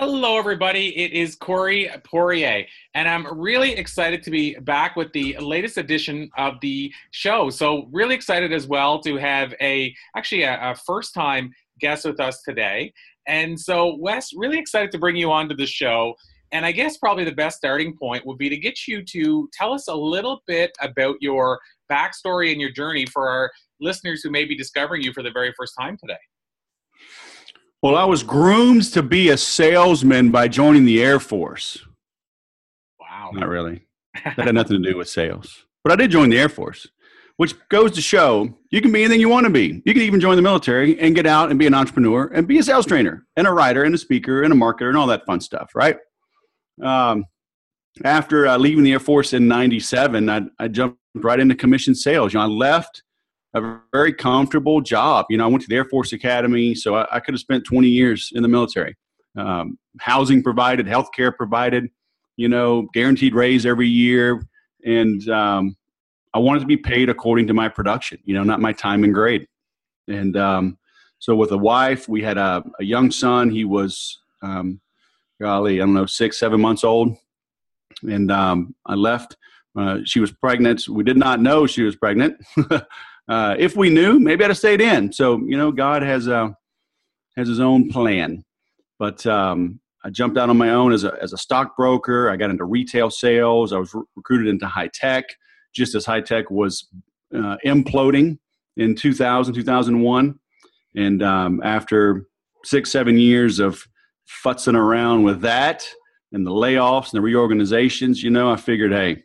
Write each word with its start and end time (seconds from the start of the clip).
Hello, 0.00 0.38
everybody. 0.38 0.96
It 0.96 1.10
is 1.10 1.34
Corey 1.34 1.90
Poirier, 2.04 2.64
and 2.94 3.08
I'm 3.08 3.36
really 3.36 3.72
excited 3.72 4.22
to 4.22 4.30
be 4.30 4.54
back 4.54 4.94
with 4.94 5.12
the 5.12 5.36
latest 5.38 5.76
edition 5.76 6.30
of 6.38 6.54
the 6.60 6.92
show. 7.10 7.50
So, 7.50 7.88
really 7.90 8.14
excited 8.14 8.52
as 8.52 8.68
well 8.68 9.00
to 9.00 9.16
have 9.16 9.54
a 9.60 9.92
actually 10.16 10.44
a, 10.44 10.70
a 10.70 10.76
first 10.76 11.14
time 11.14 11.52
guest 11.80 12.04
with 12.04 12.20
us 12.20 12.42
today. 12.42 12.92
And 13.26 13.58
so, 13.58 13.96
Wes, 13.98 14.30
really 14.36 14.56
excited 14.56 14.92
to 14.92 14.98
bring 14.98 15.16
you 15.16 15.32
onto 15.32 15.56
the 15.56 15.66
show. 15.66 16.14
And 16.52 16.64
I 16.64 16.70
guess 16.70 16.96
probably 16.98 17.24
the 17.24 17.32
best 17.32 17.56
starting 17.56 17.96
point 17.96 18.24
would 18.24 18.38
be 18.38 18.48
to 18.50 18.56
get 18.56 18.86
you 18.86 19.04
to 19.04 19.50
tell 19.52 19.72
us 19.72 19.88
a 19.88 19.96
little 19.96 20.44
bit 20.46 20.70
about 20.80 21.16
your 21.20 21.58
backstory 21.90 22.52
and 22.52 22.60
your 22.60 22.70
journey 22.70 23.04
for 23.04 23.28
our 23.28 23.50
listeners 23.80 24.22
who 24.22 24.30
may 24.30 24.44
be 24.44 24.56
discovering 24.56 25.02
you 25.02 25.12
for 25.12 25.24
the 25.24 25.32
very 25.32 25.52
first 25.58 25.74
time 25.76 25.96
today. 25.96 26.20
Well, 27.80 27.94
I 27.94 28.04
was 28.04 28.24
groomed 28.24 28.92
to 28.92 29.04
be 29.04 29.28
a 29.28 29.36
salesman 29.36 30.32
by 30.32 30.48
joining 30.48 30.84
the 30.84 31.00
Air 31.00 31.20
Force. 31.20 31.78
Wow. 33.00 33.30
Not 33.32 33.48
really. 33.48 33.86
That 34.24 34.46
had 34.46 34.54
nothing 34.54 34.82
to 34.82 34.90
do 34.90 34.98
with 34.98 35.08
sales. 35.08 35.64
But 35.84 35.92
I 35.92 35.96
did 35.96 36.10
join 36.10 36.28
the 36.28 36.40
Air 36.40 36.48
Force, 36.48 36.88
which 37.36 37.54
goes 37.68 37.92
to 37.92 38.00
show 38.00 38.52
you 38.70 38.80
can 38.80 38.90
be 38.90 39.04
anything 39.04 39.20
you 39.20 39.28
want 39.28 39.46
to 39.46 39.52
be. 39.52 39.80
You 39.86 39.94
can 39.94 40.02
even 40.02 40.18
join 40.18 40.34
the 40.34 40.42
military 40.42 40.98
and 40.98 41.14
get 41.14 41.24
out 41.24 41.50
and 41.50 41.58
be 41.58 41.68
an 41.68 41.74
entrepreneur 41.74 42.26
and 42.34 42.48
be 42.48 42.58
a 42.58 42.64
sales 42.64 42.84
trainer 42.84 43.24
and 43.36 43.46
a 43.46 43.52
writer 43.52 43.84
and 43.84 43.94
a 43.94 43.98
speaker 43.98 44.42
and 44.42 44.52
a 44.52 44.56
marketer 44.56 44.88
and 44.88 44.96
all 44.96 45.06
that 45.06 45.24
fun 45.24 45.40
stuff, 45.40 45.70
right? 45.76 45.98
Um, 46.82 47.26
after 48.04 48.48
uh, 48.48 48.58
leaving 48.58 48.82
the 48.82 48.92
Air 48.92 49.00
Force 49.00 49.34
in 49.34 49.46
97, 49.46 50.28
I, 50.28 50.42
I 50.58 50.66
jumped 50.66 50.98
right 51.14 51.38
into 51.38 51.54
commission 51.54 51.94
sales. 51.94 52.32
You 52.32 52.40
know, 52.40 52.44
I 52.44 52.48
left 52.48 53.04
a 53.54 53.80
very 53.92 54.12
comfortable 54.12 54.80
job. 54.80 55.26
You 55.30 55.38
know, 55.38 55.44
I 55.44 55.46
went 55.48 55.62
to 55.62 55.68
the 55.68 55.76
Air 55.76 55.84
Force 55.86 56.12
Academy, 56.12 56.74
so 56.74 56.96
I, 56.96 57.16
I 57.16 57.20
could 57.20 57.34
have 57.34 57.40
spent 57.40 57.64
20 57.64 57.88
years 57.88 58.30
in 58.34 58.42
the 58.42 58.48
military. 58.48 58.96
Um, 59.36 59.78
housing 60.00 60.42
provided, 60.42 60.86
health 60.86 61.08
care 61.14 61.32
provided, 61.32 61.88
you 62.36 62.48
know, 62.48 62.88
guaranteed 62.92 63.34
raise 63.34 63.64
every 63.64 63.88
year. 63.88 64.42
And 64.84 65.26
um, 65.28 65.76
I 66.34 66.38
wanted 66.38 66.60
to 66.60 66.66
be 66.66 66.76
paid 66.76 67.08
according 67.08 67.46
to 67.48 67.54
my 67.54 67.68
production, 67.68 68.18
you 68.24 68.34
know, 68.34 68.42
not 68.42 68.60
my 68.60 68.72
time 68.72 69.04
and 69.04 69.14
grade. 69.14 69.46
And 70.08 70.36
um, 70.36 70.78
so 71.18 71.34
with 71.34 71.52
a 71.52 71.58
wife, 71.58 72.08
we 72.08 72.22
had 72.22 72.38
a, 72.38 72.62
a 72.80 72.84
young 72.84 73.10
son. 73.10 73.50
He 73.50 73.64
was, 73.64 74.20
um, 74.42 74.80
golly, 75.40 75.80
I 75.80 75.84
don't 75.84 75.94
know, 75.94 76.06
six, 76.06 76.38
seven 76.38 76.60
months 76.60 76.84
old. 76.84 77.16
And 78.02 78.30
um, 78.30 78.74
I 78.86 78.94
left. 78.94 79.36
Uh, 79.76 79.98
she 80.04 80.20
was 80.20 80.32
pregnant. 80.32 80.88
We 80.88 81.04
did 81.04 81.16
not 81.16 81.40
know 81.40 81.66
she 81.66 81.82
was 81.82 81.96
pregnant. 81.96 82.36
uh, 83.28 83.56
if 83.58 83.76
we 83.76 83.90
knew, 83.90 84.18
maybe 84.18 84.44
I'd 84.44 84.50
have 84.50 84.58
stayed 84.58 84.80
in. 84.80 85.12
So 85.12 85.38
you 85.46 85.56
know, 85.56 85.70
God 85.70 86.02
has 86.02 86.26
a 86.26 86.56
has 87.36 87.48
His 87.48 87.60
own 87.60 87.90
plan. 87.90 88.44
But 88.98 89.24
um, 89.26 89.80
I 90.04 90.10
jumped 90.10 90.36
out 90.38 90.50
on 90.50 90.56
my 90.56 90.70
own 90.70 90.92
as 90.92 91.04
a 91.04 91.16
as 91.22 91.32
a 91.32 91.38
stockbroker. 91.38 92.30
I 92.30 92.36
got 92.36 92.50
into 92.50 92.64
retail 92.64 93.10
sales. 93.10 93.72
I 93.72 93.78
was 93.78 93.94
re- 93.94 94.02
recruited 94.16 94.48
into 94.48 94.66
high 94.66 94.90
tech, 94.92 95.24
just 95.74 95.94
as 95.94 96.04
high 96.04 96.20
tech 96.20 96.50
was 96.50 96.88
uh, 97.34 97.56
imploding 97.64 98.38
in 98.76 98.94
2000 98.94 99.54
2001. 99.54 100.38
And 100.96 101.22
um, 101.22 101.60
after 101.62 102.26
six 102.64 102.90
seven 102.90 103.18
years 103.18 103.58
of 103.60 103.86
futzing 104.44 104.74
around 104.74 105.22
with 105.22 105.40
that 105.42 105.86
and 106.32 106.46
the 106.46 106.50
layoffs 106.50 107.12
and 107.12 107.18
the 107.18 107.22
reorganizations, 107.22 108.22
you 108.22 108.30
know, 108.30 108.50
I 108.50 108.56
figured, 108.56 108.92
hey, 108.92 109.22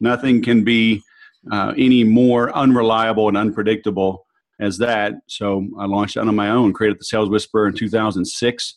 nothing 0.00 0.42
can 0.42 0.64
be 0.64 1.02
uh, 1.50 1.72
any 1.76 2.04
more 2.04 2.54
unreliable 2.54 3.28
and 3.28 3.36
unpredictable 3.36 4.26
as 4.60 4.78
that. 4.78 5.14
So 5.28 5.66
I 5.78 5.86
launched 5.86 6.16
out 6.16 6.28
on 6.28 6.34
my 6.34 6.50
own, 6.50 6.72
created 6.72 6.98
the 6.98 7.04
Sales 7.04 7.28
Whisperer 7.28 7.68
in 7.68 7.74
2006, 7.74 8.74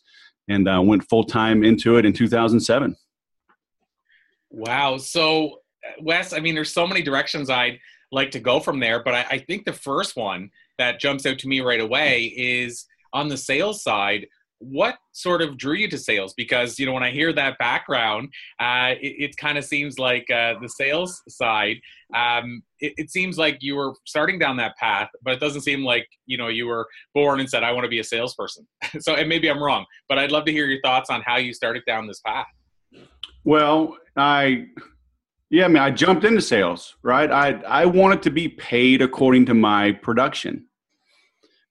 and 0.47 0.67
uh, 0.67 0.81
went 0.83 1.07
full 1.09 1.23
time 1.23 1.63
into 1.63 1.97
it 1.97 2.05
in 2.05 2.13
2007. 2.13 2.95
Wow. 4.49 4.97
So, 4.97 5.59
Wes, 6.01 6.33
I 6.33 6.39
mean, 6.39 6.55
there's 6.55 6.73
so 6.73 6.87
many 6.87 7.01
directions 7.01 7.49
I'd 7.49 7.79
like 8.11 8.31
to 8.31 8.39
go 8.39 8.59
from 8.59 8.79
there, 8.79 9.03
but 9.03 9.13
I, 9.13 9.25
I 9.31 9.37
think 9.37 9.65
the 9.65 9.73
first 9.73 10.15
one 10.15 10.49
that 10.77 10.99
jumps 10.99 11.25
out 11.25 11.37
to 11.39 11.47
me 11.47 11.59
right 11.61 11.79
away 11.79 12.25
is 12.35 12.85
on 13.13 13.27
the 13.27 13.37
sales 13.37 13.83
side 13.83 14.27
what 14.59 14.97
sort 15.13 15.41
of 15.41 15.57
drew 15.57 15.73
you 15.73 15.87
to 15.89 15.97
sales? 15.97 16.33
Because 16.35 16.77
you 16.79 16.85
know 16.85 16.93
when 16.93 17.03
i 17.03 17.11
hear 17.11 17.31
that 17.33 17.57
background 17.57 18.29
uh, 18.59 18.95
it, 19.01 19.15
it 19.19 19.37
kind 19.37 19.57
of 19.57 19.65
seems 19.65 19.99
like 19.99 20.29
uh, 20.31 20.55
the 20.61 20.69
sales 20.69 21.21
side 21.27 21.77
um, 22.15 22.63
it, 22.79 22.93
it, 22.97 23.11
seems 23.11 23.37
like 23.37 23.57
you 23.61 23.75
were 23.75 23.93
starting 24.05 24.39
down 24.39 24.57
that 24.57 24.75
path 24.77 25.09
but 25.23 25.33
it 25.33 25.39
doesn't 25.39 25.61
seem 25.61 25.83
like 25.83 26.07
you 26.25 26.37
know 26.37 26.47
you 26.47 26.65
were 26.65 26.87
born 27.13 27.39
and 27.39 27.49
said 27.49 27.63
i 27.63 27.71
want 27.71 27.83
to 27.83 27.89
be 27.89 27.99
a 27.99 28.03
salesperson. 28.03 28.65
So 28.99 29.15
and 29.15 29.29
maybe 29.29 29.49
i'm 29.49 29.61
wrong 29.61 29.85
but 30.07 30.17
i'd 30.17 30.31
love 30.31 30.45
to 30.45 30.51
hear 30.51 30.65
your 30.65 30.81
thoughts 30.81 31.09
on 31.09 31.21
how 31.21 31.37
you 31.37 31.53
started 31.53 31.83
down 31.85 32.07
this 32.07 32.21
path. 32.25 32.47
Well 33.43 33.97
i 34.15 34.65
yeah 35.49 35.65
i 35.65 35.67
mean 35.67 35.83
i 35.83 35.91
jumped 35.91 36.23
into 36.23 36.41
sales 36.41 36.95
right? 37.03 37.31
I 37.31 37.61
i 37.67 37.85
wanted 37.85 38.23
to 38.23 38.29
be 38.31 38.47
paid 38.47 39.01
according 39.01 39.45
to 39.47 39.53
my 39.53 39.91
production. 39.91 40.65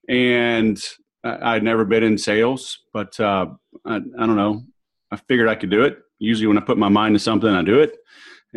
And 0.09 0.82
I'd 1.24 1.64
never 1.64 1.84
been 1.84 2.04
in 2.04 2.16
sales, 2.16 2.80
but 2.92 3.18
uh, 3.18 3.46
I, 3.84 3.96
I, 3.96 3.98
don't 3.98 4.36
know. 4.36 4.64
I 5.10 5.16
figured 5.16 5.48
I 5.48 5.54
could 5.54 5.70
do 5.70 5.82
it. 5.82 5.98
Usually, 6.18 6.46
when 6.46 6.58
I 6.58 6.62
put 6.62 6.78
my 6.78 6.88
mind 6.88 7.14
to 7.14 7.18
something, 7.18 7.48
I 7.48 7.62
do 7.62 7.80
it. 7.80 7.96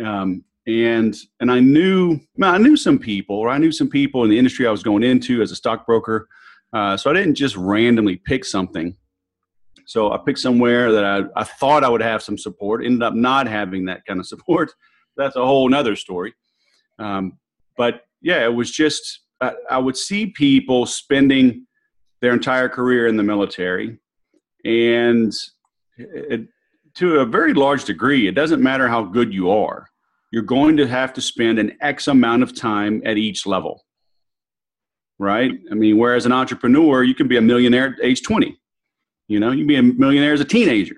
Um, 0.04 0.44
and 0.66 1.16
and 1.40 1.50
I 1.50 1.58
knew 1.58 2.20
I 2.40 2.58
knew 2.58 2.76
some 2.76 2.98
people, 2.98 3.36
or 3.36 3.48
I 3.48 3.58
knew 3.58 3.72
some 3.72 3.88
people 3.88 4.22
in 4.22 4.30
the 4.30 4.38
industry 4.38 4.66
I 4.66 4.70
was 4.70 4.82
going 4.82 5.02
into 5.02 5.42
as 5.42 5.50
a 5.50 5.56
stockbroker. 5.56 6.28
Uh, 6.72 6.96
so 6.96 7.10
I 7.10 7.14
didn't 7.14 7.34
just 7.34 7.56
randomly 7.56 8.16
pick 8.16 8.44
something. 8.44 8.96
So 9.86 10.12
I 10.12 10.18
picked 10.24 10.38
somewhere 10.38 10.92
that 10.92 11.04
I, 11.04 11.22
I 11.40 11.44
thought 11.44 11.84
I 11.84 11.88
would 11.88 12.00
have 12.00 12.22
some 12.22 12.38
support. 12.38 12.84
Ended 12.84 13.02
up 13.02 13.14
not 13.14 13.48
having 13.48 13.84
that 13.86 14.04
kind 14.06 14.20
of 14.20 14.26
support. 14.28 14.72
That's 15.16 15.36
a 15.36 15.44
whole 15.44 15.68
nother 15.68 15.96
story. 15.96 16.32
Um, 16.98 17.38
but 17.76 18.02
yeah, 18.20 18.44
it 18.44 18.54
was 18.54 18.70
just 18.70 19.20
I, 19.40 19.52
I 19.70 19.78
would 19.78 19.96
see 19.96 20.26
people 20.26 20.86
spending 20.86 21.66
their 22.22 22.32
entire 22.32 22.68
career 22.68 23.08
in 23.08 23.16
the 23.16 23.22
military. 23.22 23.98
And 24.64 25.32
it, 25.98 26.48
to 26.94 27.20
a 27.20 27.26
very 27.26 27.52
large 27.52 27.84
degree, 27.84 28.28
it 28.28 28.34
doesn't 28.34 28.62
matter 28.62 28.88
how 28.88 29.02
good 29.02 29.34
you 29.34 29.50
are, 29.50 29.88
you're 30.30 30.42
going 30.42 30.78
to 30.78 30.86
have 30.86 31.12
to 31.14 31.20
spend 31.20 31.58
an 31.58 31.76
X 31.82 32.08
amount 32.08 32.42
of 32.42 32.56
time 32.56 33.02
at 33.04 33.18
each 33.18 33.44
level. 33.44 33.84
Right? 35.18 35.52
I 35.70 35.74
mean, 35.74 35.98
whereas 35.98 36.24
an 36.24 36.32
entrepreneur, 36.32 37.02
you 37.02 37.14
can 37.14 37.28
be 37.28 37.36
a 37.36 37.42
millionaire 37.42 37.88
at 37.88 37.94
age 38.02 38.22
20. 38.22 38.56
You 39.28 39.40
know, 39.40 39.50
you 39.50 39.58
can 39.58 39.66
be 39.66 39.76
a 39.76 39.82
millionaire 39.82 40.32
as 40.32 40.40
a 40.40 40.44
teenager. 40.44 40.96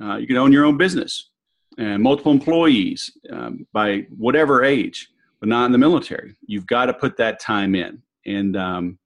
Uh, 0.00 0.16
you 0.16 0.26
can 0.26 0.36
own 0.36 0.52
your 0.52 0.64
own 0.64 0.76
business 0.76 1.30
and 1.78 2.02
multiple 2.02 2.32
employees 2.32 3.10
um, 3.32 3.66
by 3.72 4.06
whatever 4.16 4.62
age, 4.62 5.08
but 5.40 5.48
not 5.48 5.66
in 5.66 5.72
the 5.72 5.78
military. 5.78 6.34
You've 6.46 6.66
got 6.66 6.86
to 6.86 6.94
put 6.94 7.16
that 7.16 7.40
time 7.40 7.74
in. 7.74 8.02
And 8.26 8.56
um, 8.56 8.98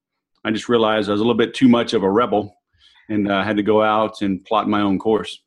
I 0.45 0.51
just 0.51 0.69
realized 0.69 1.09
I 1.09 1.13
was 1.13 1.21
a 1.21 1.25
little 1.25 1.37
bit 1.37 1.55
too 1.55 1.69
much 1.69 1.95
of 1.95 2.03
a 2.03 2.11
rebel 2.11 2.57
and 3.09 3.31
uh, 3.31 3.43
had 3.43 3.57
to 3.57 3.63
go 3.63 3.83
out 3.83 4.23
and 4.23 4.45
plot 4.45 4.69
my 4.69 4.81
own 4.81 4.99
course. 4.99 5.41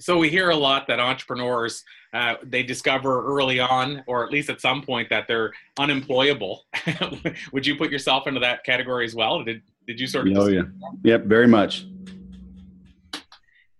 So 0.00 0.18
we 0.18 0.28
hear 0.28 0.50
a 0.50 0.56
lot 0.56 0.86
that 0.88 0.98
entrepreneurs 0.98 1.84
uh, 2.12 2.34
they 2.42 2.62
discover 2.62 3.24
early 3.24 3.60
on, 3.60 4.02
or 4.06 4.24
at 4.24 4.30
least 4.30 4.50
at 4.50 4.60
some 4.60 4.82
point, 4.82 5.08
that 5.10 5.26
they're 5.28 5.52
unemployable. 5.78 6.66
Would 7.52 7.66
you 7.66 7.76
put 7.76 7.90
yourself 7.90 8.26
into 8.26 8.40
that 8.40 8.64
category 8.64 9.04
as 9.04 9.14
well? 9.14 9.42
Did 9.44 9.62
did 9.86 9.98
you 9.98 10.06
sort 10.06 10.28
of? 10.28 10.36
Oh 10.36 10.48
yeah, 10.48 10.62
yep, 11.04 11.24
very 11.24 11.46
much. 11.46 11.86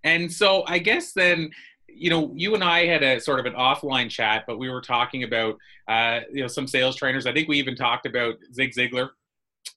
And 0.04 0.32
so 0.32 0.64
I 0.66 0.78
guess 0.78 1.12
then 1.12 1.50
you 1.94 2.10
know, 2.10 2.32
you 2.34 2.54
and 2.54 2.64
I 2.64 2.86
had 2.86 3.02
a 3.02 3.20
sort 3.20 3.38
of 3.38 3.46
an 3.46 3.52
offline 3.52 4.10
chat, 4.10 4.44
but 4.46 4.58
we 4.58 4.70
were 4.70 4.80
talking 4.80 5.24
about, 5.24 5.56
uh, 5.88 6.20
you 6.32 6.40
know, 6.40 6.48
some 6.48 6.66
sales 6.66 6.96
trainers. 6.96 7.26
I 7.26 7.32
think 7.32 7.48
we 7.48 7.58
even 7.58 7.76
talked 7.76 8.06
about 8.06 8.36
Zig 8.52 8.72
Ziglar 8.72 9.10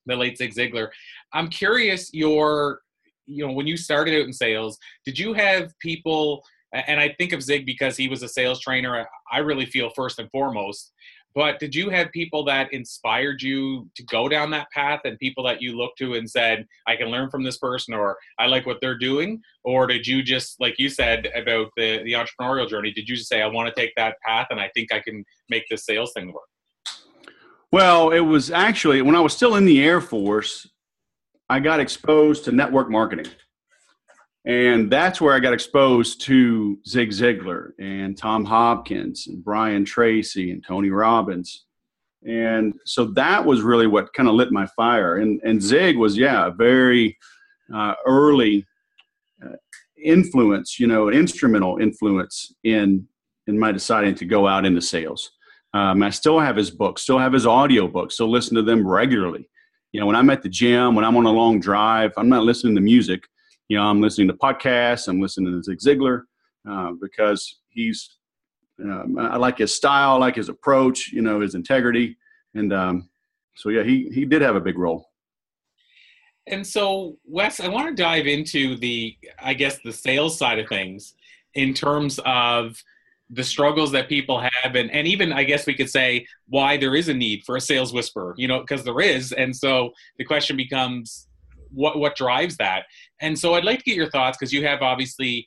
the 0.06 0.16
late 0.16 0.38
Zig 0.38 0.54
Ziglar. 0.54 0.90
I'm 1.34 1.50
curious, 1.50 2.14
your 2.14 2.82
you 3.28 3.46
know 3.46 3.54
when 3.54 3.68
you 3.68 3.78
started 3.78 4.20
out 4.20 4.28
in 4.28 4.34
sales, 4.34 4.78
did 5.06 5.18
you 5.18 5.34
have 5.34 5.74
people 5.80 6.44
and 6.74 7.00
I 7.00 7.16
think 7.18 7.32
of 7.32 7.42
Zig 7.42 7.66
because 7.66 7.96
he 7.96 8.08
was 8.08 8.24
a 8.24 8.28
sales 8.28 8.60
trainer. 8.60 9.08
I 9.32 9.38
really 9.38 9.66
feel 9.66 9.90
first 9.96 10.20
and 10.20 10.30
foremost. 10.32 10.92
But 11.34 11.60
did 11.60 11.76
you 11.76 11.90
have 11.90 12.12
people 12.12 12.46
that 12.46 12.72
inspired 12.72 13.42
you 13.42 13.90
to 13.96 14.04
go 14.04 14.30
down 14.30 14.52
that 14.52 14.72
path 14.72 15.02
and 15.04 15.20
people 15.20 15.44
that 15.44 15.62
you 15.62 15.78
looked 15.78 15.98
to 15.98 16.14
and 16.14 16.30
said, 16.30 16.66
I 16.88 16.96
can 16.96 17.08
learn 17.08 17.30
from 17.30 17.44
this 17.44 17.58
person 17.58 17.94
or 17.94 18.18
I 18.40 18.48
like 18.48 18.66
what 18.66 18.78
they're 18.80 18.98
doing? 18.98 19.42
Or 19.66 19.86
did 19.86 20.08
you 20.08 20.24
just, 20.24 20.56
like 20.62 20.76
you 20.78 20.88
said 20.88 21.28
about 21.36 21.72
the, 21.76 22.02
the 22.04 22.14
entrepreneurial 22.14 22.70
journey, 22.70 22.92
did 22.92 23.10
you 23.10 23.18
just 23.18 23.28
say, 23.28 23.42
I 23.42 23.48
want 23.48 23.68
to 23.68 23.80
take 23.80 23.92
that 23.98 24.16
path 24.26 24.48
and 24.50 24.62
I 24.62 24.70
think 24.74 24.94
I 24.94 25.02
can 25.02 25.26
make 25.50 25.64
this 25.70 25.86
sales 25.86 26.14
thing 26.14 26.32
work? 26.32 26.46
Well, 27.72 28.12
it 28.12 28.20
was 28.20 28.52
actually 28.52 29.02
when 29.02 29.16
I 29.16 29.20
was 29.20 29.34
still 29.34 29.56
in 29.56 29.66
the 29.66 29.84
Air 29.84 30.02
Force, 30.02 30.68
I 31.50 31.60
got 31.60 31.80
exposed 31.80 32.46
to 32.46 32.52
network 32.52 32.90
marketing. 32.90 33.32
And 34.46 34.92
that's 34.92 35.20
where 35.20 35.34
I 35.34 35.40
got 35.40 35.54
exposed 35.54 36.22
to 36.22 36.78
Zig 36.88 37.10
Ziglar 37.10 37.72
and 37.80 38.16
Tom 38.16 38.46
Hopkins 38.46 39.26
and 39.28 39.44
Brian 39.44 39.84
Tracy 39.86 40.52
and 40.52 40.64
Tony 40.64 40.92
Robbins. 40.92 41.66
And 42.28 42.74
so 42.86 43.06
that 43.14 43.44
was 43.44 43.62
really 43.62 43.88
what 43.88 44.14
kind 44.14 44.30
of 44.30 44.36
lit 44.36 44.52
my 44.52 44.68
fire. 44.76 45.18
And, 45.18 45.42
and 45.44 45.62
Zig 45.62 45.98
was, 45.98 46.16
yeah, 46.16 46.48
a 46.48 46.52
very 46.52 47.18
uh, 47.74 47.96
early 48.06 48.66
uh, 49.44 49.56
influence, 50.04 50.80
you 50.80 50.86
know, 50.86 51.10
instrumental 51.10 51.78
influence 51.78 52.54
in, 52.64 53.08
in 53.48 53.58
my 53.58 53.72
deciding 53.72 54.16
to 54.16 54.26
go 54.26 54.48
out 54.48 54.66
into 54.66 54.82
sales. 54.82 55.32
Um, 55.76 56.02
I 56.02 56.10
still 56.10 56.40
have 56.40 56.56
his 56.56 56.72
books, 56.72 57.02
still 57.02 57.20
have 57.20 57.34
his 57.34 57.46
audio 57.46 57.88
books, 57.88 58.16
still 58.16 58.32
listen 58.32 58.56
to 58.56 58.62
them 58.62 58.88
regularly. 58.88 59.50
You 59.92 60.00
know, 60.00 60.06
when 60.06 60.16
I'm 60.16 60.30
at 60.30 60.42
the 60.42 60.50
gym, 60.50 60.96
when 60.96 61.06
I'm 61.06 61.18
on 61.18 61.26
a 61.26 61.32
long 61.32 61.60
drive, 61.60 62.12
I'm 62.18 62.30
not 62.30 62.44
listening 62.44 62.76
to 62.76 62.82
music 62.82 63.24
you 63.68 63.78
know, 63.78 63.84
I'm 63.84 64.02
listening 64.02 64.28
to 64.28 64.34
podcasts, 64.34 65.08
I'm 65.08 65.22
listening 65.22 65.54
to 65.54 65.64
Zig 65.64 65.80
Ziglar 65.80 66.24
uh, 66.70 66.92
because 67.02 67.60
he's, 67.70 68.18
um, 68.84 69.18
I 69.18 69.38
like 69.38 69.58
his 69.58 69.76
style, 69.76 70.16
I 70.16 70.18
like 70.18 70.36
his 70.36 70.50
approach, 70.50 71.12
you 71.12 71.22
know, 71.22 71.42
his 71.42 71.56
integrity. 71.56 72.18
And 72.54 72.72
um, 72.72 73.10
so, 73.56 73.70
yeah, 73.70 73.84
he, 73.84 74.10
he 74.14 74.26
did 74.26 74.42
have 74.42 74.56
a 74.56 74.62
big 74.62 74.78
role. 74.78 75.10
And 76.48 76.66
so, 76.66 77.18
Wes, 77.26 77.60
I 77.60 77.70
want 77.70 77.88
to 77.88 78.02
dive 78.02 78.28
into 78.28 78.78
the, 78.78 79.18
I 79.42 79.56
guess, 79.56 79.80
the 79.84 79.92
sales 79.92 80.38
side 80.38 80.60
of 80.60 80.70
things 80.70 81.16
in 81.56 81.74
terms 81.74 82.20
of 82.24 82.82
the 83.32 83.44
struggles 83.44 83.92
that 83.92 84.08
people 84.08 84.40
have 84.40 84.76
and, 84.76 84.92
and 84.92 85.08
even 85.08 85.34
i 85.34 85.44
guess 85.44 85.66
we 85.66 85.74
could 85.74 85.90
say 85.90 86.24
why 86.48 86.78
there 86.78 86.96
is 86.96 87.10
a 87.10 87.14
need 87.14 87.42
for 87.44 87.56
a 87.56 87.62
sales 87.62 87.92
whisperer 87.92 88.36
you 88.38 88.48
know 88.48 88.60
because 88.60 88.84
there 88.84 89.00
is 89.00 89.32
and 89.32 89.56
so 89.56 89.90
the 90.20 90.24
question 90.24 90.56
becomes 90.56 91.28
what 91.76 92.00
what 92.00 92.16
drives 92.16 92.58
that. 92.58 92.86
And 93.22 93.38
so 93.38 93.54
I'd 93.54 93.66
like 93.66 93.80
to 93.80 93.86
get 93.86 93.96
your 93.96 94.10
thoughts 94.10 94.38
because 94.38 94.54
you 94.54 94.66
have 94.66 94.82
obviously 94.82 95.46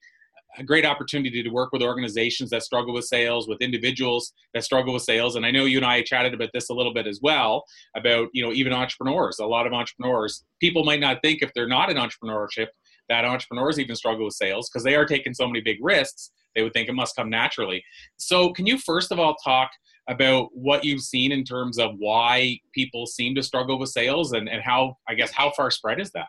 a 0.57 0.63
great 0.63 0.85
opportunity 0.85 1.43
to 1.43 1.51
work 1.51 1.73
with 1.73 1.83
organizations 1.83 2.51
that 2.51 2.63
struggle 2.63 2.93
with 2.93 3.05
sales, 3.05 3.47
with 3.47 3.61
individuals 3.61 4.33
that 4.55 4.65
struggle 4.65 4.95
with 4.95 5.03
sales. 5.03 5.37
And 5.37 5.47
I 5.47 5.51
know 5.51 5.67
you 5.67 5.77
and 5.77 5.87
I 5.87 6.03
chatted 6.03 6.35
about 6.35 6.51
this 6.53 6.71
a 6.71 6.75
little 6.75 6.93
bit 6.93 7.07
as 7.07 7.21
well 7.23 7.65
about, 7.95 8.29
you 8.33 8.43
know, 8.43 8.53
even 8.53 8.73
entrepreneurs. 8.73 9.39
A 9.39 9.47
lot 9.47 9.67
of 9.67 9.73
entrepreneurs, 9.73 10.45
people 10.59 10.85
might 10.85 11.01
not 11.01 11.19
think 11.23 11.43
if 11.43 11.53
they're 11.55 11.69
not 11.69 11.91
in 11.91 11.97
entrepreneurship 11.97 12.69
that 13.09 13.25
entrepreneurs 13.25 13.79
even 13.79 13.95
struggle 13.95 14.25
with 14.25 14.35
sales 14.35 14.69
because 14.69 14.85
they 14.85 14.97
are 14.97 15.07
taking 15.07 15.33
so 15.33 15.47
many 15.47 15.61
big 15.61 15.79
risks. 15.81 16.31
They 16.59 16.65
would 16.65 16.73
think 16.73 16.89
it 16.89 16.95
must 16.95 17.15
come 17.15 17.31
naturally. 17.31 17.85
So, 18.17 18.53
can 18.53 18.67
you 18.67 18.79
first 18.79 19.13
of 19.13 19.21
all 19.21 19.37
talk 19.37 19.71
about 20.09 20.49
what 20.53 20.85
you've 20.85 21.03
seen 21.03 21.31
in 21.31 21.45
terms 21.45 21.79
of 21.79 21.93
why 21.99 22.59
people 22.75 23.07
seem 23.07 23.37
to 23.37 23.45
struggle 23.45 23.79
with 23.79 23.91
sales 23.91 24.33
and, 24.33 24.49
and 24.49 24.61
how, 24.61 24.97
I 25.09 25.15
guess, 25.15 25.31
how 25.31 25.53
far 25.53 25.71
spread 25.71 26.01
is 26.01 26.11
that? 26.13 26.27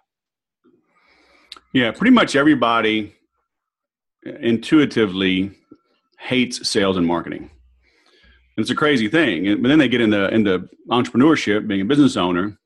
Yeah, 1.73 1.89
pretty 1.89 2.11
much 2.11 2.35
everybody 2.35 3.15
intuitively 4.23 5.51
hates 6.19 6.69
sales 6.69 6.95
and 6.95 7.07
marketing. 7.07 7.49
And 8.57 8.63
it's 8.63 8.69
a 8.69 8.75
crazy 8.75 9.07
thing. 9.07 9.59
But 9.63 9.69
then 9.69 9.79
they 9.79 9.87
get 9.87 10.01
into, 10.01 10.31
into 10.31 10.69
entrepreneurship, 10.91 11.67
being 11.67 11.81
a 11.81 11.85
business 11.85 12.17
owner, 12.17 12.59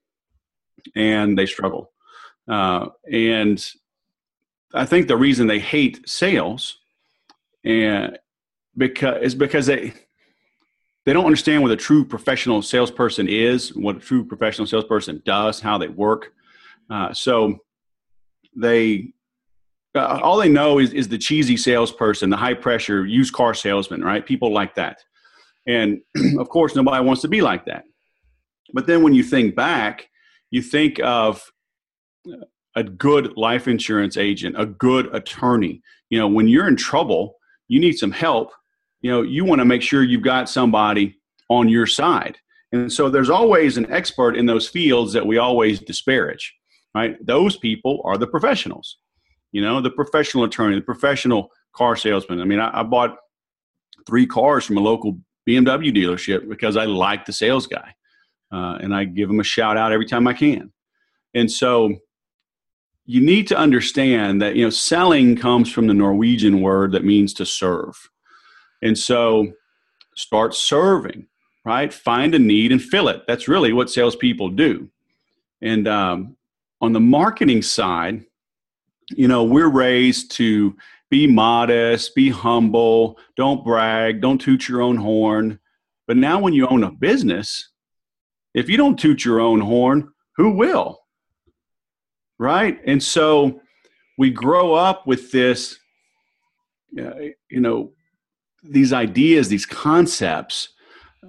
and 0.97 1.37
they 1.37 1.45
struggle. 1.45 1.93
Uh, 2.49 2.87
and 3.09 3.65
I 4.73 4.85
think 4.85 5.07
the 5.07 5.15
reason 5.15 5.47
they 5.47 5.59
hate 5.59 6.09
sales 6.09 6.79
and 7.63 8.17
because 8.77 9.17
it's 9.21 9.35
because 9.35 9.65
they 9.65 9.93
they 11.05 11.13
don't 11.13 11.25
understand 11.25 11.61
what 11.61 11.71
a 11.71 11.75
true 11.75 12.05
professional 12.05 12.61
salesperson 12.61 13.27
is, 13.27 13.75
what 13.75 13.97
a 13.97 13.99
true 13.99 14.25
professional 14.25 14.67
salesperson 14.67 15.21
does, 15.25 15.59
how 15.59 15.77
they 15.77 15.89
work. 15.89 16.33
Uh, 16.89 17.13
so 17.13 17.59
they 18.55 19.13
uh, 19.95 20.19
all 20.23 20.37
they 20.37 20.49
know 20.49 20.79
is, 20.79 20.93
is 20.93 21.07
the 21.07 21.17
cheesy 21.17 21.57
salesperson, 21.57 22.29
the 22.29 22.37
high 22.37 22.53
pressure 22.53 23.05
used 23.05 23.33
car 23.33 23.53
salesman, 23.53 24.03
right? 24.03 24.25
People 24.25 24.51
like 24.51 24.75
that. 24.75 24.97
And 25.67 26.01
of 26.39 26.49
course, 26.49 26.75
nobody 26.75 27.03
wants 27.03 27.21
to 27.21 27.27
be 27.27 27.41
like 27.41 27.65
that. 27.65 27.83
But 28.73 28.87
then 28.87 29.03
when 29.03 29.13
you 29.13 29.23
think 29.23 29.55
back, 29.55 30.09
you 30.49 30.61
think 30.61 30.99
of 31.03 31.43
a 32.75 32.83
good 32.83 33.37
life 33.37 33.67
insurance 33.67 34.17
agent, 34.17 34.55
a 34.57 34.65
good 34.65 35.13
attorney. 35.13 35.81
You 36.09 36.19
know, 36.19 36.27
when 36.27 36.47
you're 36.47 36.67
in 36.67 36.75
trouble, 36.75 37.35
you 37.67 37.79
need 37.79 37.93
some 37.93 38.11
help 38.11 38.51
you 39.01 39.11
know 39.11 39.21
you 39.21 39.45
want 39.45 39.59
to 39.59 39.65
make 39.65 39.81
sure 39.81 40.03
you've 40.03 40.23
got 40.23 40.49
somebody 40.49 41.19
on 41.49 41.67
your 41.69 41.85
side. 41.85 42.37
And 42.71 42.91
so 42.91 43.09
there's 43.09 43.29
always 43.29 43.77
an 43.77 43.91
expert 43.91 44.35
in 44.35 44.47
those 44.47 44.67
fields 44.67 45.13
that 45.13 45.27
we 45.27 45.37
always 45.37 45.79
disparage 45.79 46.53
right? 46.95 47.15
Those 47.25 47.57
people 47.57 48.01
are 48.05 48.17
the 48.17 48.27
professionals 48.27 48.97
you 49.53 49.61
know 49.61 49.79
the 49.79 49.89
professional 49.89 50.43
attorney 50.43 50.75
the 50.75 50.81
professional 50.81 51.49
car 51.73 51.95
salesman. 51.95 52.41
I 52.41 52.45
mean 52.45 52.59
i, 52.59 52.79
I 52.79 52.83
bought 52.83 53.17
three 54.05 54.25
cars 54.25 54.65
from 54.65 54.77
a 54.77 54.81
local 54.81 55.17
bmw 55.47 55.95
dealership 55.95 56.49
because 56.49 56.75
i 56.75 56.85
like 56.85 57.25
the 57.25 57.33
sales 57.33 57.67
guy 57.67 57.93
uh, 58.51 58.77
and 58.81 58.93
i 58.93 59.05
give 59.05 59.29
him 59.29 59.39
a 59.39 59.43
shout 59.43 59.77
out 59.77 59.93
every 59.93 60.05
time 60.05 60.27
i 60.27 60.33
can. 60.33 60.73
And 61.33 61.49
so 61.49 61.95
you 63.05 63.21
need 63.21 63.47
to 63.47 63.57
understand 63.57 64.41
that 64.41 64.55
you 64.55 64.63
know 64.63 64.69
selling 64.69 65.35
comes 65.35 65.71
from 65.71 65.87
the 65.87 65.93
norwegian 65.93 66.61
word 66.61 66.91
that 66.93 67.03
means 67.03 67.33
to 67.33 67.45
serve 67.45 68.09
and 68.83 68.97
so 68.97 69.53
start 70.15 70.53
serving, 70.53 71.27
right? 71.65 71.91
Find 71.93 72.35
a 72.35 72.39
need 72.39 72.71
and 72.71 72.81
fill 72.81 73.07
it. 73.07 73.23
That's 73.27 73.47
really 73.47 73.73
what 73.73 73.89
salespeople 73.89 74.49
do. 74.49 74.89
And 75.61 75.87
um, 75.87 76.35
on 76.81 76.93
the 76.93 76.99
marketing 76.99 77.61
side, 77.61 78.25
you 79.09 79.27
know, 79.27 79.43
we're 79.43 79.69
raised 79.69 80.31
to 80.33 80.75
be 81.09 81.27
modest, 81.27 82.15
be 82.15 82.29
humble, 82.29 83.17
don't 83.35 83.63
brag, 83.63 84.21
don't 84.21 84.39
toot 84.39 84.67
your 84.67 84.81
own 84.81 84.97
horn. 84.97 85.59
But 86.07 86.17
now, 86.17 86.39
when 86.39 86.53
you 86.53 86.67
own 86.67 86.83
a 86.83 86.91
business, 86.91 87.69
if 88.53 88.69
you 88.69 88.75
don't 88.75 88.99
toot 88.99 89.23
your 89.23 89.39
own 89.39 89.61
horn, 89.61 90.11
who 90.35 90.51
will? 90.51 91.02
Right? 92.43 92.77
And 92.85 93.01
so 93.01 93.61
we 94.17 94.29
grow 94.29 94.73
up 94.73 95.07
with 95.07 95.31
this, 95.31 95.79
uh, 96.99 97.13
you 97.49 97.61
know, 97.61 97.93
these 98.61 98.91
ideas, 98.91 99.47
these 99.47 99.65
concepts, 99.65 100.67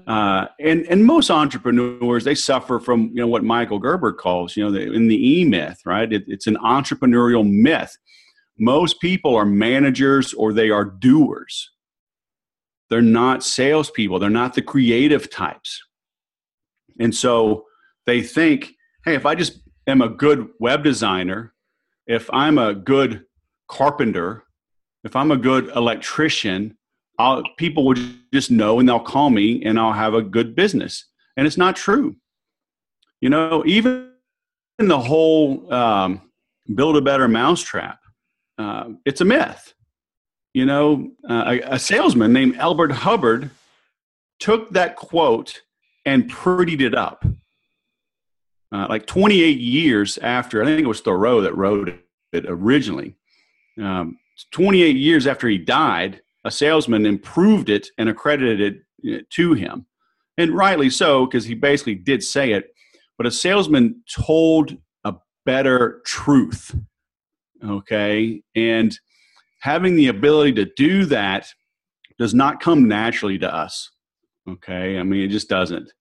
uh, 0.08 0.46
and 0.58 0.84
and 0.86 1.04
most 1.04 1.30
entrepreneurs 1.30 2.24
they 2.24 2.34
suffer 2.34 2.80
from 2.80 3.10
you 3.10 3.20
know 3.20 3.28
what 3.28 3.44
Michael 3.44 3.78
Gerber 3.78 4.12
calls 4.12 4.56
you 4.56 4.64
know 4.64 4.72
the, 4.72 4.92
in 4.92 5.06
the 5.06 5.38
E 5.40 5.44
myth, 5.44 5.80
right? 5.86 6.12
It, 6.12 6.24
it's 6.26 6.48
an 6.48 6.56
entrepreneurial 6.56 7.48
myth. 7.48 7.96
Most 8.58 9.00
people 9.00 9.36
are 9.36 9.46
managers 9.46 10.34
or 10.34 10.52
they 10.52 10.70
are 10.70 10.84
doers. 10.84 11.70
They're 12.90 13.02
not 13.02 13.44
salespeople. 13.44 14.18
They're 14.18 14.30
not 14.30 14.54
the 14.54 14.62
creative 14.62 15.30
types, 15.30 15.80
and 16.98 17.14
so 17.14 17.66
they 18.04 18.20
think, 18.20 18.74
hey, 19.04 19.14
if 19.14 19.24
I 19.24 19.36
just 19.36 19.60
am 19.86 20.02
a 20.02 20.08
good 20.08 20.48
web 20.58 20.82
designer, 20.82 21.54
if 22.06 22.28
I'm 22.32 22.58
a 22.58 22.74
good 22.74 23.24
carpenter, 23.68 24.44
if 25.04 25.16
I'm 25.16 25.30
a 25.30 25.36
good 25.36 25.68
electrician, 25.76 26.76
I'll, 27.18 27.42
people 27.56 27.84
will 27.84 27.96
just 28.32 28.50
know 28.50 28.78
and 28.80 28.88
they'll 28.88 29.00
call 29.00 29.30
me 29.30 29.64
and 29.64 29.78
I'll 29.78 29.92
have 29.92 30.14
a 30.14 30.22
good 30.22 30.54
business. 30.54 31.06
And 31.36 31.46
it's 31.46 31.56
not 31.56 31.76
true. 31.76 32.16
You 33.20 33.30
know, 33.30 33.62
even 33.66 34.10
the 34.78 34.98
whole 34.98 35.72
um, 35.72 36.30
build 36.74 36.96
a 36.96 37.00
better 37.00 37.28
mousetrap, 37.28 38.00
uh, 38.58 38.90
it's 39.04 39.20
a 39.20 39.24
myth. 39.24 39.74
You 40.52 40.66
know, 40.66 41.10
uh, 41.28 41.44
a, 41.46 41.74
a 41.74 41.78
salesman 41.78 42.32
named 42.32 42.56
Elbert 42.58 42.92
Hubbard 42.92 43.50
took 44.38 44.70
that 44.70 44.96
quote 44.96 45.62
and 46.04 46.30
prettied 46.30 46.80
it 46.80 46.94
up. 46.94 47.24
Uh, 48.74 48.88
like 48.88 49.06
28 49.06 49.60
years 49.60 50.18
after, 50.18 50.60
I 50.60 50.66
think 50.66 50.80
it 50.80 50.88
was 50.88 51.00
Thoreau 51.00 51.40
that 51.42 51.56
wrote 51.56 51.90
it 52.32 52.44
originally. 52.48 53.14
Um, 53.80 54.18
28 54.50 54.96
years 54.96 55.28
after 55.28 55.48
he 55.48 55.58
died, 55.58 56.20
a 56.44 56.50
salesman 56.50 57.06
improved 57.06 57.68
it 57.68 57.86
and 57.98 58.08
accredited 58.08 58.82
it 58.98 59.30
to 59.30 59.52
him. 59.52 59.86
And 60.36 60.50
rightly 60.50 60.90
so, 60.90 61.24
because 61.24 61.44
he 61.44 61.54
basically 61.54 61.94
did 61.94 62.24
say 62.24 62.50
it. 62.50 62.74
But 63.16 63.28
a 63.28 63.30
salesman 63.30 64.02
told 64.12 64.76
a 65.04 65.14
better 65.46 66.02
truth. 66.04 66.76
Okay. 67.64 68.42
And 68.56 68.98
having 69.60 69.94
the 69.94 70.08
ability 70.08 70.54
to 70.54 70.64
do 70.76 71.04
that 71.04 71.46
does 72.18 72.34
not 72.34 72.60
come 72.60 72.88
naturally 72.88 73.38
to 73.38 73.54
us. 73.54 73.92
Okay. 74.48 74.98
I 74.98 75.04
mean, 75.04 75.22
it 75.22 75.28
just 75.28 75.48
doesn't. 75.48 75.92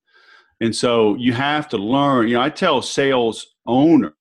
And 0.63 0.73
so 0.73 1.15
you 1.15 1.33
have 1.33 1.67
to 1.69 1.77
learn. 1.77 2.29
You 2.29 2.35
know, 2.35 2.41
I 2.41 2.49
tell 2.49 2.81
sales 2.81 3.47
owners 3.67 4.13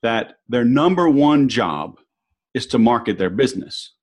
that 0.00 0.34
their 0.48 0.64
number 0.64 1.10
one 1.10 1.48
job 1.48 1.98
is 2.54 2.68
to 2.68 2.78
market 2.78 3.18
their 3.18 3.30
business 3.30 3.94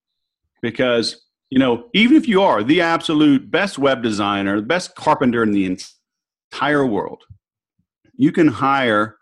because 0.62 1.26
you 1.50 1.58
know 1.58 1.86
even 1.94 2.18
if 2.18 2.28
you 2.28 2.42
are 2.42 2.64
the 2.64 2.82
absolute 2.82 3.50
best 3.50 3.78
web 3.78 4.02
designer 4.04 4.58
the 4.58 4.66
best 4.66 4.96
carpenter 4.96 5.44
in 5.44 5.52
the 5.52 5.78
entire 6.54 6.86
world 6.86 7.24
you 8.16 8.32
can 8.32 8.48
hire 8.48 9.18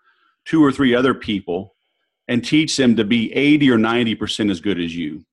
two 0.46 0.63
or 0.63 0.72
three 0.72 0.96
other 0.96 1.13
people 1.13 1.75
and 2.27 2.44
teach 2.44 2.77
them 2.77 2.96
to 2.96 3.03
be 3.03 3.34
80 3.34 3.72
or 3.72 3.77
90% 3.77 4.50
as 4.51 4.62
good 4.62 4.79
as 4.79 4.96
you 4.96 5.25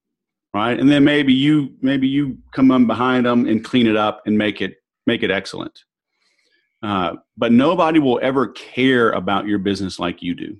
right 0.55 0.79
and 0.79 0.91
then 0.91 1.05
maybe 1.05 1.33
you 1.33 1.75
maybe 1.81 2.09
you 2.09 2.39
come 2.53 2.71
on 2.71 2.87
behind 2.87 3.27
them 3.27 3.47
and 3.47 3.65
clean 3.65 3.87
it 3.87 3.97
up 3.97 4.23
and 4.27 4.37
make 4.37 4.61
it 4.61 4.77
make 5.07 5.23
it 5.23 5.31
excellent 5.31 5.85
uh, 6.83 7.15
but 7.37 7.53
nobody 7.53 7.99
will 7.99 8.19
ever 8.23 8.49
care 8.49 9.13
about 9.13 9.47
your 9.47 9.59
business 9.59 9.99
like 9.99 10.23
you 10.23 10.35
do. 10.35 10.57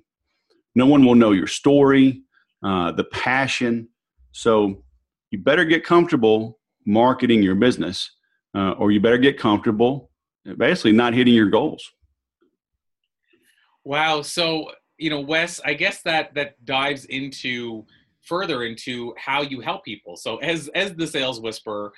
No 0.75 0.85
one 0.85 1.05
will 1.05 1.15
know 1.15 1.31
your 1.31 1.47
story 1.47 2.23
uh, 2.63 2.91
the 2.91 3.03
passion. 3.05 3.89
So 4.31 4.83
you 5.31 5.39
better 5.39 5.65
get 5.65 5.83
comfortable 5.83 6.59
marketing 6.85 7.43
your 7.43 7.55
business 7.55 8.09
uh, 8.55 8.71
or 8.71 8.91
you 8.91 8.99
better 8.99 9.17
get 9.17 9.37
comfortable 9.37 10.09
basically 10.57 10.91
not 10.91 11.13
hitting 11.13 11.33
your 11.33 11.49
goals. 11.49 11.89
Wow. 13.83 14.21
So 14.21 14.71
you 14.99 15.09
know 15.09 15.19
wes 15.19 15.59
i 15.65 15.73
guess 15.73 16.03
that 16.03 16.33
that 16.35 16.63
dives 16.65 17.05
into 17.05 17.83
further 18.23 18.63
into 18.63 19.13
how 19.17 19.41
you 19.41 19.59
help 19.59 19.83
people. 19.83 20.15
So 20.15 20.37
as 20.37 20.69
as 20.75 20.93
the 20.95 21.07
sales 21.07 21.41
whisperer, 21.41 21.93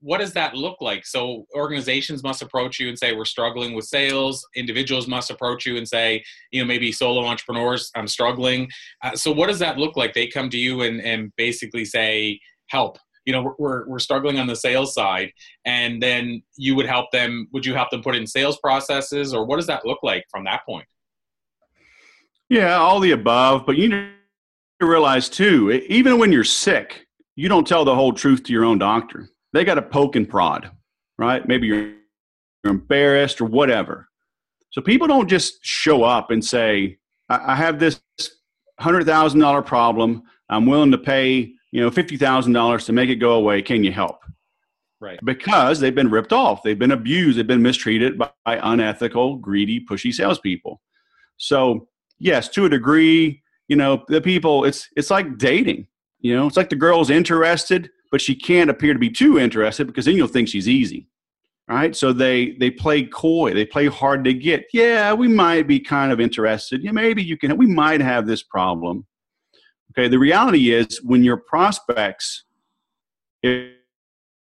what 0.00 0.18
does 0.18 0.32
that 0.32 0.54
look 0.54 0.80
like? 0.80 1.06
So 1.06 1.46
organizations 1.54 2.22
must 2.22 2.42
approach 2.42 2.78
you 2.78 2.88
and 2.88 2.98
say 2.98 3.14
we're 3.14 3.24
struggling 3.24 3.74
with 3.74 3.84
sales. 3.84 4.46
Individuals 4.54 5.08
must 5.08 5.30
approach 5.30 5.66
you 5.66 5.76
and 5.76 5.86
say, 5.86 6.22
you 6.52 6.60
know, 6.60 6.66
maybe 6.66 6.92
solo 6.92 7.24
entrepreneurs, 7.24 7.90
I'm 7.94 8.08
struggling. 8.08 8.68
Uh, 9.02 9.14
so 9.14 9.32
what 9.32 9.48
does 9.48 9.58
that 9.58 9.78
look 9.78 9.96
like? 9.96 10.14
They 10.14 10.26
come 10.26 10.50
to 10.50 10.58
you 10.58 10.82
and 10.82 11.00
and 11.00 11.32
basically 11.36 11.84
say, 11.84 12.40
help. 12.68 12.98
You 13.24 13.32
know, 13.32 13.54
we're 13.58 13.86
we're 13.86 13.98
struggling 13.98 14.38
on 14.38 14.46
the 14.46 14.56
sales 14.56 14.94
side, 14.94 15.30
and 15.66 16.02
then 16.02 16.42
you 16.56 16.74
would 16.76 16.86
help 16.86 17.10
them. 17.12 17.46
Would 17.52 17.66
you 17.66 17.74
help 17.74 17.90
them 17.90 18.02
put 18.02 18.16
in 18.16 18.26
sales 18.26 18.58
processes, 18.58 19.34
or 19.34 19.44
what 19.44 19.56
does 19.56 19.66
that 19.66 19.84
look 19.84 19.98
like 20.02 20.24
from 20.30 20.44
that 20.44 20.64
point? 20.64 20.86
Yeah, 22.48 22.76
all 22.76 23.00
the 23.00 23.10
above. 23.10 23.66
But 23.66 23.76
you 23.76 23.88
know 23.88 24.08
realize 24.80 25.28
too, 25.28 25.72
even 25.88 26.18
when 26.18 26.32
you're 26.32 26.44
sick, 26.44 27.06
you 27.36 27.48
don't 27.48 27.66
tell 27.66 27.84
the 27.84 27.94
whole 27.94 28.12
truth 28.12 28.44
to 28.44 28.52
your 28.52 28.64
own 28.64 28.78
doctor. 28.78 29.28
They 29.52 29.64
got 29.64 29.74
to 29.74 29.82
poke 29.82 30.16
and 30.16 30.28
prod, 30.28 30.70
right? 31.18 31.46
Maybe 31.46 31.66
you're, 31.66 31.92
you're 32.64 32.72
embarrassed 32.72 33.40
or 33.40 33.46
whatever. 33.46 34.08
So 34.70 34.82
people 34.82 35.06
don't 35.06 35.28
just 35.28 35.58
show 35.62 36.04
up 36.04 36.30
and 36.30 36.44
say, 36.44 36.98
I, 37.28 37.52
I 37.52 37.56
have 37.56 37.78
this 37.78 38.00
hundred 38.78 39.04
thousand 39.06 39.40
dollar 39.40 39.62
problem. 39.62 40.22
I'm 40.50 40.66
willing 40.66 40.90
to 40.92 40.98
pay, 40.98 41.52
you 41.72 41.80
know, 41.80 41.90
fifty 41.90 42.16
thousand 42.16 42.52
dollars 42.52 42.84
to 42.86 42.92
make 42.92 43.08
it 43.08 43.16
go 43.16 43.32
away. 43.32 43.62
Can 43.62 43.82
you 43.82 43.92
help? 43.92 44.20
Right. 45.00 45.18
Because 45.24 45.78
they've 45.78 45.94
been 45.94 46.10
ripped 46.10 46.32
off. 46.32 46.62
They've 46.62 46.78
been 46.78 46.90
abused. 46.90 47.38
They've 47.38 47.46
been 47.46 47.62
mistreated 47.62 48.18
by, 48.18 48.30
by 48.44 48.58
unethical, 48.62 49.36
greedy, 49.36 49.84
pushy 49.84 50.12
salespeople. 50.12 50.80
So 51.36 51.88
yes, 52.18 52.48
to 52.50 52.64
a 52.66 52.68
degree, 52.68 53.42
you 53.68 53.76
know 53.76 54.04
the 54.08 54.20
people 54.20 54.64
it's 54.64 54.88
it's 54.96 55.10
like 55.10 55.38
dating 55.38 55.86
you 56.20 56.34
know 56.34 56.46
it's 56.46 56.56
like 56.56 56.70
the 56.70 56.76
girl's 56.76 57.10
interested 57.10 57.90
but 58.10 58.20
she 58.20 58.34
can't 58.34 58.70
appear 58.70 58.92
to 58.92 58.98
be 58.98 59.10
too 59.10 59.38
interested 59.38 59.86
because 59.86 60.04
then 60.04 60.16
you'll 60.16 60.28
think 60.28 60.48
she's 60.48 60.68
easy 60.68 61.08
right? 61.68 61.94
So 61.94 62.12
they 62.12 62.52
they 62.52 62.70
play 62.70 63.04
coy. 63.04 63.52
They 63.52 63.66
play 63.66 63.86
hard 63.86 64.24
to 64.24 64.32
get. 64.32 64.66
Yeah 64.72 65.12
we 65.12 65.28
might 65.28 65.68
be 65.68 65.78
kind 65.78 66.10
of 66.10 66.20
interested. 66.20 66.82
Yeah 66.82 66.92
maybe 66.92 67.22
you 67.22 67.36
can 67.36 67.56
we 67.56 67.66
might 67.66 68.00
have 68.00 68.26
this 68.26 68.42
problem. 68.42 69.06
Okay 69.92 70.08
the 70.08 70.18
reality 70.18 70.72
is 70.72 71.00
when 71.04 71.22
your 71.22 71.36
prospects 71.36 72.44
if, 73.42 73.72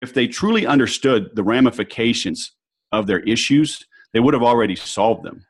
if 0.02 0.14
they 0.14 0.28
truly 0.28 0.66
understood 0.66 1.30
the 1.34 1.42
ramifications 1.42 2.52
of 2.92 3.06
their 3.06 3.20
issues 3.20 3.84
they 4.12 4.20
would 4.20 4.34
have 4.34 4.42
already 4.42 4.76
solved 4.76 5.24
them. 5.24 5.44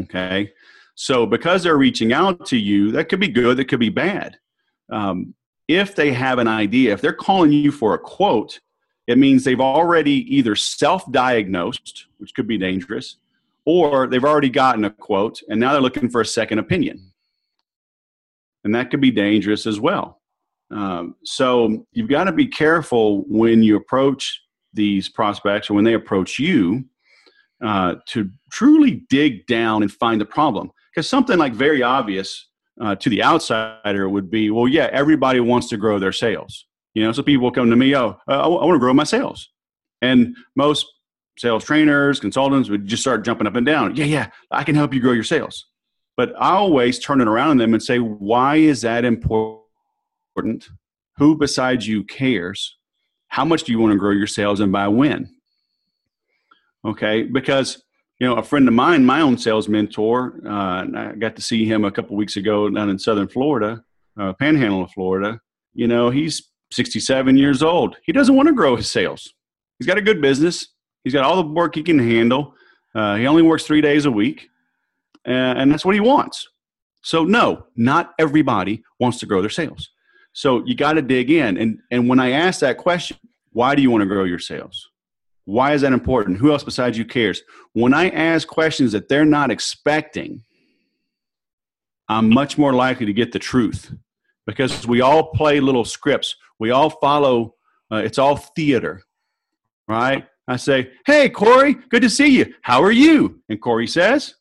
Okay? 0.00 0.52
So 0.96 1.24
because 1.24 1.62
they're 1.62 1.78
reaching 1.78 2.12
out 2.12 2.44
to 2.46 2.58
you, 2.58 2.92
that 2.92 3.08
could 3.08 3.20
be 3.20 3.28
good, 3.28 3.56
that 3.56 3.66
could 3.66 3.80
be 3.80 3.88
bad. 3.88 4.36
Um, 4.92 5.34
if 5.68 5.94
they 5.94 6.12
have 6.12 6.38
an 6.38 6.48
idea, 6.48 6.92
if 6.92 7.00
they're 7.00 7.12
calling 7.12 7.52
you 7.52 7.70
for 7.70 7.94
a 7.94 7.98
quote, 7.98 8.60
it 9.06 9.18
means 9.18 9.44
they've 9.44 9.60
already 9.60 10.34
either 10.34 10.56
self 10.56 11.10
diagnosed, 11.12 12.06
which 12.18 12.34
could 12.34 12.48
be 12.48 12.58
dangerous, 12.58 13.16
or 13.64 14.06
they've 14.06 14.24
already 14.24 14.50
gotten 14.50 14.84
a 14.84 14.90
quote 14.90 15.40
and 15.48 15.60
now 15.60 15.72
they're 15.72 15.82
looking 15.82 16.08
for 16.08 16.20
a 16.20 16.26
second 16.26 16.58
opinion. 16.58 17.12
And 18.64 18.74
that 18.74 18.90
could 18.90 19.00
be 19.00 19.10
dangerous 19.10 19.66
as 19.66 19.78
well. 19.78 20.20
Um, 20.70 21.14
so 21.24 21.86
you've 21.92 22.08
got 22.08 22.24
to 22.24 22.32
be 22.32 22.46
careful 22.46 23.22
when 23.28 23.62
you 23.62 23.76
approach 23.76 24.42
these 24.74 25.08
prospects 25.08 25.70
or 25.70 25.74
when 25.74 25.84
they 25.84 25.94
approach 25.94 26.38
you 26.38 26.84
uh, 27.64 27.96
to 28.06 28.30
truly 28.50 29.06
dig 29.08 29.46
down 29.46 29.82
and 29.82 29.90
find 29.90 30.20
the 30.20 30.26
problem. 30.26 30.70
Because 30.94 31.08
something 31.08 31.38
like 31.38 31.54
very 31.54 31.82
obvious 31.82 32.47
uh, 32.80 32.94
to 32.96 33.10
the 33.10 33.22
outsider 33.22 34.08
would 34.08 34.30
be, 34.30 34.50
well, 34.50 34.68
yeah, 34.68 34.88
everybody 34.92 35.40
wants 35.40 35.68
to 35.68 35.76
grow 35.76 35.98
their 35.98 36.12
sales. 36.12 36.66
You 36.94 37.04
know, 37.04 37.12
so 37.12 37.22
people 37.22 37.50
come 37.50 37.70
to 37.70 37.76
me, 37.76 37.94
oh, 37.94 38.16
uh, 38.28 38.32
I, 38.32 38.44
I 38.44 38.64
want 38.64 38.74
to 38.74 38.78
grow 38.78 38.94
my 38.94 39.04
sales. 39.04 39.50
And 40.02 40.36
most 40.56 40.86
sales 41.38 41.64
trainers, 41.64 42.20
consultants 42.20 42.68
would 42.68 42.86
just 42.86 43.02
start 43.02 43.24
jumping 43.24 43.46
up 43.46 43.56
and 43.56 43.66
down. 43.66 43.96
Yeah, 43.96 44.04
yeah, 44.04 44.28
I 44.50 44.64
can 44.64 44.74
help 44.74 44.92
you 44.92 45.00
grow 45.00 45.12
your 45.12 45.24
sales. 45.24 45.66
But 46.16 46.34
I 46.36 46.50
always 46.50 46.98
turn 46.98 47.20
it 47.20 47.28
around 47.28 47.50
on 47.50 47.56
them 47.58 47.74
and 47.74 47.82
say, 47.82 47.98
why 47.98 48.56
is 48.56 48.80
that 48.80 49.04
important? 49.04 50.68
Who 51.16 51.36
besides 51.36 51.86
you 51.86 52.04
cares? 52.04 52.76
How 53.28 53.44
much 53.44 53.64
do 53.64 53.72
you 53.72 53.78
want 53.78 53.92
to 53.92 53.98
grow 53.98 54.10
your 54.10 54.26
sales 54.26 54.60
and 54.60 54.72
by 54.72 54.88
when? 54.88 55.30
Okay, 56.84 57.22
because 57.22 57.82
you 58.18 58.26
know, 58.26 58.36
a 58.36 58.42
friend 58.42 58.66
of 58.66 58.74
mine, 58.74 59.04
my 59.04 59.20
own 59.20 59.38
sales 59.38 59.68
mentor, 59.68 60.40
uh, 60.44 60.86
I 60.94 61.14
got 61.18 61.36
to 61.36 61.42
see 61.42 61.64
him 61.64 61.84
a 61.84 61.90
couple 61.90 62.16
weeks 62.16 62.36
ago 62.36 62.68
down 62.68 62.90
in 62.90 62.98
Southern 62.98 63.28
Florida, 63.28 63.84
uh, 64.18 64.32
Panhandle 64.32 64.82
of 64.82 64.90
Florida. 64.90 65.40
You 65.74 65.86
know, 65.86 66.10
he's 66.10 66.50
67 66.72 67.36
years 67.36 67.62
old. 67.62 67.96
He 68.04 68.12
doesn't 68.12 68.34
want 68.34 68.48
to 68.48 68.54
grow 68.54 68.76
his 68.76 68.90
sales. 68.90 69.32
He's 69.78 69.86
got 69.86 69.98
a 69.98 70.02
good 70.02 70.20
business. 70.20 70.68
He's 71.04 71.12
got 71.12 71.24
all 71.24 71.36
the 71.36 71.48
work 71.48 71.76
he 71.76 71.82
can 71.82 71.98
handle. 71.98 72.54
Uh, 72.94 73.14
he 73.16 73.26
only 73.26 73.42
works 73.42 73.64
three 73.64 73.80
days 73.80 74.06
a 74.06 74.10
week, 74.10 74.48
and 75.24 75.70
that's 75.70 75.84
what 75.84 75.94
he 75.94 76.00
wants. 76.00 76.48
So, 77.02 77.24
no, 77.24 77.66
not 77.76 78.14
everybody 78.18 78.82
wants 78.98 79.20
to 79.20 79.26
grow 79.26 79.40
their 79.40 79.50
sales. 79.50 79.90
So 80.32 80.64
you 80.66 80.74
got 80.74 80.92
to 80.92 81.02
dig 81.02 81.30
in. 81.30 81.56
And 81.56 81.80
and 81.90 82.08
when 82.08 82.20
I 82.20 82.30
ask 82.30 82.60
that 82.60 82.78
question, 82.78 83.16
why 83.50 83.74
do 83.74 83.82
you 83.82 83.90
want 83.90 84.02
to 84.02 84.06
grow 84.06 84.24
your 84.24 84.38
sales? 84.38 84.88
Why 85.48 85.72
is 85.72 85.80
that 85.80 85.94
important? 85.94 86.36
Who 86.36 86.52
else 86.52 86.62
besides 86.62 86.98
you 86.98 87.06
cares? 87.06 87.42
When 87.72 87.94
I 87.94 88.10
ask 88.10 88.46
questions 88.46 88.92
that 88.92 89.08
they're 89.08 89.24
not 89.24 89.50
expecting, 89.50 90.44
I'm 92.06 92.28
much 92.28 92.58
more 92.58 92.74
likely 92.74 93.06
to 93.06 93.14
get 93.14 93.32
the 93.32 93.38
truth 93.38 93.94
because 94.46 94.86
we 94.86 95.00
all 95.00 95.30
play 95.30 95.58
little 95.60 95.86
scripts. 95.86 96.36
We 96.58 96.70
all 96.70 96.90
follow, 96.90 97.54
uh, 97.90 97.96
it's 97.96 98.18
all 98.18 98.36
theater, 98.36 99.02
right? 99.88 100.26
I 100.46 100.56
say, 100.56 100.90
Hey, 101.06 101.30
Corey, 101.30 101.76
good 101.88 102.02
to 102.02 102.10
see 102.10 102.28
you. 102.28 102.52
How 102.60 102.82
are 102.82 102.92
you? 102.92 103.40
And 103.48 103.58
Corey 103.58 103.86
says, 103.86 104.34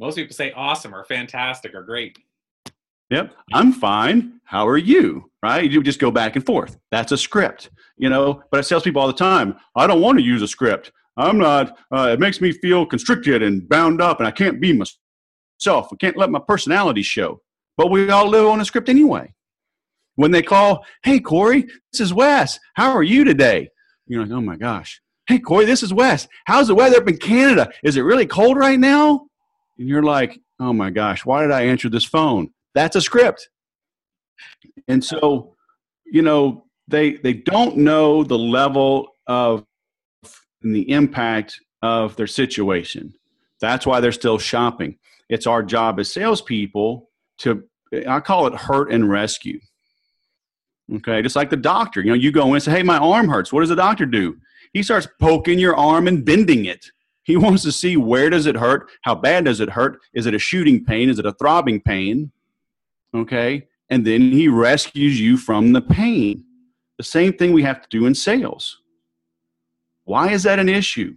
Most 0.00 0.14
people 0.14 0.34
say 0.34 0.52
awesome 0.52 0.94
or 0.94 1.04
fantastic 1.04 1.74
or 1.74 1.82
great. 1.82 2.18
Yep, 3.10 3.34
I'm 3.52 3.72
fine. 3.72 4.40
How 4.44 4.66
are 4.66 4.78
you? 4.78 5.30
Right? 5.42 5.70
You 5.70 5.82
just 5.82 6.00
go 6.00 6.10
back 6.10 6.36
and 6.36 6.44
forth. 6.44 6.78
That's 6.90 7.12
a 7.12 7.18
script, 7.18 7.70
you 7.96 8.08
know. 8.08 8.42
But 8.50 8.60
I 8.60 8.62
tell 8.62 8.80
people 8.80 9.02
all 9.02 9.08
the 9.08 9.12
time, 9.12 9.56
I 9.76 9.86
don't 9.86 10.00
want 10.00 10.18
to 10.18 10.24
use 10.24 10.42
a 10.42 10.48
script. 10.48 10.90
I'm 11.16 11.38
not. 11.38 11.78
Uh, 11.92 12.10
it 12.12 12.20
makes 12.20 12.40
me 12.40 12.52
feel 12.52 12.86
constricted 12.86 13.42
and 13.42 13.68
bound 13.68 14.00
up, 14.00 14.20
and 14.20 14.26
I 14.26 14.30
can't 14.30 14.60
be 14.60 14.72
myself. 14.72 15.88
I 15.92 15.96
can't 16.00 16.16
let 16.16 16.30
my 16.30 16.40
personality 16.46 17.02
show. 17.02 17.40
But 17.76 17.90
we 17.90 18.08
all 18.10 18.28
live 18.28 18.46
on 18.46 18.60
a 18.60 18.64
script 18.64 18.88
anyway. 18.88 19.34
When 20.16 20.30
they 20.30 20.42
call, 20.42 20.84
hey 21.02 21.18
Corey, 21.18 21.66
this 21.92 22.00
is 22.00 22.14
Wes. 22.14 22.58
How 22.74 22.92
are 22.92 23.02
you 23.02 23.24
today? 23.24 23.68
You're 24.06 24.22
like, 24.22 24.32
oh 24.32 24.40
my 24.40 24.56
gosh. 24.56 25.00
Hey 25.26 25.40
Corey, 25.40 25.64
this 25.64 25.82
is 25.82 25.92
Wes. 25.92 26.28
How's 26.44 26.68
the 26.68 26.74
weather 26.74 26.98
up 26.98 27.08
in 27.08 27.16
Canada? 27.16 27.70
Is 27.82 27.96
it 27.96 28.02
really 28.02 28.26
cold 28.26 28.56
right 28.56 28.78
now? 28.78 29.26
And 29.78 29.88
you're 29.88 30.04
like, 30.04 30.38
oh 30.60 30.72
my 30.72 30.90
gosh, 30.90 31.24
why 31.24 31.42
did 31.42 31.50
I 31.50 31.62
answer 31.62 31.88
this 31.88 32.04
phone? 32.04 32.50
That's 32.74 32.96
a 32.96 33.00
script. 33.00 33.48
And 34.88 35.04
so, 35.04 35.54
you 36.04 36.22
know, 36.22 36.64
they 36.88 37.14
they 37.14 37.32
don't 37.32 37.78
know 37.78 38.24
the 38.24 38.38
level 38.38 39.08
of 39.26 39.64
the 40.62 40.90
impact 40.90 41.58
of 41.82 42.16
their 42.16 42.26
situation. 42.26 43.14
That's 43.60 43.86
why 43.86 44.00
they're 44.00 44.12
still 44.12 44.38
shopping. 44.38 44.98
It's 45.28 45.46
our 45.46 45.62
job 45.62 45.98
as 46.00 46.12
salespeople 46.12 47.08
to 47.38 47.64
I 48.08 48.20
call 48.20 48.46
it 48.46 48.54
hurt 48.54 48.90
and 48.90 49.08
rescue. 49.08 49.60
Okay, 50.96 51.22
just 51.22 51.36
like 51.36 51.50
the 51.50 51.56
doctor. 51.56 52.00
You 52.02 52.08
know, 52.08 52.14
you 52.14 52.30
go 52.30 52.46
in 52.48 52.54
and 52.54 52.62
say, 52.62 52.72
"Hey, 52.72 52.82
my 52.82 52.98
arm 52.98 53.28
hurts." 53.28 53.52
What 53.52 53.60
does 53.60 53.70
the 53.70 53.76
doctor 53.76 54.04
do? 54.04 54.36
He 54.72 54.82
starts 54.82 55.08
poking 55.20 55.58
your 55.58 55.76
arm 55.76 56.08
and 56.08 56.24
bending 56.24 56.66
it. 56.66 56.86
He 57.22 57.36
wants 57.36 57.62
to 57.62 57.72
see 57.72 57.96
where 57.96 58.28
does 58.28 58.46
it 58.46 58.56
hurt? 58.56 58.90
How 59.02 59.14
bad 59.14 59.46
does 59.46 59.60
it 59.60 59.70
hurt? 59.70 59.98
Is 60.12 60.26
it 60.26 60.34
a 60.34 60.38
shooting 60.38 60.84
pain? 60.84 61.08
Is 61.08 61.18
it 61.18 61.24
a 61.24 61.32
throbbing 61.32 61.80
pain? 61.80 62.32
Okay, 63.14 63.68
and 63.90 64.04
then 64.04 64.20
he 64.32 64.48
rescues 64.48 65.20
you 65.20 65.36
from 65.36 65.72
the 65.72 65.80
pain. 65.80 66.44
The 66.98 67.04
same 67.04 67.32
thing 67.32 67.52
we 67.52 67.62
have 67.62 67.80
to 67.82 67.88
do 67.88 68.06
in 68.06 68.14
sales. 68.14 68.80
Why 70.04 70.30
is 70.30 70.42
that 70.42 70.58
an 70.58 70.68
issue? 70.68 71.14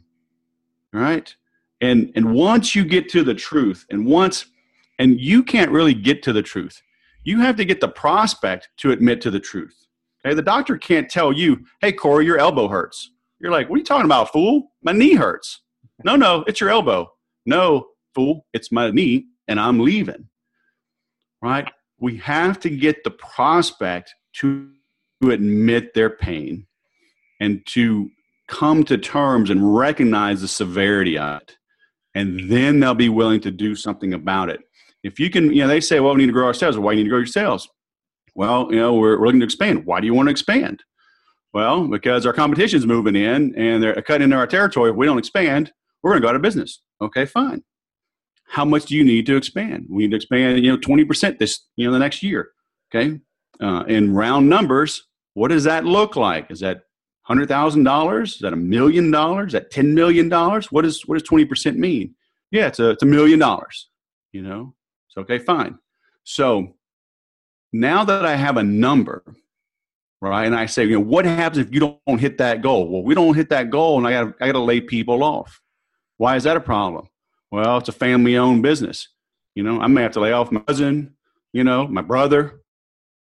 Right? 0.94 1.36
And 1.82 2.12
and 2.16 2.34
once 2.34 2.76
you 2.76 2.86
get 2.86 3.10
to 3.10 3.24
the 3.24 3.36
truth, 3.36 3.86
and 3.90 4.06
once 4.06 4.46
and 5.00 5.20
you 5.20 5.44
can't 5.44 5.72
really 5.72 5.94
get 5.94 6.24
to 6.24 6.34
the 6.34 6.42
truth. 6.42 6.82
You 7.24 7.40
have 7.42 7.56
to 7.58 7.66
get 7.66 7.82
the 7.82 7.90
prospect 7.90 8.70
to 8.78 8.92
admit 8.92 9.22
to 9.22 9.32
the 9.32 9.40
truth. 9.40 9.76
Okay, 10.26 10.34
the 10.34 10.42
doctor 10.42 10.78
can't 10.78 11.10
tell 11.10 11.32
you, 11.32 11.66
"Hey, 11.82 11.92
Corey, 11.92 12.26
your 12.26 12.40
elbow 12.40 12.68
hurts." 12.68 13.12
You're 13.40 13.52
like, 13.52 13.70
"What 13.70 13.76
are 13.76 13.80
you 13.80 13.86
talking 13.86 14.06
about, 14.06 14.32
fool? 14.32 14.72
My 14.82 14.92
knee 14.92 15.14
hurts." 15.14 15.62
No, 16.04 16.16
no, 16.16 16.44
it's 16.48 16.62
your 16.62 16.70
elbow. 16.70 17.12
No, 17.46 17.90
fool, 18.16 18.46
it's 18.54 18.72
my 18.72 18.92
knee, 18.92 19.28
and 19.48 19.60
I'm 19.60 19.80
leaving. 19.80 20.30
Right? 21.42 21.70
We 22.00 22.18
have 22.18 22.60
to 22.62 22.70
get 22.70 23.04
the 23.04 23.12
prospect 23.12 24.14
to 24.38 24.72
to 25.22 25.32
admit 25.32 25.94
their 25.94 26.10
pain 26.10 26.68
and 27.40 27.66
to 27.68 28.10
come 28.48 28.84
to 28.86 28.98
terms 28.98 29.50
and 29.50 29.76
recognize 29.76 30.42
the 30.42 30.48
severity 30.48 31.18
of 31.18 31.42
it. 31.42 31.58
And 32.16 32.50
then 32.50 32.80
they'll 32.80 32.96
be 32.96 33.10
willing 33.10 33.42
to 33.42 33.52
do 33.52 33.76
something 33.76 34.14
about 34.14 34.50
it. 34.50 34.62
If 35.04 35.20
you 35.20 35.30
can, 35.30 35.54
you 35.54 35.62
know, 35.62 35.68
they 35.68 35.80
say, 35.80 36.00
well, 36.00 36.14
we 36.14 36.22
need 36.22 36.28
to 36.28 36.34
grow 36.34 36.46
our 36.46 36.54
sales. 36.54 36.76
Well, 36.76 36.86
why 36.86 36.94
do 36.94 36.98
you 36.98 37.04
need 37.04 37.10
to 37.10 37.12
grow 37.12 37.20
your 37.20 37.28
sales? 37.28 37.70
Well, 38.36 38.68
you 38.72 38.78
know, 38.78 38.96
we're, 38.96 39.20
we're 39.20 39.26
looking 39.26 39.40
to 39.40 39.46
expand. 39.46 39.86
Why 39.86 40.00
do 40.00 40.08
you 40.08 40.14
want 40.14 40.28
to 40.28 40.32
expand? 40.32 40.84
Well, 41.54 41.88
because 41.88 42.26
our 42.26 42.34
competition's 42.34 42.86
moving 42.86 43.16
in 43.16 43.56
and 43.56 43.82
they're 43.82 44.02
cutting 44.02 44.26
into 44.26 44.36
our 44.36 44.48
territory. 44.48 44.92
If 44.92 44.96
we 44.96 45.06
don't 45.06 45.18
expand, 45.18 45.72
we're 46.02 46.12
going 46.12 46.22
to 46.22 46.26
go 46.26 46.30
out 46.30 46.36
of 46.36 46.42
business. 46.42 46.82
Okay, 47.02 47.26
fine. 47.26 47.64
How 48.48 48.66
much 48.66 48.86
do 48.86 48.96
you 48.96 49.04
need 49.04 49.26
to 49.26 49.36
expand? 49.36 49.88
We 49.90 50.04
need 50.04 50.12
to 50.12 50.16
expand, 50.18 50.64
you 50.64 50.72
know, 50.72 50.78
20% 50.78 51.38
this, 51.38 51.66
you 51.76 51.86
know, 51.86 51.94
the 51.94 52.00
next 52.00 52.24
year. 52.24 52.50
Okay. 52.94 53.20
Uh, 53.60 53.84
in 53.88 54.14
round 54.14 54.50
numbers, 54.50 55.04
what 55.34 55.50
does 55.50 55.64
that 55.66 55.86
look 55.86 56.16
like? 56.16 56.50
Is 56.50 56.62
that 56.62 56.82
$100,000? 57.30 58.24
Is 58.24 58.40
that 58.40 58.54
a 58.54 58.58
million 58.58 59.12
dollars? 59.12 59.48
Is 59.48 59.54
that 59.54 59.72
$10 59.72 59.94
million? 59.94 60.30
What, 60.30 60.86
is, 60.86 61.06
what 61.06 61.20
does 61.20 61.28
20% 61.28 61.76
mean? 61.76 62.16
Yeah, 62.52 62.68
it's 62.68 62.80
a, 62.80 62.92
it's 62.92 63.04
a 63.04 63.08
million 63.08 63.40
dollars, 63.40 63.90
you 64.32 64.42
know? 64.42 64.74
So, 65.10 65.22
okay, 65.22 65.40
fine. 65.40 65.78
So 66.24 66.76
now 67.74 68.06
that 68.06 68.26
I 68.26 68.36
have 68.36 68.58
a 68.58 68.64
number, 68.64 69.24
right, 70.22 70.46
and 70.46 70.56
I 70.56 70.66
say, 70.66 70.86
you 70.86 70.92
know, 70.92 71.06
what 71.06 71.26
happens 71.26 71.66
if 71.66 71.74
you 71.74 71.80
don't 72.06 72.20
hit 72.20 72.38
that 72.38 72.62
goal? 72.62 72.90
Well, 72.90 73.04
we 73.04 73.16
don't 73.16 73.36
hit 73.36 73.50
that 73.50 73.70
goal 73.70 73.98
and 73.98 74.08
I 74.08 74.12
got 74.12 74.36
I 74.42 74.48
got 74.48 74.54
to 74.54 74.60
lay 74.60 74.82
people 74.82 75.24
off. 75.24 75.62
Why 76.18 76.36
is 76.36 76.44
that 76.44 76.58
a 76.58 76.62
problem? 76.62 77.08
Well, 77.52 77.78
it's 77.78 77.90
a 77.90 77.94
family 77.94 78.38
owned 78.38 78.64
business. 78.64 79.08
You 79.56 79.64
know, 79.64 79.80
I 79.80 79.88
may 79.88 80.04
have 80.04 80.12
to 80.14 80.20
lay 80.20 80.34
off 80.34 80.52
my 80.52 80.60
cousin, 80.62 81.16
you 81.54 81.64
know, 81.64 81.88
my 81.88 82.02
brother, 82.02 82.62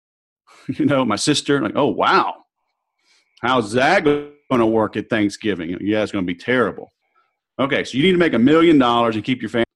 you 0.68 0.86
know, 0.86 1.04
my 1.04 1.16
sister. 1.16 1.60
Like, 1.60 1.76
oh, 1.76 1.88
wow. 1.88 2.36
How's 3.42 3.72
that 3.72 4.04
going 4.04 4.32
to 4.50 4.66
work 4.66 4.96
at 4.96 5.10
Thanksgiving? 5.10 5.76
Yeah, 5.80 6.02
it's 6.02 6.12
going 6.12 6.24
to 6.24 6.32
be 6.32 6.38
terrible. 6.38 6.92
Okay, 7.58 7.84
so 7.84 7.98
you 7.98 8.04
need 8.04 8.12
to 8.12 8.18
make 8.18 8.32
a 8.32 8.38
million 8.38 8.78
dollars 8.78 9.14
and 9.14 9.24
keep 9.24 9.42
your 9.42 9.48
family. 9.48 9.66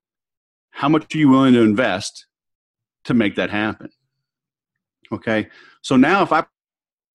How 0.71 0.89
much 0.89 1.15
are 1.15 1.19
you 1.19 1.29
willing 1.29 1.55
to 1.55 1.61
invest 1.61 2.27
to 3.05 3.15
make 3.15 3.37
that 3.37 3.51
happen? 3.51 3.91
Okay, 5.13 5.49
so 5.83 5.97
now 5.97 6.23
if 6.23 6.33
I 6.33 6.47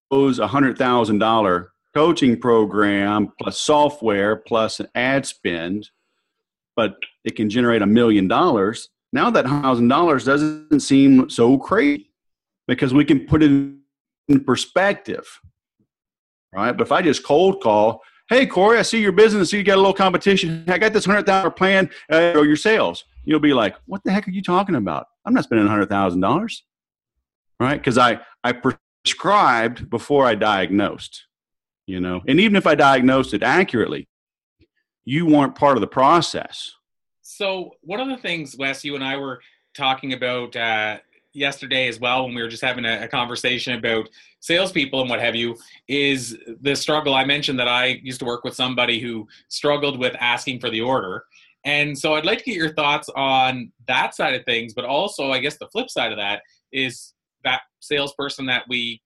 propose 0.10 0.40
a 0.40 0.48
hundred 0.48 0.78
thousand 0.78 1.20
dollar 1.20 1.72
coaching 1.94 2.40
program 2.40 3.34
plus 3.40 3.60
software 3.60 4.36
plus 4.36 4.80
an 4.80 4.88
ad 4.96 5.26
spend, 5.26 5.90
but 6.82 6.96
it 7.24 7.36
can 7.36 7.48
generate 7.48 7.84
a 7.84 7.86
million 7.86 8.28
dollars. 8.28 8.90
Now 9.14 9.30
that 9.30 9.46
thousand 9.46 9.88
dollars 9.88 10.26
doesn't 10.26 10.80
seem 10.80 11.30
so 11.30 11.60
crazy 11.60 12.10
because 12.68 12.92
we 12.92 13.06
can 13.06 13.28
put 13.28 13.44
it 13.44 13.52
in 13.52 14.44
perspective, 14.44 15.28
right? 16.52 16.72
But 16.72 16.88
if 16.88 16.92
I 16.92 17.04
just 17.04 17.24
cold 17.24 17.62
call, 17.62 18.02
hey 18.30 18.48
Corey, 18.48 18.80
I 18.80 18.82
see 18.82 19.00
your 19.00 19.12
business, 19.12 19.54
you 19.54 19.62
got 19.64 19.76
a 19.76 19.84
little 19.84 19.94
competition. 19.94 20.64
I 20.68 20.80
got 20.80 20.92
this 20.92 21.06
hundred 21.06 21.28
thousand 21.28 21.52
plan, 21.52 21.92
uh, 22.12 22.34
or 22.36 22.46
your 22.46 22.56
sales. 22.56 23.04
You'll 23.26 23.40
be 23.40 23.54
like, 23.54 23.76
what 23.86 24.04
the 24.04 24.12
heck 24.12 24.28
are 24.28 24.32
you 24.32 24.42
talking 24.42 24.74
about? 24.74 25.06
I'm 25.24 25.36
not 25.36 25.44
spending 25.44 25.68
hundred 25.68 25.90
thousand 25.90 26.22
dollars, 26.22 26.64
right? 27.60 27.78
Because 27.80 28.00
I 28.00 28.22
I 28.44 28.54
prescribed 28.54 29.88
before 29.92 30.26
I 30.26 30.34
diagnosed, 30.34 31.28
you 31.86 32.00
know, 32.00 32.22
and 32.28 32.40
even 32.40 32.56
if 32.56 32.66
I 32.66 32.74
diagnosed 32.74 33.36
it 33.36 33.44
accurately, 33.44 34.08
you 35.06 35.26
weren't 35.26 35.56
part 35.56 35.78
of 35.78 35.82
the 35.82 35.88
process. 35.88 36.76
So 37.22 37.72
one 37.82 38.00
of 38.00 38.08
the 38.08 38.18
things, 38.18 38.56
Wes, 38.58 38.84
you 38.84 38.96
and 38.96 39.04
I 39.04 39.18
were 39.18 39.42
talking 39.76 40.14
about 40.14 40.56
uh, 40.56 40.98
yesterday 41.34 41.88
as 41.88 42.00
well 42.00 42.26
when 42.26 42.36
we 42.36 42.42
were 42.42 42.50
just 42.50 42.64
having 42.64 42.86
a, 42.86 43.04
a, 43.04 43.08
conversation 43.08 43.78
about 43.78 44.10
salespeople 44.42 45.02
and 45.02 45.10
what 45.10 45.22
have 45.22 45.36
you 45.36 45.56
is 45.88 46.38
the 46.62 46.76
struggle. 46.76 47.14
I 47.14 47.24
mentioned 47.24 47.58
that 47.60 47.68
I 47.68 48.00
used 48.04 48.20
to 48.20 48.26
work 48.26 48.44
with 48.44 48.54
somebody 48.54 49.00
who 49.00 49.28
struggled 49.48 49.98
with 49.98 50.16
asking 50.20 50.60
for 50.60 50.70
the 50.70 50.82
order. 50.82 51.24
And 51.64 51.98
so 51.98 52.16
I'd 52.16 52.26
like 52.26 52.40
to 52.40 52.44
get 52.46 52.56
your 52.56 52.74
thoughts 52.74 53.08
on 53.16 53.72
that 53.88 54.16
side 54.16 54.34
of 54.34 54.44
things, 54.46 54.74
but 54.74 54.84
also 54.84 55.32
I 55.32 55.40
guess 55.40 55.58
the 55.58 55.70
flip 55.70 55.90
side 55.90 56.12
of 56.12 56.18
that 56.18 56.42
is 56.72 57.14
that 57.44 57.62
salesperson 57.80 58.46
that 58.48 58.64
we 58.68 59.02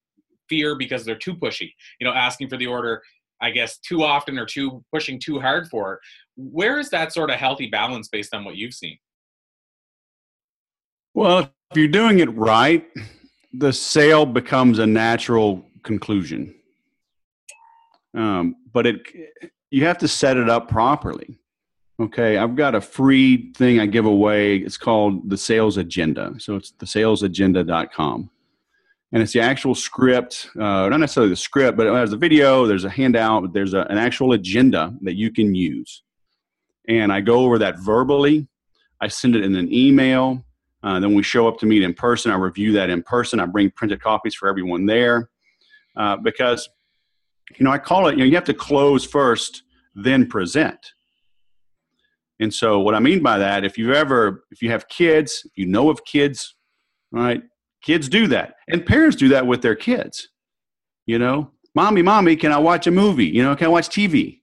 fear 0.50 0.76
because 0.76 1.06
they're 1.06 1.18
too 1.18 1.36
pushy, 1.36 1.74
you 2.00 2.08
know, 2.08 2.14
asking 2.14 2.50
for 2.50 2.58
the 2.58 2.68
order, 2.68 3.02
I 3.42 3.52
guess, 3.52 3.78
too 3.78 4.04
often 4.04 4.38
or 4.38 4.46
too 4.46 4.84
pushing 4.92 5.20
too 5.20 5.40
hard 5.40 5.68
for. 5.68 6.00
Where 6.36 6.80
is 6.80 6.90
that 6.90 7.14
sort 7.14 7.30
of 7.30 7.38
healthy 7.38 7.68
balance 7.68 8.08
based 8.08 8.34
on 8.34 8.44
what 8.44 8.56
you've 8.56 8.74
seen? 8.74 8.98
Well, 11.14 11.52
if 11.72 11.78
you're 11.78 11.88
doing 11.88 12.20
it 12.20 12.36
right, 12.36 12.86
the 13.54 13.72
sale 13.72 14.26
becomes 14.26 14.80
a 14.80 14.86
natural 14.86 15.66
conclusion. 15.84 16.54
Um, 18.14 18.56
but 18.72 18.86
it 18.86 19.02
you 19.72 19.86
have 19.86 19.98
to 20.00 20.08
set 20.08 20.38
it 20.38 20.50
up 20.50 20.70
properly. 20.70 21.38
Okay, 22.00 22.38
I've 22.38 22.56
got 22.56 22.76
a 22.76 22.82
free 22.82 23.54
thing 23.54 23.80
I 23.80 23.86
give 23.86 24.06
away. 24.06 24.58
It's 24.58 24.78
called 24.78 25.30
the 25.30 25.38
sales 25.38 25.78
agenda. 25.78 26.34
So 26.40 26.56
it's 26.56 26.72
the 26.72 26.86
salesagenda.com. 26.86 28.30
And 29.16 29.24
it's 29.24 29.32
the 29.32 29.40
actual 29.40 29.76
script, 29.76 30.50
uh, 30.58 30.90
not 30.90 31.00
necessarily 31.00 31.30
the 31.30 31.38
script, 31.38 31.78
but 31.78 31.86
there's 31.86 32.12
a 32.12 32.18
video, 32.18 32.66
there's 32.66 32.84
a 32.84 32.90
handout, 32.90 33.54
there's 33.54 33.74
a, 33.74 33.84
an 33.90 33.98
actual 33.98 34.34
agenda 34.34 34.94
that 35.04 35.16
you 35.16 35.32
can 35.32 35.56
use. 35.56 36.04
And 36.90 37.14
I 37.14 37.22
go 37.22 37.40
over 37.46 37.58
that 37.60 37.80
verbally. 37.80 38.46
I 39.00 39.08
send 39.08 39.38
it 39.38 39.46
in 39.46 39.56
an 39.56 39.74
email. 39.74 40.44
Uh, 40.84 41.00
then 41.00 41.14
we 41.14 41.24
show 41.24 41.48
up 41.48 41.58
to 41.60 41.66
meet 41.66 41.82
in 41.82 41.94
person. 41.94 42.30
I 42.30 42.36
review 42.36 42.74
that 42.74 42.90
in 42.90 43.04
person. 43.04 43.40
I 43.40 43.46
bring 43.46 43.72
printed 43.72 44.02
copies 44.02 44.36
for 44.36 44.50
everyone 44.50 44.86
there 44.86 45.30
uh, 45.96 46.18
because, 46.18 46.68
you 47.58 47.64
know, 47.64 47.72
I 47.72 47.78
call 47.78 48.10
it, 48.10 48.16
you 48.16 48.18
know, 48.18 48.26
you 48.26 48.36
have 48.36 48.44
to 48.44 48.54
close 48.54 49.06
first, 49.06 49.64
then 49.96 50.28
present. 50.28 50.92
And 52.42 52.54
so 52.54 52.82
what 52.82 52.96
I 52.96 53.00
mean 53.00 53.24
by 53.24 53.38
that, 53.38 53.64
if 53.64 53.78
you 53.78 53.94
ever, 53.94 54.44
if 54.52 54.62
you 54.62 54.72
have 54.72 54.90
kids, 54.90 55.44
if 55.46 55.54
you 55.56 55.68
know 55.68 55.90
of 55.90 56.04
kids, 56.04 56.54
right, 57.14 57.42
kids 57.86 58.10
do 58.10 58.28
that. 58.28 58.56
And 58.68 58.86
parents 58.86 59.16
do 59.16 59.30
that 59.30 59.48
with 59.48 59.62
their 59.62 59.76
kids. 59.76 60.30
You 61.06 61.20
know, 61.20 61.52
mommy, 61.74 62.02
mommy, 62.02 62.36
can 62.36 62.52
I 62.52 62.58
watch 62.58 62.88
a 62.88 62.92
movie? 62.92 63.28
You 63.28 63.44
know, 63.44 63.56
can 63.56 63.68
I 63.68 63.70
watch 63.70 63.90
TV? 63.90 64.42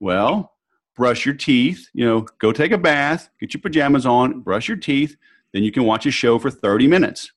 Well, 0.00 0.52
brush 0.96 1.26
your 1.26 1.34
teeth, 1.34 1.88
you 1.92 2.04
know, 2.04 2.22
go 2.38 2.52
take 2.52 2.72
a 2.72 2.78
bath, 2.78 3.28
get 3.38 3.52
your 3.52 3.60
pajamas 3.60 4.06
on, 4.06 4.40
brush 4.40 4.66
your 4.66 4.78
teeth, 4.78 5.16
then 5.52 5.62
you 5.62 5.70
can 5.70 5.84
watch 5.84 6.06
a 6.06 6.10
show 6.10 6.38
for 6.38 6.50
30 6.50 6.88
minutes. 6.88 7.32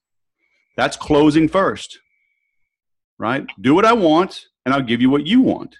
That's 0.76 0.96
closing 0.96 1.48
first, 1.48 1.98
right? 3.18 3.46
Do 3.60 3.74
what 3.74 3.84
I 3.84 3.92
want, 3.92 4.46
and 4.64 4.74
I'll 4.74 4.82
give 4.82 5.02
you 5.02 5.10
what 5.10 5.26
you 5.26 5.42
want. 5.42 5.76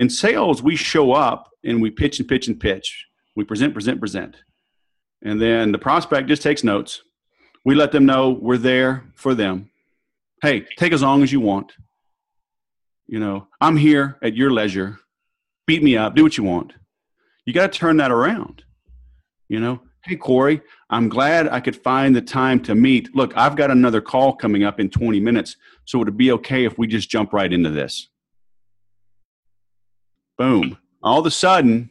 In 0.00 0.10
sales, 0.10 0.62
we 0.62 0.74
show 0.74 1.12
up 1.12 1.50
and 1.64 1.80
we 1.80 1.90
pitch 1.90 2.18
and 2.18 2.28
pitch 2.28 2.48
and 2.48 2.58
pitch. 2.58 3.06
We 3.36 3.44
present, 3.44 3.72
present, 3.72 4.00
present. 4.00 4.36
And 5.22 5.40
then 5.40 5.70
the 5.72 5.78
prospect 5.78 6.28
just 6.28 6.42
takes 6.42 6.64
notes. 6.64 7.02
We 7.64 7.74
let 7.74 7.92
them 7.92 8.06
know 8.06 8.30
we're 8.30 8.58
there 8.58 9.04
for 9.14 9.34
them. 9.34 9.70
Hey, 10.42 10.66
take 10.76 10.92
as 10.92 11.02
long 11.02 11.22
as 11.22 11.32
you 11.32 11.40
want. 11.40 11.72
You 13.06 13.18
know, 13.18 13.48
I'm 13.60 13.76
here 13.76 14.18
at 14.22 14.36
your 14.36 14.50
leisure. 14.50 14.98
Beat 15.66 15.82
me 15.82 15.96
up, 15.96 16.14
do 16.14 16.22
what 16.22 16.36
you 16.36 16.44
want. 16.44 16.72
You 17.44 17.52
got 17.52 17.72
to 17.72 17.78
turn 17.78 17.96
that 17.98 18.10
around. 18.10 18.62
You 19.48 19.60
know, 19.60 19.80
Hey, 20.08 20.16
Corey, 20.16 20.62
I'm 20.88 21.10
glad 21.10 21.48
I 21.48 21.60
could 21.60 21.76
find 21.76 22.16
the 22.16 22.22
time 22.22 22.60
to 22.60 22.74
meet. 22.74 23.14
Look, 23.14 23.36
I've 23.36 23.56
got 23.56 23.70
another 23.70 24.00
call 24.00 24.34
coming 24.34 24.64
up 24.64 24.80
in 24.80 24.88
20 24.88 25.20
minutes, 25.20 25.56
so 25.84 25.98
would 25.98 26.08
it 26.08 26.16
be 26.16 26.32
okay 26.32 26.64
if 26.64 26.78
we 26.78 26.86
just 26.86 27.10
jump 27.10 27.34
right 27.34 27.52
into 27.52 27.68
this? 27.68 28.08
Boom. 30.38 30.78
All 31.02 31.20
of 31.20 31.26
a 31.26 31.30
sudden, 31.30 31.90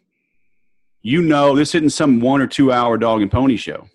you 1.04 1.22
know 1.22 1.56
this 1.56 1.76
isn't 1.76 1.92
some 1.92 2.20
one 2.20 2.42
or 2.42 2.48
two 2.48 2.72
hour 2.72 2.98
dog 2.98 3.22
and 3.22 3.30
pony 3.30 3.56
show. 3.56 3.88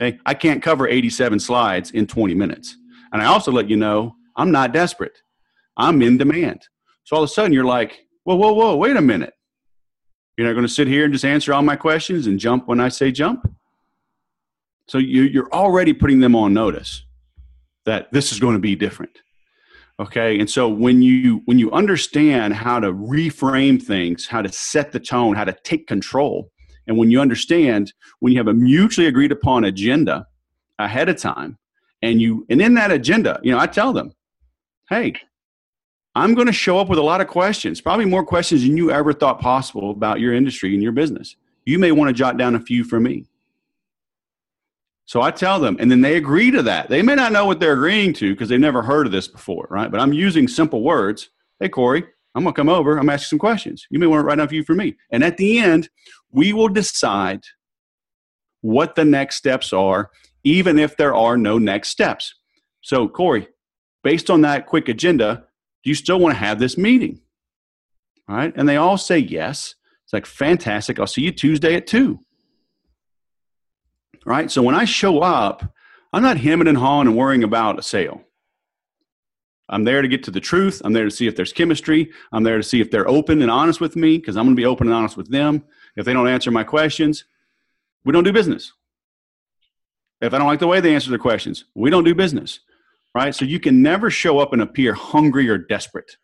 Okay. 0.00 0.18
I 0.26 0.34
can't 0.34 0.62
cover 0.62 0.88
87 0.88 1.38
slides 1.40 1.90
in 1.90 2.06
20 2.06 2.34
minutes. 2.34 2.76
And 3.12 3.20
I 3.20 3.26
also 3.26 3.52
let 3.52 3.68
you 3.68 3.76
know 3.76 4.14
I'm 4.36 4.50
not 4.50 4.72
desperate. 4.72 5.18
I'm 5.76 6.02
in 6.02 6.18
demand. 6.18 6.66
So 7.04 7.16
all 7.16 7.22
of 7.22 7.30
a 7.30 7.32
sudden 7.32 7.52
you're 7.52 7.64
like, 7.64 8.06
whoa, 8.24 8.36
whoa, 8.36 8.52
whoa, 8.52 8.76
wait 8.76 8.96
a 8.96 9.02
minute. 9.02 9.34
You're 10.36 10.46
not 10.46 10.54
going 10.54 10.66
to 10.66 10.72
sit 10.72 10.88
here 10.88 11.04
and 11.04 11.12
just 11.12 11.24
answer 11.24 11.52
all 11.52 11.62
my 11.62 11.76
questions 11.76 12.26
and 12.26 12.38
jump 12.38 12.68
when 12.68 12.80
I 12.80 12.88
say 12.88 13.12
jump. 13.12 13.54
So 14.88 14.98
you, 14.98 15.22
you're 15.22 15.52
already 15.52 15.92
putting 15.92 16.20
them 16.20 16.34
on 16.34 16.54
notice 16.54 17.04
that 17.84 18.12
this 18.12 18.32
is 18.32 18.40
going 18.40 18.54
to 18.54 18.60
be 18.60 18.74
different. 18.74 19.18
Okay. 20.00 20.38
And 20.38 20.48
so 20.48 20.68
when 20.68 21.02
you 21.02 21.42
when 21.44 21.58
you 21.58 21.70
understand 21.70 22.54
how 22.54 22.80
to 22.80 22.92
reframe 22.92 23.80
things, 23.80 24.26
how 24.26 24.42
to 24.42 24.50
set 24.50 24.90
the 24.90 25.00
tone, 25.00 25.36
how 25.36 25.44
to 25.44 25.56
take 25.64 25.86
control, 25.86 26.50
and 26.86 26.96
when 26.96 27.10
you 27.10 27.20
understand 27.20 27.92
when 28.20 28.32
you 28.32 28.38
have 28.38 28.48
a 28.48 28.54
mutually 28.54 29.06
agreed 29.06 29.32
upon 29.32 29.64
agenda 29.64 30.26
ahead 30.78 31.08
of 31.08 31.16
time, 31.16 31.58
and 32.02 32.20
you 32.20 32.46
and 32.48 32.60
in 32.60 32.74
that 32.74 32.90
agenda, 32.90 33.40
you 33.42 33.52
know, 33.52 33.58
I 33.58 33.66
tell 33.66 33.92
them, 33.92 34.12
hey, 34.88 35.14
I'm 36.14 36.34
going 36.34 36.46
to 36.46 36.52
show 36.52 36.78
up 36.78 36.88
with 36.88 36.98
a 36.98 37.02
lot 37.02 37.20
of 37.20 37.28
questions, 37.28 37.80
probably 37.80 38.04
more 38.04 38.24
questions 38.24 38.62
than 38.62 38.76
you 38.76 38.90
ever 38.90 39.12
thought 39.12 39.40
possible 39.40 39.90
about 39.90 40.20
your 40.20 40.34
industry 40.34 40.74
and 40.74 40.82
your 40.82 40.92
business. 40.92 41.36
You 41.64 41.78
may 41.78 41.92
want 41.92 42.08
to 42.08 42.12
jot 42.12 42.36
down 42.36 42.54
a 42.54 42.60
few 42.60 42.84
for 42.84 43.00
me. 43.00 43.24
So 45.04 45.20
I 45.20 45.30
tell 45.30 45.58
them, 45.58 45.76
and 45.80 45.90
then 45.90 46.00
they 46.00 46.16
agree 46.16 46.50
to 46.50 46.62
that. 46.62 46.88
They 46.88 47.02
may 47.02 47.14
not 47.14 47.32
know 47.32 47.44
what 47.44 47.60
they're 47.60 47.72
agreeing 47.72 48.12
to 48.14 48.32
because 48.32 48.48
they've 48.48 48.60
never 48.60 48.82
heard 48.82 49.06
of 49.06 49.12
this 49.12 49.28
before, 49.28 49.66
right? 49.70 49.90
But 49.90 50.00
I'm 50.00 50.12
using 50.12 50.48
simple 50.48 50.82
words. 50.82 51.30
Hey, 51.60 51.68
Corey, 51.68 52.04
I'm 52.34 52.44
going 52.44 52.54
to 52.54 52.58
come 52.58 52.68
over. 52.68 52.98
I'm 52.98 53.08
asking 53.10 53.28
some 53.28 53.38
questions. 53.38 53.86
You 53.90 53.98
may 53.98 54.06
want 54.06 54.20
to 54.20 54.24
write 54.24 54.36
down 54.36 54.46
a 54.46 54.48
few 54.48 54.64
for 54.64 54.74
me. 54.74 54.96
And 55.10 55.24
at 55.24 55.36
the 55.36 55.58
end, 55.58 55.88
we 56.32 56.52
will 56.52 56.68
decide 56.68 57.44
what 58.60 58.94
the 58.94 59.04
next 59.04 59.36
steps 59.36 59.72
are, 59.72 60.10
even 60.44 60.78
if 60.78 60.96
there 60.96 61.14
are 61.14 61.36
no 61.36 61.58
next 61.58 61.90
steps. 61.90 62.34
So, 62.80 63.08
Corey, 63.08 63.48
based 64.02 64.30
on 64.30 64.40
that 64.42 64.66
quick 64.66 64.88
agenda, 64.88 65.44
do 65.84 65.90
you 65.90 65.94
still 65.94 66.18
want 66.18 66.34
to 66.34 66.38
have 66.38 66.58
this 66.58 66.78
meeting? 66.78 67.20
All 68.28 68.36
right. 68.36 68.52
And 68.56 68.68
they 68.68 68.76
all 68.76 68.96
say 68.96 69.18
yes. 69.18 69.74
It's 70.04 70.12
like, 70.12 70.26
fantastic. 70.26 70.98
I'll 70.98 71.06
see 71.06 71.22
you 71.22 71.32
Tuesday 71.32 71.74
at 71.74 71.86
2 71.86 72.18
right? 74.24 74.50
So 74.50 74.62
when 74.62 74.74
I 74.74 74.84
show 74.84 75.20
up, 75.20 75.64
I'm 76.12 76.22
not 76.22 76.36
hemming 76.36 76.68
and 76.68 76.78
hawing 76.78 77.08
and 77.08 77.16
worrying 77.16 77.44
about 77.44 77.78
a 77.78 77.82
sale. 77.82 78.22
I'm 79.68 79.84
there 79.84 80.02
to 80.02 80.08
get 80.08 80.24
to 80.24 80.30
the 80.30 80.40
truth. 80.40 80.82
I'm 80.84 80.92
there 80.92 81.04
to 81.04 81.10
see 81.10 81.26
if 81.26 81.34
there's 81.34 81.52
chemistry. 81.52 82.10
I'm 82.32 82.42
there 82.42 82.58
to 82.58 82.62
see 82.62 82.80
if 82.80 82.90
they're 82.90 83.08
open 83.08 83.40
and 83.40 83.50
honest 83.50 83.80
with 83.80 83.96
me 83.96 84.18
because 84.18 84.36
I'm 84.36 84.44
going 84.44 84.56
to 84.56 84.60
be 84.60 84.66
open 84.66 84.88
and 84.88 84.94
honest 84.94 85.16
with 85.16 85.30
them. 85.30 85.64
If 85.96 86.04
they 86.04 86.12
don't 86.12 86.28
answer 86.28 86.50
my 86.50 86.64
questions, 86.64 87.24
we 88.04 88.12
don't 88.12 88.24
do 88.24 88.32
business. 88.32 88.72
If 90.20 90.32
I 90.32 90.38
don't 90.38 90.46
like 90.46 90.60
the 90.60 90.66
way 90.66 90.80
they 90.80 90.94
answer 90.94 91.10
the 91.10 91.18
questions, 91.18 91.64
we 91.74 91.90
don't 91.90 92.04
do 92.04 92.14
business, 92.14 92.60
right? 93.14 93.34
So 93.34 93.44
you 93.44 93.58
can 93.58 93.82
never 93.82 94.08
show 94.08 94.38
up 94.38 94.52
and 94.52 94.62
appear 94.62 94.94
hungry 94.94 95.48
or 95.48 95.58
desperate. 95.58 96.16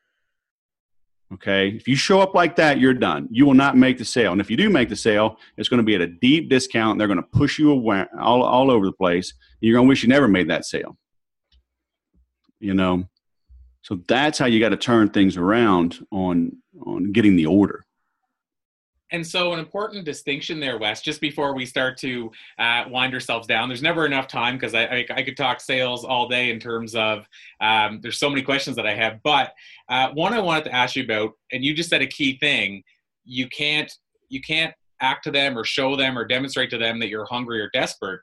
Okay. 1.35 1.69
If 1.69 1.87
you 1.87 1.95
show 1.95 2.21
up 2.21 2.35
like 2.35 2.57
that, 2.57 2.81
you're 2.81 2.95
done. 2.95 3.29
You 3.31 3.45
will 3.45 3.55
not 3.55 3.77
make 3.77 3.99
the 3.99 4.05
sale. 4.05 4.33
And 4.33 4.41
if 4.41 4.51
you 4.51 4.57
do 4.57 4.71
make 4.71 4.89
the 4.89 4.97
sale, 4.97 5.37
it's 5.59 5.69
going 5.69 5.79
to 5.79 5.85
be 5.85 5.95
at 5.95 6.01
a 6.01 6.07
deep 6.07 6.49
discount. 6.49 6.99
They're 6.99 7.07
going 7.07 7.23
to 7.23 7.39
push 7.39 7.59
you 7.59 7.71
away, 7.71 8.07
all, 8.19 8.43
all 8.43 8.71
over 8.71 8.87
the 8.87 8.93
place. 8.93 9.35
You're 9.61 9.75
going 9.75 9.87
to 9.87 9.89
wish 9.89 10.03
you 10.03 10.09
never 10.09 10.29
made 10.29 10.49
that 10.49 10.65
sale. 10.65 10.97
You 12.61 12.75
know, 12.75 13.05
so 13.83 14.01
that's 14.09 14.39
how 14.39 14.47
you 14.47 14.59
got 14.59 14.71
to 14.71 14.77
turn 14.77 15.11
things 15.11 15.37
around 15.37 16.05
on 16.11 16.57
on 16.85 17.13
getting 17.13 17.37
the 17.37 17.47
order. 17.47 17.85
And 19.11 19.27
so, 19.27 19.53
an 19.53 19.59
important 19.59 20.05
distinction 20.05 20.61
there, 20.61 20.79
Wes, 20.79 21.01
just 21.01 21.21
before 21.21 21.55
we 21.55 21.65
start 21.65 21.97
to 21.99 22.31
uh, 22.59 22.85
wind 22.89 23.15
ourselves 23.15 23.47
down, 23.47 23.69
there's 23.69 23.83
never 23.83 24.05
enough 24.05 24.27
time 24.27 24.57
because 24.57 24.75
I, 24.75 24.85
I, 24.85 25.07
I, 25.11 25.23
could 25.23 25.37
talk 25.37 25.61
sales 25.61 26.05
all 26.05 26.29
day 26.29 26.51
in 26.51 26.61
terms 26.61 26.95
of 26.95 27.27
um, 27.61 28.01
there's 28.03 28.19
so 28.19 28.29
many 28.29 28.43
questions 28.43 28.77
that 28.77 28.87
I 28.87 28.95
have. 28.95 29.23
But 29.23 29.55
uh, 29.89 30.11
one 30.13 30.35
I 30.35 30.41
wanted 30.41 30.65
to 30.65 30.75
ask 30.75 30.95
you 30.95 31.05
about, 31.05 31.33
and 31.53 31.65
you 31.65 31.75
just 31.75 31.89
said 31.89 32.03
a 32.03 32.07
key 32.07 32.39
thing: 32.39 32.83
you 33.25 33.49
can't 33.49 33.91
you 34.29 34.43
can't 34.43 34.75
act 35.01 35.25
to 35.25 35.31
them 35.31 35.57
or 35.57 35.65
show 35.65 35.97
them 35.97 36.19
or 36.19 36.25
demonstrate 36.25 36.71
to 36.71 36.79
them 36.79 36.99
that 36.99 37.09
you're 37.09 37.25
hungry 37.25 37.61
or 37.61 37.71
desperate. 37.73 38.21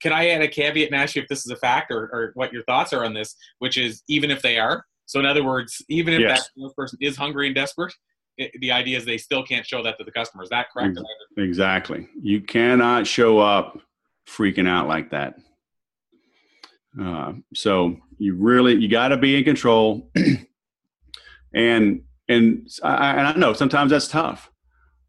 Can 0.00 0.12
I 0.12 0.28
add 0.28 0.42
a 0.42 0.48
caveat 0.48 0.92
and 0.92 0.96
ask 0.96 1.16
you 1.16 1.22
if 1.22 1.28
this 1.28 1.44
is 1.44 1.50
a 1.50 1.56
fact 1.56 1.90
or, 1.90 2.04
or 2.12 2.30
what 2.34 2.52
your 2.52 2.62
thoughts 2.64 2.92
are 2.92 3.04
on 3.04 3.14
this? 3.14 3.34
Which 3.58 3.76
is 3.76 4.02
even 4.08 4.30
if 4.30 4.42
they 4.42 4.58
are. 4.58 4.84
So, 5.06 5.18
in 5.20 5.26
other 5.26 5.44
words, 5.44 5.82
even 5.88 6.14
if 6.14 6.20
yes. 6.20 6.48
that 6.56 6.76
person 6.76 6.98
is 7.00 7.16
hungry 7.16 7.46
and 7.46 7.54
desperate, 7.54 7.92
the 8.36 8.72
idea 8.72 8.98
is 8.98 9.04
they 9.04 9.18
still 9.18 9.44
can't 9.44 9.66
show 9.66 9.82
that 9.82 9.98
to 9.98 10.04
the 10.04 10.10
customer. 10.10 10.42
Is 10.42 10.50
that 10.50 10.66
correct? 10.72 10.98
Exactly. 11.36 12.08
You 12.20 12.40
cannot 12.40 13.06
show 13.06 13.38
up 13.38 13.78
freaking 14.26 14.68
out 14.68 14.88
like 14.88 15.10
that. 15.10 15.36
Uh, 17.00 17.34
so 17.54 17.96
you 18.18 18.34
really 18.36 18.74
you 18.74 18.88
got 18.88 19.08
to 19.08 19.16
be 19.16 19.36
in 19.36 19.44
control, 19.44 20.10
and 21.54 22.02
and 22.28 22.68
I, 22.82 23.10
and 23.10 23.26
I 23.26 23.32
know 23.34 23.52
sometimes 23.52 23.90
that's 23.90 24.08
tough, 24.08 24.50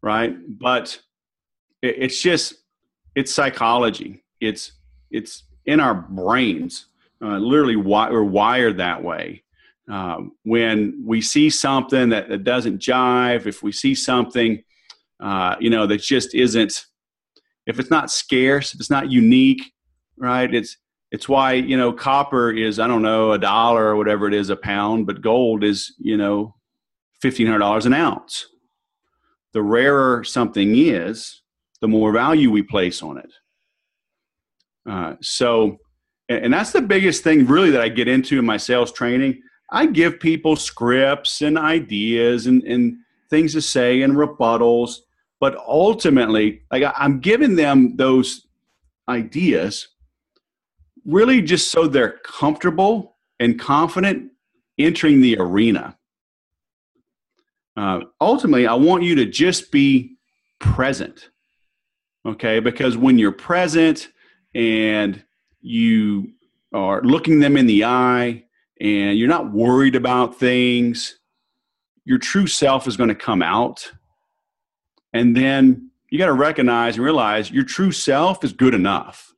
right? 0.02 0.36
But 0.48 1.00
it, 1.82 1.96
it's 1.98 2.20
just 2.20 2.54
it's 3.14 3.32
psychology. 3.32 4.24
It's 4.40 4.72
it's 5.10 5.44
in 5.64 5.80
our 5.80 5.94
brains. 5.94 6.86
Uh, 7.22 7.38
literally, 7.38 7.76
wi- 7.76 8.10
we're 8.10 8.22
wired 8.22 8.78
that 8.78 9.02
way. 9.02 9.42
Um, 9.88 10.32
when 10.42 11.00
we 11.04 11.20
see 11.20 11.48
something 11.48 12.08
that, 12.08 12.28
that, 12.28 12.42
doesn't 12.42 12.80
jive, 12.80 13.46
if 13.46 13.62
we 13.62 13.70
see 13.70 13.94
something, 13.94 14.62
uh, 15.20 15.54
you 15.60 15.70
know, 15.70 15.86
that 15.86 16.00
just 16.00 16.34
isn't, 16.34 16.86
if 17.66 17.78
it's 17.78 17.90
not 17.90 18.10
scarce, 18.10 18.74
if 18.74 18.80
it's 18.80 18.90
not 18.90 19.12
unique, 19.12 19.62
right? 20.16 20.52
It's 20.52 20.76
it's 21.12 21.28
why 21.28 21.52
you 21.52 21.76
know 21.76 21.92
copper 21.92 22.50
is 22.50 22.78
I 22.78 22.86
don't 22.86 23.02
know 23.02 23.32
a 23.32 23.38
dollar 23.38 23.86
or 23.86 23.96
whatever 23.96 24.26
it 24.26 24.34
is 24.34 24.50
a 24.50 24.56
pound, 24.56 25.06
but 25.06 25.20
gold 25.20 25.62
is 25.62 25.94
you 25.98 26.16
know 26.16 26.54
fifteen 27.20 27.46
hundred 27.46 27.60
dollars 27.60 27.86
an 27.86 27.94
ounce. 27.94 28.46
The 29.52 29.62
rarer 29.62 30.24
something 30.24 30.76
is, 30.76 31.42
the 31.80 31.88
more 31.88 32.12
value 32.12 32.50
we 32.50 32.62
place 32.62 33.02
on 33.02 33.18
it. 33.18 33.32
Uh, 34.88 35.14
so, 35.22 35.78
and 36.28 36.52
that's 36.52 36.72
the 36.72 36.82
biggest 36.82 37.24
thing 37.24 37.46
really 37.46 37.70
that 37.70 37.80
I 37.80 37.88
get 37.88 38.08
into 38.08 38.38
in 38.38 38.44
my 38.44 38.56
sales 38.56 38.92
training 38.92 39.40
I 39.70 39.86
give 39.86 40.20
people 40.20 40.56
scripts 40.56 41.42
and 41.42 41.58
ideas 41.58 42.46
and, 42.46 42.62
and 42.64 42.98
things 43.30 43.52
to 43.54 43.60
say 43.60 44.02
and 44.02 44.14
rebuttals, 44.14 44.98
but 45.40 45.56
ultimately, 45.56 46.62
like 46.70 46.84
I'm 46.96 47.20
giving 47.20 47.56
them 47.56 47.96
those 47.96 48.46
ideas 49.08 49.88
really 51.04 51.40
just 51.40 51.70
so 51.70 51.86
they're 51.86 52.18
comfortable 52.24 53.16
and 53.38 53.58
confident 53.58 54.32
entering 54.78 55.20
the 55.20 55.36
arena. 55.38 55.96
Uh, 57.76 58.00
ultimately, 58.20 58.66
I 58.66 58.74
want 58.74 59.02
you 59.02 59.14
to 59.16 59.26
just 59.26 59.70
be 59.70 60.16
present. 60.58 61.30
Okay, 62.24 62.58
because 62.58 62.96
when 62.96 63.18
you're 63.18 63.32
present 63.32 64.08
and 64.54 65.22
you 65.60 66.32
are 66.72 67.02
looking 67.02 67.38
them 67.38 67.56
in 67.56 67.66
the 67.66 67.84
eye 67.84 68.45
and 68.80 69.18
you're 69.18 69.28
not 69.28 69.52
worried 69.52 69.96
about 69.96 70.38
things, 70.38 71.18
your 72.04 72.18
true 72.18 72.46
self 72.46 72.86
is 72.86 72.96
going 72.96 73.08
to 73.08 73.14
come 73.14 73.42
out. 73.42 73.90
And 75.12 75.36
then 75.36 75.90
you 76.10 76.18
got 76.18 76.26
to 76.26 76.32
recognize 76.32 76.96
and 76.96 77.04
realize 77.04 77.50
your 77.50 77.64
true 77.64 77.92
self 77.92 78.44
is 78.44 78.52
good 78.52 78.74
enough. 78.74 79.32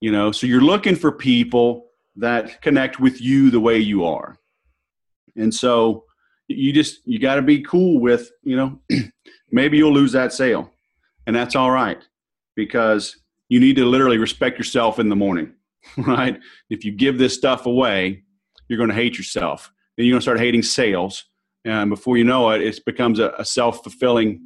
You 0.00 0.12
know, 0.12 0.30
so 0.30 0.46
you're 0.46 0.60
looking 0.60 0.94
for 0.94 1.10
people 1.10 1.86
that 2.16 2.62
connect 2.62 3.00
with 3.00 3.20
you 3.20 3.50
the 3.50 3.60
way 3.60 3.78
you 3.78 4.04
are. 4.04 4.36
And 5.36 5.52
so 5.52 6.04
you 6.46 6.72
just 6.72 7.00
you 7.04 7.18
got 7.18 7.36
to 7.36 7.42
be 7.42 7.62
cool 7.62 8.00
with, 8.00 8.30
you 8.42 8.56
know, 8.56 8.80
maybe 9.50 9.76
you'll 9.76 9.92
lose 9.92 10.12
that 10.12 10.32
sale. 10.32 10.70
And 11.26 11.34
that's 11.34 11.56
all 11.56 11.70
right 11.70 12.02
because 12.54 13.16
you 13.48 13.60
need 13.60 13.76
to 13.76 13.84
literally 13.84 14.18
respect 14.18 14.58
yourself 14.58 14.98
in 14.98 15.08
the 15.08 15.16
morning. 15.16 15.54
right? 15.98 16.38
If 16.70 16.84
you 16.84 16.92
give 16.92 17.18
this 17.18 17.34
stuff 17.34 17.66
away, 17.66 18.22
you're 18.68 18.78
going 18.78 18.90
to 18.90 18.94
hate 18.94 19.16
yourself. 19.16 19.72
Then 19.96 20.06
you're 20.06 20.12
going 20.12 20.20
to 20.20 20.24
start 20.24 20.40
hating 20.40 20.62
sales. 20.62 21.24
And 21.64 21.90
before 21.90 22.16
you 22.16 22.24
know 22.24 22.50
it, 22.50 22.62
it 22.62 22.84
becomes 22.84 23.18
a, 23.18 23.32
a 23.38 23.44
self 23.44 23.82
fulfilling 23.82 24.40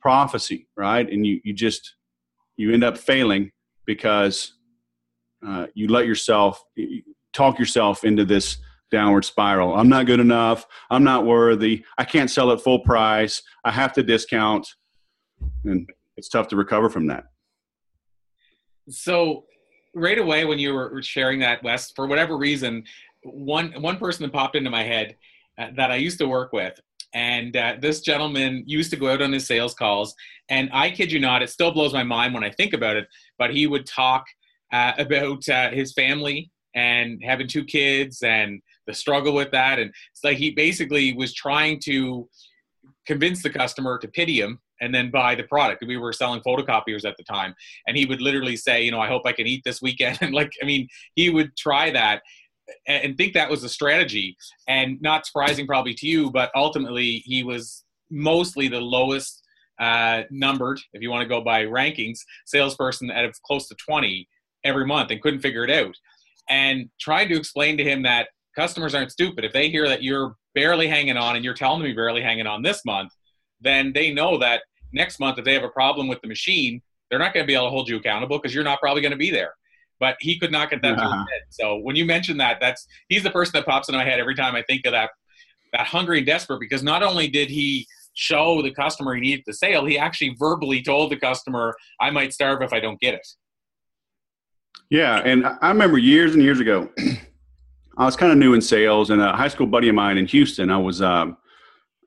prophecy, 0.00 0.68
right? 0.76 1.08
And 1.08 1.26
you, 1.26 1.40
you 1.44 1.52
just, 1.52 1.94
you 2.56 2.72
end 2.72 2.84
up 2.84 2.98
failing 2.98 3.50
because 3.86 4.54
uh, 5.46 5.66
you 5.74 5.88
let 5.88 6.06
yourself 6.06 6.62
you 6.74 7.02
talk 7.32 7.58
yourself 7.58 8.04
into 8.04 8.24
this 8.24 8.56
downward 8.90 9.24
spiral. 9.24 9.74
I'm 9.74 9.88
not 9.88 10.06
good 10.06 10.20
enough. 10.20 10.66
I'm 10.90 11.04
not 11.04 11.26
worthy. 11.26 11.84
I 11.98 12.04
can't 12.04 12.30
sell 12.30 12.50
at 12.52 12.60
full 12.60 12.80
price. 12.80 13.42
I 13.64 13.70
have 13.70 13.92
to 13.94 14.02
discount. 14.02 14.66
And 15.64 15.88
it's 16.16 16.28
tough 16.28 16.48
to 16.48 16.56
recover 16.56 16.88
from 16.88 17.08
that. 17.08 17.24
So 18.88 19.44
right 19.96 20.18
away 20.18 20.44
when 20.44 20.58
you 20.58 20.72
were 20.74 21.02
sharing 21.02 21.40
that 21.40 21.62
wes 21.62 21.90
for 21.92 22.06
whatever 22.06 22.36
reason 22.36 22.84
one 23.22 23.72
one 23.80 23.96
person 23.96 24.22
that 24.22 24.32
popped 24.32 24.56
into 24.56 24.70
my 24.70 24.82
head 24.82 25.16
uh, 25.58 25.68
that 25.74 25.90
i 25.90 25.96
used 25.96 26.18
to 26.18 26.28
work 26.28 26.52
with 26.52 26.78
and 27.14 27.56
uh, 27.56 27.74
this 27.80 28.00
gentleman 28.00 28.62
used 28.66 28.90
to 28.90 28.96
go 28.96 29.08
out 29.08 29.22
on 29.22 29.32
his 29.32 29.46
sales 29.46 29.74
calls 29.74 30.14
and 30.48 30.70
i 30.72 30.90
kid 30.90 31.10
you 31.10 31.18
not 31.18 31.42
it 31.42 31.50
still 31.50 31.72
blows 31.72 31.92
my 31.92 32.04
mind 32.04 32.34
when 32.34 32.44
i 32.44 32.50
think 32.50 32.72
about 32.72 32.96
it 32.96 33.08
but 33.38 33.52
he 33.52 33.66
would 33.66 33.86
talk 33.86 34.24
uh, 34.72 34.92
about 34.98 35.48
uh, 35.48 35.70
his 35.70 35.92
family 35.92 36.50
and 36.74 37.22
having 37.24 37.48
two 37.48 37.64
kids 37.64 38.22
and 38.22 38.60
the 38.86 38.94
struggle 38.94 39.34
with 39.34 39.50
that. 39.50 39.78
And 39.78 39.90
it's 40.12 40.22
like 40.22 40.38
he 40.38 40.50
basically 40.50 41.12
was 41.14 41.34
trying 41.34 41.80
to 41.80 42.28
convince 43.06 43.42
the 43.42 43.50
customer 43.50 43.98
to 43.98 44.08
pity 44.08 44.40
him 44.40 44.60
and 44.80 44.94
then 44.94 45.10
buy 45.10 45.34
the 45.34 45.44
product. 45.44 45.84
We 45.86 45.96
were 45.96 46.12
selling 46.12 46.40
photocopiers 46.40 47.04
at 47.04 47.16
the 47.16 47.24
time, 47.24 47.54
and 47.86 47.96
he 47.96 48.06
would 48.06 48.20
literally 48.20 48.56
say, 48.56 48.82
you 48.82 48.90
know, 48.90 49.00
I 49.00 49.08
hope 49.08 49.22
I 49.24 49.32
can 49.32 49.46
eat 49.46 49.62
this 49.64 49.82
weekend. 49.82 50.18
And 50.26 50.34
like, 50.34 50.50
I 50.62 50.66
mean, 50.66 50.88
he 51.14 51.30
would 51.30 51.56
try 51.56 51.90
that 51.90 52.22
and 52.86 53.16
think 53.16 53.34
that 53.34 53.50
was 53.50 53.62
a 53.64 53.68
strategy. 53.68 54.36
And 54.68 55.00
not 55.00 55.26
surprising, 55.26 55.66
probably 55.66 55.94
to 55.94 56.06
you, 56.06 56.30
but 56.30 56.50
ultimately 56.54 57.22
he 57.24 57.44
was 57.44 57.84
mostly 58.10 58.68
the 58.68 58.80
lowest 58.80 59.42
uh, 59.78 60.22
numbered, 60.30 60.80
if 60.92 61.02
you 61.02 61.10
want 61.10 61.22
to 61.22 61.28
go 61.28 61.40
by 61.40 61.64
rankings, 61.64 62.20
salesperson 62.46 63.10
out 63.10 63.24
of 63.24 63.40
close 63.42 63.68
to 63.68 63.74
20 63.74 64.28
every 64.64 64.86
month 64.86 65.10
and 65.10 65.20
couldn't 65.20 65.40
figure 65.40 65.64
it 65.64 65.70
out. 65.70 65.94
And 66.48 66.88
tried 67.00 67.26
to 67.26 67.36
explain 67.36 67.76
to 67.76 67.84
him 67.84 68.02
that 68.02 68.28
customers 68.56 68.94
aren't 68.94 69.12
stupid. 69.12 69.44
If 69.44 69.52
they 69.52 69.68
hear 69.68 69.88
that 69.88 70.02
you're 70.02 70.36
barely 70.54 70.88
hanging 70.88 71.16
on 71.16 71.36
and 71.36 71.44
you're 71.44 71.54
telling 71.54 71.80
them 71.80 71.88
you're 71.88 71.96
barely 71.96 72.22
hanging 72.22 72.46
on 72.46 72.62
this 72.62 72.84
month, 72.84 73.12
then 73.60 73.92
they 73.92 74.12
know 74.12 74.38
that 74.38 74.62
next 74.92 75.20
month, 75.20 75.38
if 75.38 75.44
they 75.44 75.54
have 75.54 75.64
a 75.64 75.68
problem 75.68 76.08
with 76.08 76.20
the 76.20 76.28
machine, 76.28 76.82
they're 77.10 77.18
not 77.18 77.34
going 77.34 77.44
to 77.44 77.46
be 77.46 77.54
able 77.54 77.66
to 77.66 77.70
hold 77.70 77.88
you 77.88 77.96
accountable 77.96 78.38
because 78.38 78.54
you're 78.54 78.64
not 78.64 78.80
probably 78.80 79.02
going 79.02 79.12
to 79.12 79.18
be 79.18 79.30
there. 79.30 79.54
But 79.98 80.16
he 80.20 80.38
could 80.38 80.52
not 80.52 80.70
get 80.70 80.82
that 80.82 80.98
uh-huh. 80.98 81.08
through 81.08 81.18
his 81.18 81.28
head. 81.32 81.42
So 81.50 81.76
when 81.76 81.96
you 81.96 82.04
mention 82.04 82.36
that, 82.38 82.58
that's 82.60 82.86
he's 83.08 83.22
the 83.22 83.30
person 83.30 83.52
that 83.54 83.66
pops 83.66 83.88
in 83.88 83.94
my 83.94 84.04
head 84.04 84.20
every 84.20 84.34
time 84.34 84.54
I 84.54 84.62
think 84.62 84.84
of 84.86 84.92
that 84.92 85.10
that 85.72 85.86
hungry 85.86 86.18
and 86.18 86.26
desperate 86.26 86.60
because 86.60 86.82
not 86.82 87.02
only 87.02 87.28
did 87.28 87.50
he 87.50 87.86
show 88.14 88.62
the 88.62 88.70
customer 88.70 89.14
he 89.14 89.20
needed 89.20 89.44
the 89.46 89.52
sale, 89.52 89.84
he 89.84 89.98
actually 89.98 90.34
verbally 90.38 90.82
told 90.82 91.10
the 91.10 91.16
customer, 91.16 91.74
I 92.00 92.10
might 92.10 92.32
starve 92.32 92.62
if 92.62 92.72
I 92.72 92.80
don't 92.80 92.98
get 93.00 93.14
it. 93.14 93.26
Yeah, 94.90 95.20
and 95.24 95.46
I 95.46 95.68
remember 95.68 95.98
years 95.98 96.34
and 96.34 96.42
years 96.42 96.60
ago, 96.60 96.88
I 97.98 98.04
was 98.04 98.16
kind 98.16 98.30
of 98.30 98.38
new 98.38 98.54
in 98.54 98.60
sales, 98.60 99.10
and 99.10 99.20
a 99.20 99.32
high 99.32 99.48
school 99.48 99.66
buddy 99.66 99.88
of 99.88 99.94
mine 99.94 100.18
in 100.18 100.26
Houston, 100.26 100.70
I 100.70 100.76
was 100.76 101.02
um, 101.02 101.36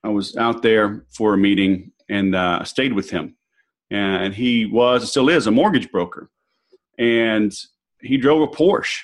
I 0.04 0.10
was 0.10 0.36
out 0.38 0.62
there 0.62 1.06
for 1.10 1.34
a 1.34 1.38
meeting 1.38 1.92
and 2.10 2.36
uh, 2.36 2.64
stayed 2.64 2.94
with 2.94 3.10
him, 3.10 3.36
and 3.92 4.34
he 4.34 4.66
was 4.66 5.10
still 5.10 5.30
is 5.30 5.48
a 5.48 5.52
mortgage 5.52 5.92
broker, 5.92 6.30
and 6.98 7.54
he 8.02 8.18
drove 8.18 8.42
a 8.42 8.48
Porsche, 8.48 9.02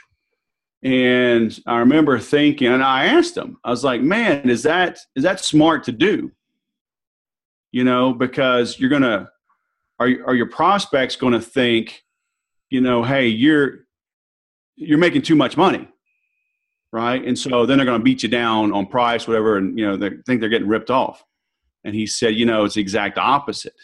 and 0.84 1.60
I 1.68 1.80
remember 1.80 2.18
thinking, 2.20 2.68
and 2.68 2.84
I 2.84 3.06
asked 3.06 3.38
him, 3.38 3.58
I 3.64 3.70
was 3.70 3.84
like, 3.84 4.02
"Man, 4.02 4.50
is 4.50 4.64
that 4.64 5.00
is 5.16 5.24
that 5.24 5.40
smart 5.40 5.84
to 5.86 5.92
do?" 5.92 6.32
you 7.76 7.84
know, 7.84 8.14
because 8.14 8.80
you're 8.80 8.90
gonna 8.90 9.30
are 10.00 10.08
are 10.26 10.34
your 10.34 10.46
prospects 10.46 11.18
going 11.18 11.34
to 11.34 11.42
think, 11.42 12.06
you 12.70 12.80
know, 12.80 13.04
hey, 13.04 13.28
you're 13.28 13.80
you're 14.78 14.98
making 14.98 15.24
too 15.24 15.36
much 15.36 15.58
money, 15.58 15.86
right? 16.96 17.26
And 17.26 17.38
so 17.38 17.66
then 17.66 17.78
they're 17.78 17.86
going 17.86 18.00
to 18.00 18.04
beat 18.04 18.24
you 18.24 18.30
down 18.30 18.72
on 18.72 18.86
price, 18.86 19.28
whatever, 19.28 19.58
and 19.58 19.78
you 19.78 19.86
know 19.86 19.98
they 19.98 20.12
think 20.26 20.40
they're 20.40 20.50
getting 20.50 20.70
ripped 20.70 20.90
off. 20.90 21.26
And 21.84 21.94
he 21.94 22.08
said, 22.08 22.36
you 22.36 22.46
know, 22.46 22.64
it's 22.64 22.76
the 22.76 22.82
exact 22.82 23.18
opposite. 23.18 23.76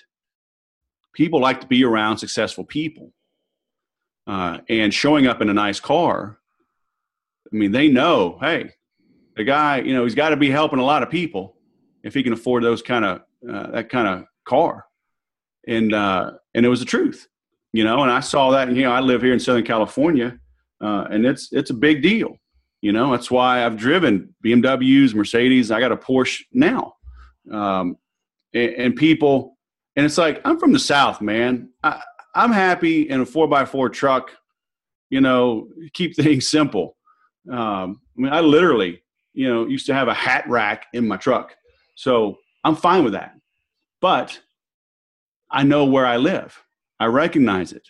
People 1.13 1.41
like 1.41 1.60
to 1.60 1.67
be 1.67 1.84
around 1.84 2.19
successful 2.19 2.63
people, 2.63 3.12
uh, 4.28 4.60
and 4.69 4.93
showing 4.93 5.28
up 5.28 5.41
in 5.41 5.50
a 5.50 5.54
nice 5.54 5.82
car. 5.82 6.39
I 7.52 7.56
mean, 7.58 7.74
they 7.74 7.89
know, 7.89 8.38
hey, 8.39 8.71
the 9.36 9.43
guy, 9.43 9.82
you 9.82 9.93
know, 9.93 10.06
he's 10.06 10.15
got 10.15 10.30
to 10.30 10.38
be 10.38 10.50
helping 10.50 10.80
a 10.80 10.86
lot 10.86 11.04
of 11.04 11.10
people 11.10 11.58
if 12.04 12.13
he 12.13 12.24
can 12.24 12.32
afford 12.32 12.63
those 12.63 12.82
kind 12.82 13.04
of 13.04 13.21
uh, 13.47 13.71
that 13.71 13.89
kind 13.89 14.08
of 14.08 14.24
car, 14.45 14.86
and 15.67 15.93
uh, 15.93 16.32
and 16.56 16.65
it 16.65 16.69
was 16.69 16.80
the 16.80 16.86
truth, 16.86 17.28
you 17.74 17.84
know. 17.84 18.04
And 18.04 18.12
I 18.12 18.21
saw 18.21 18.52
that, 18.52 18.74
you 18.74 18.84
know, 18.84 18.93
I 18.93 19.02
live 19.02 19.21
here 19.21 19.34
in 19.34 19.39
Southern 19.41 19.65
California, 19.65 20.39
uh, 20.82 21.08
and 21.12 21.26
it's 21.26 21.52
it's 21.52 21.71
a 21.71 21.74
big 21.74 22.02
deal, 22.02 22.38
you 22.82 22.91
know. 22.91 23.12
That's 23.12 23.32
why 23.32 23.65
I've 23.65 23.78
driven 23.78 24.34
BMWs, 24.44 25.13
Mercedes. 25.13 25.72
I 25.72 25.80
got 25.80 25.91
a 25.91 25.98
Porsche 25.98 26.44
now, 26.52 26.96
um, 27.52 27.98
and, 28.54 28.72
and 28.74 28.96
people, 28.96 29.58
and 29.96 30.06
it's 30.06 30.17
like 30.17 30.41
I'm 30.46 30.60
from 30.60 30.74
the 30.74 30.80
South, 30.80 31.22
man. 31.22 31.70
I, 31.84 32.02
I'm 32.36 32.52
happy 32.52 33.10
in 33.10 33.22
a 33.22 33.26
four 33.26 33.48
by 33.48 33.65
four 33.65 33.89
truck, 33.89 34.32
you 35.10 35.22
know, 35.22 35.67
keep 35.94 36.15
things 36.15 36.50
simple. 36.50 36.98
Um, 37.50 38.02
I 38.17 38.22
mean, 38.22 38.34
I 38.34 38.39
literally, 38.39 39.04
you 39.34 39.48
know, 39.48 39.65
used 39.65 39.86
to 39.88 39.94
have 39.94 40.08
a 40.08 40.13
hat 40.13 40.48
rack 40.48 40.86
in 40.94 41.08
my 41.08 41.17
truck. 41.17 41.56
So 41.96 42.38
I'm 42.63 42.76
fine 42.76 43.04
with 43.04 43.13
that. 43.13 43.36
But 44.00 44.39
I 45.50 45.63
know 45.63 45.86
where 45.86 46.06
I 46.06 46.17
live. 46.17 46.63
I 47.00 47.06
recognize 47.06 47.74
it. 47.74 47.88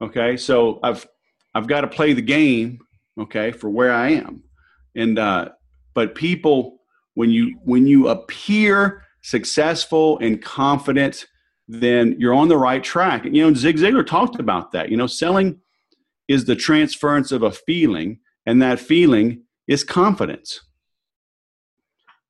Okay. 0.00 0.36
So 0.36 0.80
I've 0.82 1.06
I've 1.54 1.66
got 1.66 1.82
to 1.82 1.86
play 1.86 2.12
the 2.14 2.22
game, 2.22 2.78
okay, 3.20 3.52
for 3.52 3.70
where 3.70 3.92
I 3.92 4.10
am. 4.10 4.42
And 4.94 5.18
uh, 5.18 5.50
but 5.94 6.14
people, 6.14 6.80
when 7.14 7.30
you 7.30 7.58
when 7.64 7.86
you 7.86 8.08
appear 8.08 9.04
successful 9.22 10.18
and 10.18 10.42
confident, 10.42 11.26
then 11.68 12.16
you're 12.18 12.34
on 12.34 12.48
the 12.48 12.58
right 12.58 12.82
track. 12.82 13.24
You 13.24 13.42
know, 13.42 13.54
Zig 13.54 13.76
Ziglar 13.76 14.06
talked 14.06 14.40
about 14.40 14.72
that. 14.72 14.90
You 14.90 14.96
know, 14.96 15.06
selling 15.06 15.60
is 16.28 16.44
the 16.44 16.56
transference 16.56 17.32
of 17.32 17.42
a 17.42 17.52
feeling, 17.52 18.18
and 18.46 18.60
that 18.62 18.80
feeling 18.80 19.42
is 19.68 19.84
confidence. 19.84 20.60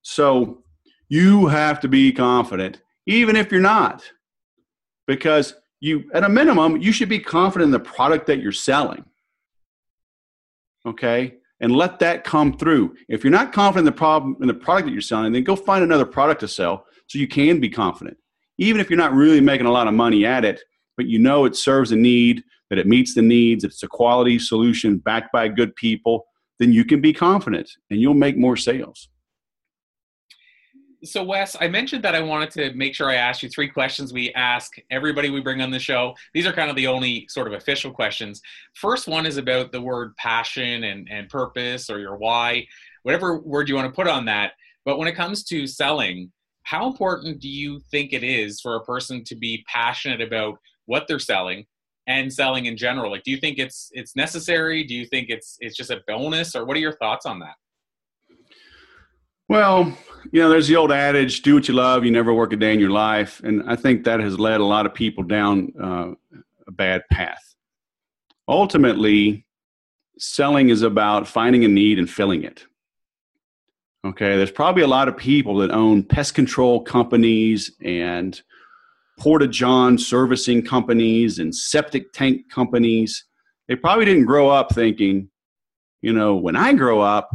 So 0.02 0.64
you 1.08 1.46
have 1.46 1.80
to 1.80 1.88
be 1.88 2.12
confident, 2.12 2.80
even 3.06 3.36
if 3.36 3.52
you're 3.52 3.60
not, 3.60 4.02
because 5.06 5.54
you, 5.80 6.10
at 6.14 6.24
a 6.24 6.28
minimum, 6.28 6.78
you 6.78 6.92
should 6.92 7.08
be 7.08 7.18
confident 7.18 7.68
in 7.68 7.72
the 7.72 7.80
product 7.80 8.26
that 8.26 8.40
you're 8.40 8.52
selling. 8.52 9.04
Okay, 10.86 11.34
and 11.60 11.74
let 11.74 11.98
that 12.00 12.24
come 12.24 12.56
through. 12.56 12.96
If 13.08 13.22
you're 13.22 13.30
not 13.30 13.52
confident 13.52 13.86
in 13.86 13.92
the 13.92 13.98
problem 13.98 14.36
in 14.40 14.48
the 14.48 14.54
product 14.54 14.86
that 14.86 14.92
you're 14.92 15.00
selling, 15.00 15.32
then 15.32 15.44
go 15.44 15.56
find 15.56 15.84
another 15.84 16.06
product 16.06 16.40
to 16.40 16.48
sell 16.48 16.84
so 17.06 17.18
you 17.18 17.28
can 17.28 17.60
be 17.60 17.68
confident. 17.68 18.16
Even 18.58 18.80
if 18.80 18.90
you're 18.90 18.98
not 18.98 19.12
really 19.12 19.40
making 19.40 19.66
a 19.66 19.72
lot 19.72 19.88
of 19.88 19.94
money 19.94 20.26
at 20.26 20.44
it, 20.44 20.60
but 20.96 21.06
you 21.06 21.18
know 21.18 21.44
it 21.44 21.56
serves 21.56 21.92
a 21.92 21.96
need, 21.96 22.42
that 22.68 22.78
it 22.78 22.86
meets 22.86 23.14
the 23.14 23.22
needs, 23.22 23.64
it's 23.64 23.82
a 23.82 23.88
quality 23.88 24.38
solution 24.38 24.98
backed 24.98 25.30
by 25.32 25.46
good 25.46 25.74
people, 25.76 26.24
then 26.58 26.72
you 26.72 26.84
can 26.84 27.00
be 27.00 27.12
confident 27.12 27.70
and 27.90 28.00
you'll 28.00 28.14
make 28.14 28.36
more 28.36 28.56
sales 28.56 29.08
so 31.04 31.24
Wes, 31.24 31.56
I 31.60 31.68
mentioned 31.68 32.04
that 32.04 32.14
I 32.14 32.20
wanted 32.20 32.50
to 32.52 32.74
make 32.74 32.94
sure 32.94 33.10
I 33.10 33.16
asked 33.16 33.42
you 33.42 33.48
three 33.48 33.68
questions 33.68 34.12
we 34.12 34.32
ask 34.34 34.76
everybody 34.90 35.30
we 35.30 35.40
bring 35.40 35.60
on 35.60 35.70
the 35.70 35.78
show. 35.78 36.14
These 36.32 36.46
are 36.46 36.52
kind 36.52 36.70
of 36.70 36.76
the 36.76 36.86
only 36.86 37.26
sort 37.28 37.48
of 37.48 37.54
official 37.54 37.90
questions. 37.90 38.40
First 38.74 39.08
one 39.08 39.26
is 39.26 39.36
about 39.36 39.72
the 39.72 39.80
word 39.80 40.14
passion 40.16 40.84
and, 40.84 41.08
and 41.10 41.28
purpose 41.28 41.90
or 41.90 41.98
your 41.98 42.16
why, 42.16 42.66
whatever 43.02 43.38
word 43.38 43.68
you 43.68 43.74
want 43.74 43.88
to 43.88 43.94
put 43.94 44.06
on 44.06 44.24
that. 44.26 44.52
But 44.84 44.98
when 44.98 45.08
it 45.08 45.16
comes 45.16 45.44
to 45.44 45.66
selling, 45.66 46.30
how 46.64 46.86
important 46.86 47.40
do 47.40 47.48
you 47.48 47.80
think 47.90 48.12
it 48.12 48.22
is 48.22 48.60
for 48.60 48.76
a 48.76 48.84
person 48.84 49.24
to 49.24 49.34
be 49.34 49.64
passionate 49.66 50.20
about 50.20 50.58
what 50.86 51.08
they're 51.08 51.18
selling 51.18 51.66
and 52.06 52.32
selling 52.32 52.66
in 52.66 52.76
general? 52.76 53.10
Like, 53.10 53.24
do 53.24 53.32
you 53.32 53.38
think 53.38 53.58
it's 53.58 53.90
it's 53.92 54.14
necessary? 54.14 54.84
Do 54.84 54.94
you 54.94 55.06
think 55.06 55.30
it's 55.30 55.56
it's 55.60 55.76
just 55.76 55.90
a 55.90 56.00
bonus, 56.06 56.54
or 56.54 56.64
what 56.64 56.76
are 56.76 56.80
your 56.80 56.96
thoughts 56.96 57.26
on 57.26 57.40
that? 57.40 57.54
Well, 59.52 59.94
you 60.30 60.40
know, 60.40 60.48
there's 60.48 60.66
the 60.66 60.76
old 60.76 60.92
adage, 60.92 61.42
do 61.42 61.56
what 61.56 61.68
you 61.68 61.74
love, 61.74 62.06
you 62.06 62.10
never 62.10 62.32
work 62.32 62.54
a 62.54 62.56
day 62.56 62.72
in 62.72 62.80
your 62.80 62.88
life. 62.88 63.38
And 63.44 63.62
I 63.68 63.76
think 63.76 64.02
that 64.04 64.18
has 64.18 64.40
led 64.40 64.62
a 64.62 64.64
lot 64.64 64.86
of 64.86 64.94
people 64.94 65.22
down 65.24 65.74
uh, 65.78 66.12
a 66.66 66.70
bad 66.70 67.02
path. 67.10 67.54
Ultimately, 68.48 69.44
selling 70.18 70.70
is 70.70 70.80
about 70.80 71.28
finding 71.28 71.66
a 71.66 71.68
need 71.68 71.98
and 71.98 72.08
filling 72.08 72.44
it. 72.44 72.64
Okay, 74.06 74.38
there's 74.38 74.50
probably 74.50 74.84
a 74.84 74.88
lot 74.88 75.06
of 75.06 75.18
people 75.18 75.56
that 75.56 75.70
own 75.70 76.02
pest 76.02 76.34
control 76.34 76.80
companies 76.80 77.72
and 77.84 78.40
porta 79.18 79.46
john 79.46 79.98
servicing 79.98 80.64
companies 80.64 81.40
and 81.40 81.54
septic 81.54 82.10
tank 82.14 82.48
companies. 82.50 83.26
They 83.68 83.76
probably 83.76 84.06
didn't 84.06 84.24
grow 84.24 84.48
up 84.48 84.74
thinking, 84.74 85.28
you 86.00 86.14
know, 86.14 86.36
when 86.36 86.56
I 86.56 86.72
grow 86.72 87.02
up, 87.02 87.28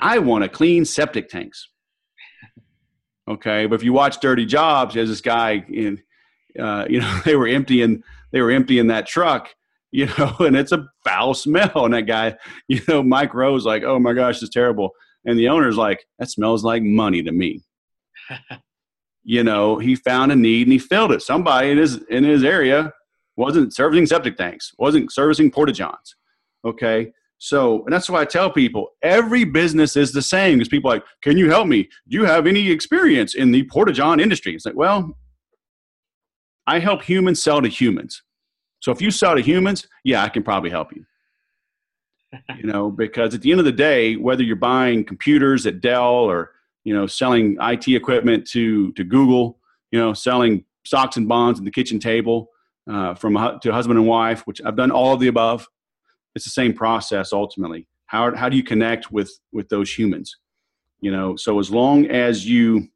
I 0.00 0.18
want 0.18 0.44
to 0.44 0.48
clean 0.48 0.84
septic 0.84 1.28
tanks. 1.28 1.68
Okay, 3.28 3.66
but 3.66 3.76
if 3.76 3.82
you 3.82 3.92
watch 3.92 4.20
Dirty 4.20 4.44
Jobs, 4.44 4.94
there's 4.94 5.08
this 5.08 5.20
guy 5.20 5.64
in, 5.68 6.02
uh, 6.58 6.86
you 6.88 7.00
know, 7.00 7.20
they 7.24 7.36
were 7.36 7.46
emptying 7.46 8.02
they 8.32 8.40
were 8.40 8.50
emptying 8.50 8.88
that 8.88 9.06
truck, 9.06 9.48
you 9.90 10.06
know, 10.06 10.36
and 10.40 10.56
it's 10.56 10.72
a 10.72 10.86
foul 11.04 11.34
smell. 11.34 11.84
And 11.84 11.94
that 11.94 12.02
guy, 12.02 12.36
you 12.68 12.80
know, 12.88 13.02
Mike 13.02 13.34
Rose, 13.34 13.64
like, 13.64 13.82
oh 13.82 13.98
my 13.98 14.12
gosh, 14.12 14.42
it's 14.42 14.52
terrible. 14.52 14.90
And 15.24 15.38
the 15.38 15.48
owner's 15.48 15.76
like, 15.76 16.06
that 16.18 16.30
smells 16.30 16.64
like 16.64 16.82
money 16.82 17.22
to 17.22 17.32
me. 17.32 17.62
you 19.22 19.44
know, 19.44 19.78
he 19.78 19.94
found 19.94 20.32
a 20.32 20.36
need 20.36 20.66
and 20.66 20.72
he 20.72 20.78
filled 20.78 21.12
it. 21.12 21.22
Somebody 21.22 21.70
in 21.70 21.78
his 21.78 21.96
in 22.04 22.24
his 22.24 22.44
area 22.44 22.92
wasn't 23.36 23.74
servicing 23.74 24.06
septic 24.06 24.36
tanks, 24.36 24.72
wasn't 24.78 25.12
servicing 25.12 25.50
porta 25.50 25.72
johns. 25.72 26.16
Okay. 26.64 27.12
So, 27.42 27.82
and 27.84 27.92
that's 27.92 28.10
why 28.10 28.20
I 28.20 28.26
tell 28.26 28.50
people 28.50 28.90
every 29.02 29.44
business 29.44 29.96
is 29.96 30.12
the 30.12 30.20
same 30.20 30.58
because 30.58 30.68
people 30.68 30.90
like, 30.90 31.04
can 31.22 31.38
you 31.38 31.48
help 31.48 31.66
me? 31.66 31.84
Do 32.06 32.18
you 32.18 32.24
have 32.26 32.46
any 32.46 32.70
experience 32.70 33.34
in 33.34 33.50
the 33.50 33.62
porta 33.64 33.92
john 33.92 34.20
industry? 34.20 34.54
It's 34.54 34.66
like, 34.66 34.76
well, 34.76 35.16
I 36.66 36.80
help 36.80 37.02
humans 37.02 37.42
sell 37.42 37.62
to 37.62 37.68
humans. 37.68 38.22
So 38.80 38.92
if 38.92 39.00
you 39.00 39.10
sell 39.10 39.36
to 39.36 39.40
humans, 39.40 39.88
yeah, 40.04 40.22
I 40.22 40.28
can 40.28 40.42
probably 40.42 40.68
help 40.68 40.94
you. 40.94 41.06
you 42.58 42.64
know, 42.64 42.90
because 42.90 43.34
at 43.34 43.40
the 43.40 43.50
end 43.50 43.58
of 43.58 43.64
the 43.64 43.72
day, 43.72 44.16
whether 44.16 44.42
you're 44.42 44.54
buying 44.54 45.02
computers 45.02 45.66
at 45.66 45.80
Dell 45.80 46.12
or 46.12 46.52
you 46.84 46.94
know 46.94 47.06
selling 47.06 47.56
IT 47.60 47.88
equipment 47.88 48.46
to 48.48 48.92
to 48.92 49.02
Google, 49.02 49.58
you 49.90 49.98
know, 49.98 50.12
selling 50.12 50.64
stocks 50.84 51.16
and 51.16 51.26
bonds 51.26 51.58
at 51.58 51.64
the 51.64 51.70
kitchen 51.70 51.98
table 51.98 52.50
uh, 52.88 53.14
from 53.14 53.36
a, 53.38 53.58
to 53.62 53.72
husband 53.72 53.98
and 53.98 54.06
wife, 54.06 54.42
which 54.46 54.60
I've 54.64 54.76
done 54.76 54.90
all 54.90 55.14
of 55.14 55.20
the 55.20 55.28
above. 55.28 55.66
It's 56.34 56.44
the 56.44 56.50
same 56.50 56.72
process 56.72 57.32
ultimately. 57.32 57.86
How 58.06 58.34
how 58.34 58.48
do 58.48 58.56
you 58.56 58.62
connect 58.62 59.10
with 59.10 59.30
with 59.52 59.68
those 59.68 59.92
humans? 59.92 60.36
You 61.00 61.12
know, 61.12 61.36
so 61.36 61.58
as 61.58 61.70
long 61.70 62.06
as 62.06 62.46
you 62.46 62.88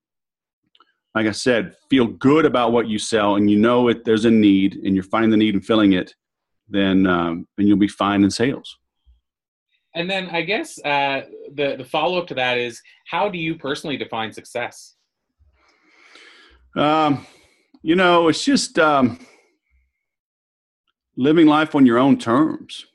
like 1.14 1.27
I 1.27 1.33
said, 1.33 1.77
feel 1.88 2.07
good 2.07 2.44
about 2.44 2.73
what 2.73 2.88
you 2.88 2.99
sell 2.99 3.37
and 3.37 3.49
you 3.51 3.59
know 3.59 3.88
it 3.88 4.05
there's 4.05 4.25
a 4.25 4.31
need 4.31 4.77
and 4.77 4.94
you're 4.94 5.05
finding 5.05 5.31
the 5.31 5.37
need 5.37 5.55
and 5.55 5.64
filling 5.64 5.92
it, 5.92 6.14
then 6.68 7.07
um, 7.07 7.47
then 7.57 7.66
you'll 7.66 7.79
be 7.79 7.88
fine 7.88 8.25
in 8.25 8.31
sales. 8.31 8.79
And 9.94 10.11
then 10.11 10.29
I 10.31 10.42
guess 10.42 10.79
uh, 10.85 11.23
the 11.55 11.77
the 11.77 11.85
follow 11.85 12.18
up 12.18 12.27
to 12.29 12.35
that 12.35 12.59
is 12.59 12.81
how 13.07 13.29
do 13.29 13.38
you 13.38 13.55
personally 13.55 13.97
define 13.97 14.33
success? 14.33 14.97
Um, 16.77 17.27
you 17.83 17.94
know, 17.94 18.29
it's 18.29 18.44
just 18.44 18.79
um, 18.79 19.25
living 21.16 21.47
life 21.47 21.75
on 21.75 21.87
your 21.87 21.99
own 21.99 22.18
terms. 22.18 22.87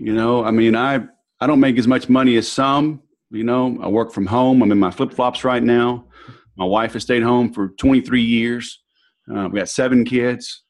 You 0.00 0.14
know, 0.14 0.42
I 0.42 0.50
mean, 0.50 0.74
I 0.74 1.04
I 1.40 1.46
don't 1.46 1.60
make 1.60 1.76
as 1.76 1.86
much 1.86 2.08
money 2.08 2.36
as 2.36 2.50
some. 2.50 3.02
You 3.30 3.44
know, 3.44 3.78
I 3.82 3.88
work 3.88 4.12
from 4.12 4.24
home. 4.24 4.62
I'm 4.62 4.72
in 4.72 4.78
my 4.78 4.90
flip 4.90 5.12
flops 5.12 5.44
right 5.44 5.62
now. 5.62 6.06
My 6.56 6.64
wife 6.64 6.94
has 6.94 7.02
stayed 7.02 7.22
home 7.22 7.52
for 7.52 7.68
23 7.68 8.22
years. 8.22 8.80
Uh, 9.30 9.48
we 9.52 9.58
got 9.58 9.68
seven 9.68 10.06
kids. 10.06 10.62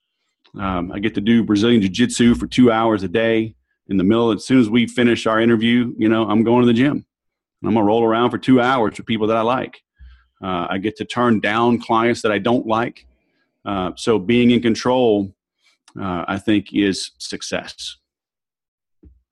Um, 0.59 0.91
I 0.91 0.99
get 0.99 1.15
to 1.15 1.21
do 1.21 1.45
Brazilian 1.45 1.81
Jiu 1.81 1.91
Jitsu 1.91 2.35
for 2.35 2.49
two 2.49 2.73
hours 2.73 3.05
a 3.05 3.09
day. 3.09 3.55
In 3.87 3.97
the 3.97 4.05
middle, 4.05 4.33
as 4.33 4.45
soon 4.45 4.59
as 4.59 4.69
we 4.69 4.89
finish 4.89 5.27
our 5.27 5.41
interview, 5.41 5.95
you 5.97 6.09
know, 6.09 6.29
I'm 6.29 6.43
going 6.43 6.63
to 6.63 6.67
the 6.67 6.73
gym. 6.73 7.07
I'm 7.65 7.75
gonna 7.75 7.87
roll 7.87 8.03
around 8.03 8.31
for 8.31 8.39
two 8.39 8.61
hours 8.61 8.97
with 8.97 9.07
people 9.07 9.29
that 9.29 9.37
I 9.37 9.43
like. 9.43 9.81
Uh, 10.43 10.67
I 10.71 10.79
get 10.79 10.97
to 10.97 11.05
turn 11.05 11.39
down 11.39 11.79
clients 11.79 12.23
that 12.23 12.33
I 12.33 12.39
don't 12.39 12.67
like. 12.67 13.07
Uh, 13.65 13.93
so 13.97 14.19
being 14.19 14.51
in 14.51 14.61
control, 14.61 15.33
uh, 16.01 16.25
I 16.27 16.39
think, 16.39 16.73
is 16.73 17.13
success. 17.19 17.97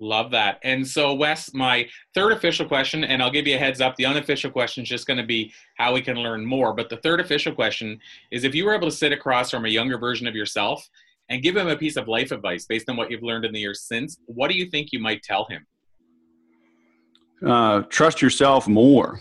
Love 0.01 0.31
that. 0.31 0.61
And 0.63 0.87
so, 0.87 1.13
Wes, 1.13 1.53
my 1.53 1.89
third 2.15 2.33
official 2.33 2.67
question, 2.67 3.03
and 3.03 3.21
I'll 3.21 3.33
give 3.33 3.49
you 3.49 3.57
a 3.57 3.59
heads 3.59 3.81
up 3.81 3.97
the 3.97 4.07
unofficial 4.07 4.51
question 4.51 4.85
is 4.85 4.89
just 4.89 5.07
going 5.07 5.17
to 5.17 5.27
be 5.27 5.53
how 5.77 5.93
we 5.93 6.01
can 6.01 6.17
learn 6.17 6.47
more. 6.47 6.73
But 6.73 6.89
the 6.89 6.99
third 6.99 7.21
official 7.21 7.53
question 7.53 7.99
is 8.31 8.45
if 8.45 8.55
you 8.55 8.65
were 8.65 8.75
able 8.75 8.89
to 8.89 8.95
sit 8.95 9.13
across 9.13 9.51
from 9.51 9.65
a 9.65 9.69
younger 9.69 9.99
version 9.99 10.29
of 10.29 10.37
yourself 10.37 10.89
and 11.29 11.43
give 11.43 11.57
him 11.57 11.67
a 11.67 11.77
piece 11.77 11.97
of 11.97 12.07
life 12.07 12.31
advice 12.31 12.65
based 12.65 12.89
on 12.89 12.97
what 12.97 13.11
you've 13.11 13.25
learned 13.25 13.45
in 13.45 13.53
the 13.53 13.59
years 13.59 13.83
since, 13.83 14.19
what 14.27 14.51
do 14.51 14.57
you 14.57 14.67
think 14.67 14.93
you 14.93 15.01
might 15.01 15.23
tell 15.23 15.47
him? 15.47 15.67
Uh, 17.45 17.83
trust 17.89 18.23
yourself 18.23 18.69
more. 18.69 19.21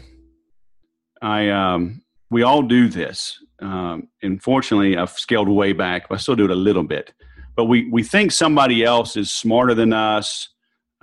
I, 1.24 1.50
um, 1.50 2.04
we 2.30 2.44
all 2.44 2.62
do 2.62 2.88
this. 2.88 3.40
Um, 3.60 4.10
unfortunately, 4.22 4.96
I've 4.96 5.10
scaled 5.10 5.50
way 5.50 5.74
back, 5.74 6.08
but 6.08 6.16
I 6.16 6.18
still 6.20 6.36
do 6.36 6.46
it 6.46 6.52
a 6.52 6.56
little 6.56 6.84
bit. 6.84 7.14
But 7.56 7.66
we, 7.66 7.90
we 7.90 8.04
think 8.04 8.32
somebody 8.32 8.84
else 8.84 9.18
is 9.18 9.32
smarter 9.32 9.74
than 9.74 9.92
us 9.92 10.50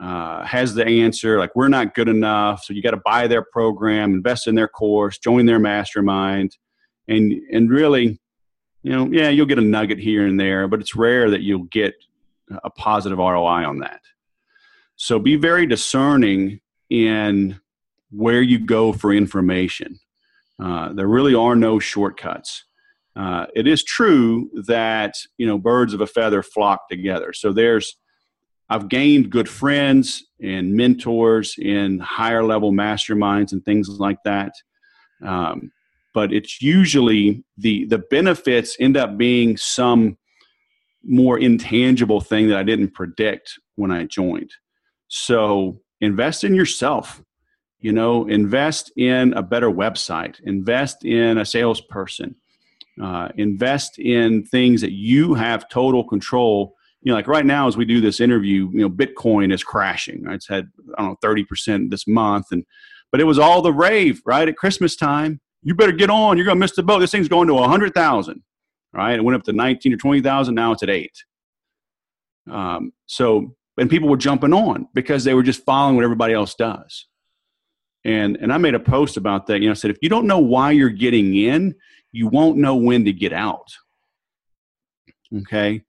uh, 0.01 0.45
has 0.45 0.75
the 0.75 0.85
answer 0.85 1.39
like 1.39 1.55
we're 1.55 1.69
not 1.69 1.95
good 1.95 2.09
enough 2.09 2.65
so 2.65 2.73
you 2.73 2.83
got 2.83 2.91
to 2.91 3.01
buy 3.05 3.29
their 3.29 3.45
program 3.53 4.13
invest 4.13 4.49
in 4.49 4.55
their 4.57 4.69
course 4.69 5.19
join 5.19 5.47
their 5.47 5.61
mastermind. 5.61 6.57
And 7.07 7.33
and 7.53 7.71
really 7.71 8.19
you 8.83 8.93
know 8.93 9.09
yeah 9.13 9.29
you'll 9.29 9.47
get 9.47 9.59
a 9.59 9.63
nugget 9.63 9.99
here 9.99 10.27
and 10.27 10.39
there 10.41 10.67
but 10.67 10.81
it's 10.81 10.97
rare 10.97 11.31
that 11.31 11.43
you'll 11.43 11.65
get 11.65 11.95
a 12.63 12.71
positive 12.71 13.19
roi 13.19 13.65
on 13.65 13.79
that. 13.81 14.01
So 14.97 15.19
be 15.19 15.37
very 15.37 15.67
discerning 15.67 16.61
in 16.91 17.61
where 18.11 18.43
you 18.43 18.59
go 18.59 18.93
for 18.93 19.13
information. 19.13 19.99
Uh, 20.63 20.93
there 20.93 21.09
really 21.09 21.35
are 21.35 21.57
no 21.57 21.79
shortcuts. 21.79 22.65
Uh, 23.17 23.47
it 23.55 23.67
is 23.67 23.83
true 23.83 24.51
that 24.67 25.15
you 25.39 25.47
know 25.47 25.59
birds 25.59 25.95
of 25.95 26.01
a 26.01 26.07
feather 26.07 26.43
flock 26.43 26.89
together. 26.89 27.33
So 27.33 27.53
there's 27.53 27.97
I've 28.71 28.89
gained 28.89 29.31
good 29.31 29.49
friends 29.49 30.25
and 30.43 30.75
mentors 30.75 31.57
in 31.59 31.99
higher 31.99 32.43
level 32.43 32.73
masterminds 32.73 33.53
and 33.53 33.65
things 33.65 33.89
like 33.89 34.19
that. 34.25 34.53
Um, 35.25 35.71
but 36.15 36.33
it's 36.33 36.63
usually 36.63 37.45
the 37.59 37.85
the 37.87 37.99
benefits 37.99 38.77
end 38.79 38.97
up 38.97 39.19
being 39.19 39.57
some 39.57 40.17
more 41.03 41.39
intangible 41.39 42.21
thing 42.21 42.49
that 42.49 42.59
I 42.59 42.63
didn't 42.63 42.95
predict 42.95 43.59
when 43.75 43.91
I 43.91 44.05
joined. 44.05 44.51
So 45.09 45.81
invest 46.01 46.45
in 46.45 46.55
yourself. 46.55 47.23
You 47.81 47.93
know, 47.93 48.27
invest 48.27 48.93
in 48.97 49.35
a 49.35 49.43
better 49.43 49.71
website. 49.71 50.41
Invest 50.45 51.05
in 51.05 51.37
a 51.37 51.45
salesperson. 51.45 52.37
Uh, 53.03 53.29
invest 53.37 53.99
in 53.99 54.45
things 54.45 54.81
that 54.81 54.93
you 54.93 55.35
have 55.35 55.69
total 55.69 56.05
control 56.05 56.75
you 57.05 57.13
know, 57.13 57.17
like 57.17 57.29
right 57.29 57.45
now 57.45 57.69
as 57.69 57.77
we 57.77 57.85
do 57.85 58.01
this 58.01 58.19
interview, 58.19 58.71
you 58.73 58.81
know, 58.81 58.91
Bitcoin 58.91 59.53
is 59.53 59.63
crashing. 59.63 60.25
Right? 60.25 60.37
It's 60.37 60.49
had 60.49 60.69
I 60.97 61.03
don't 61.03 61.13
know 61.13 61.19
thirty 61.21 61.45
percent 61.45 61.91
this 61.91 62.07
month, 62.07 62.47
and 62.51 62.65
but 63.13 63.21
it 63.21 63.25
was 63.25 63.39
all 63.39 63.63
the 63.63 63.73
rave 63.73 64.21
right 64.27 64.49
at 64.49 64.57
Christmas 64.57 64.97
time. 64.97 65.41
You 65.63 65.75
better 65.75 65.93
get 65.93 66.11
on. 66.11 66.37
You're 66.37 66.47
gonna 66.47 66.59
miss 66.59 66.75
the 66.75 66.83
boat. 66.83 67.01
This 67.01 67.11
thing's 67.11 67.29
going 67.29 67.47
to 67.49 67.59
a 67.59 67.69
hundred 67.69 67.95
thousand. 67.95 68.43
Right? 68.93 69.17
It 69.17 69.25
went 69.25 69.37
up 69.37 69.45
to 69.45 69.53
nineteen 69.53 69.93
or 69.93 69.99
twenty 69.99 70.23
thousand. 70.23 70.55
Now 70.55 70.73
it's 70.73 70.83
at 70.83 70.91
eight. 70.91 71.25
Um, 72.51 72.93
so 73.07 73.55
and 73.77 73.91
people 73.91 74.09
were 74.09 74.17
jumping 74.17 74.55
on 74.55 74.89
because 74.95 75.25
they 75.25 75.35
were 75.35 75.43
just 75.43 75.65
following 75.65 75.97
what 75.97 76.05
everybody 76.05 76.33
else 76.33 76.55
does. 76.55 77.07
And 78.07 78.39
and 78.39 78.51
I 78.51 78.57
made 78.57 78.75
a 78.75 78.81
post 78.81 79.19
about 79.19 79.47
that. 79.49 79.61
You 79.61 79.67
know, 79.67 79.73
I 79.73 79.75
said 79.75 79.91
if 79.91 79.99
you 80.01 80.09
don't 80.09 80.27
know 80.27 80.39
why 80.39 80.71
you're 80.71 80.89
getting 80.89 81.35
in, 81.37 81.75
you 82.13 82.29
won't 82.29 82.57
know 82.57 82.77
when 82.77 83.05
to 83.05 83.13
get 83.13 83.35
out. 83.35 83.69
Okay, 85.35 85.83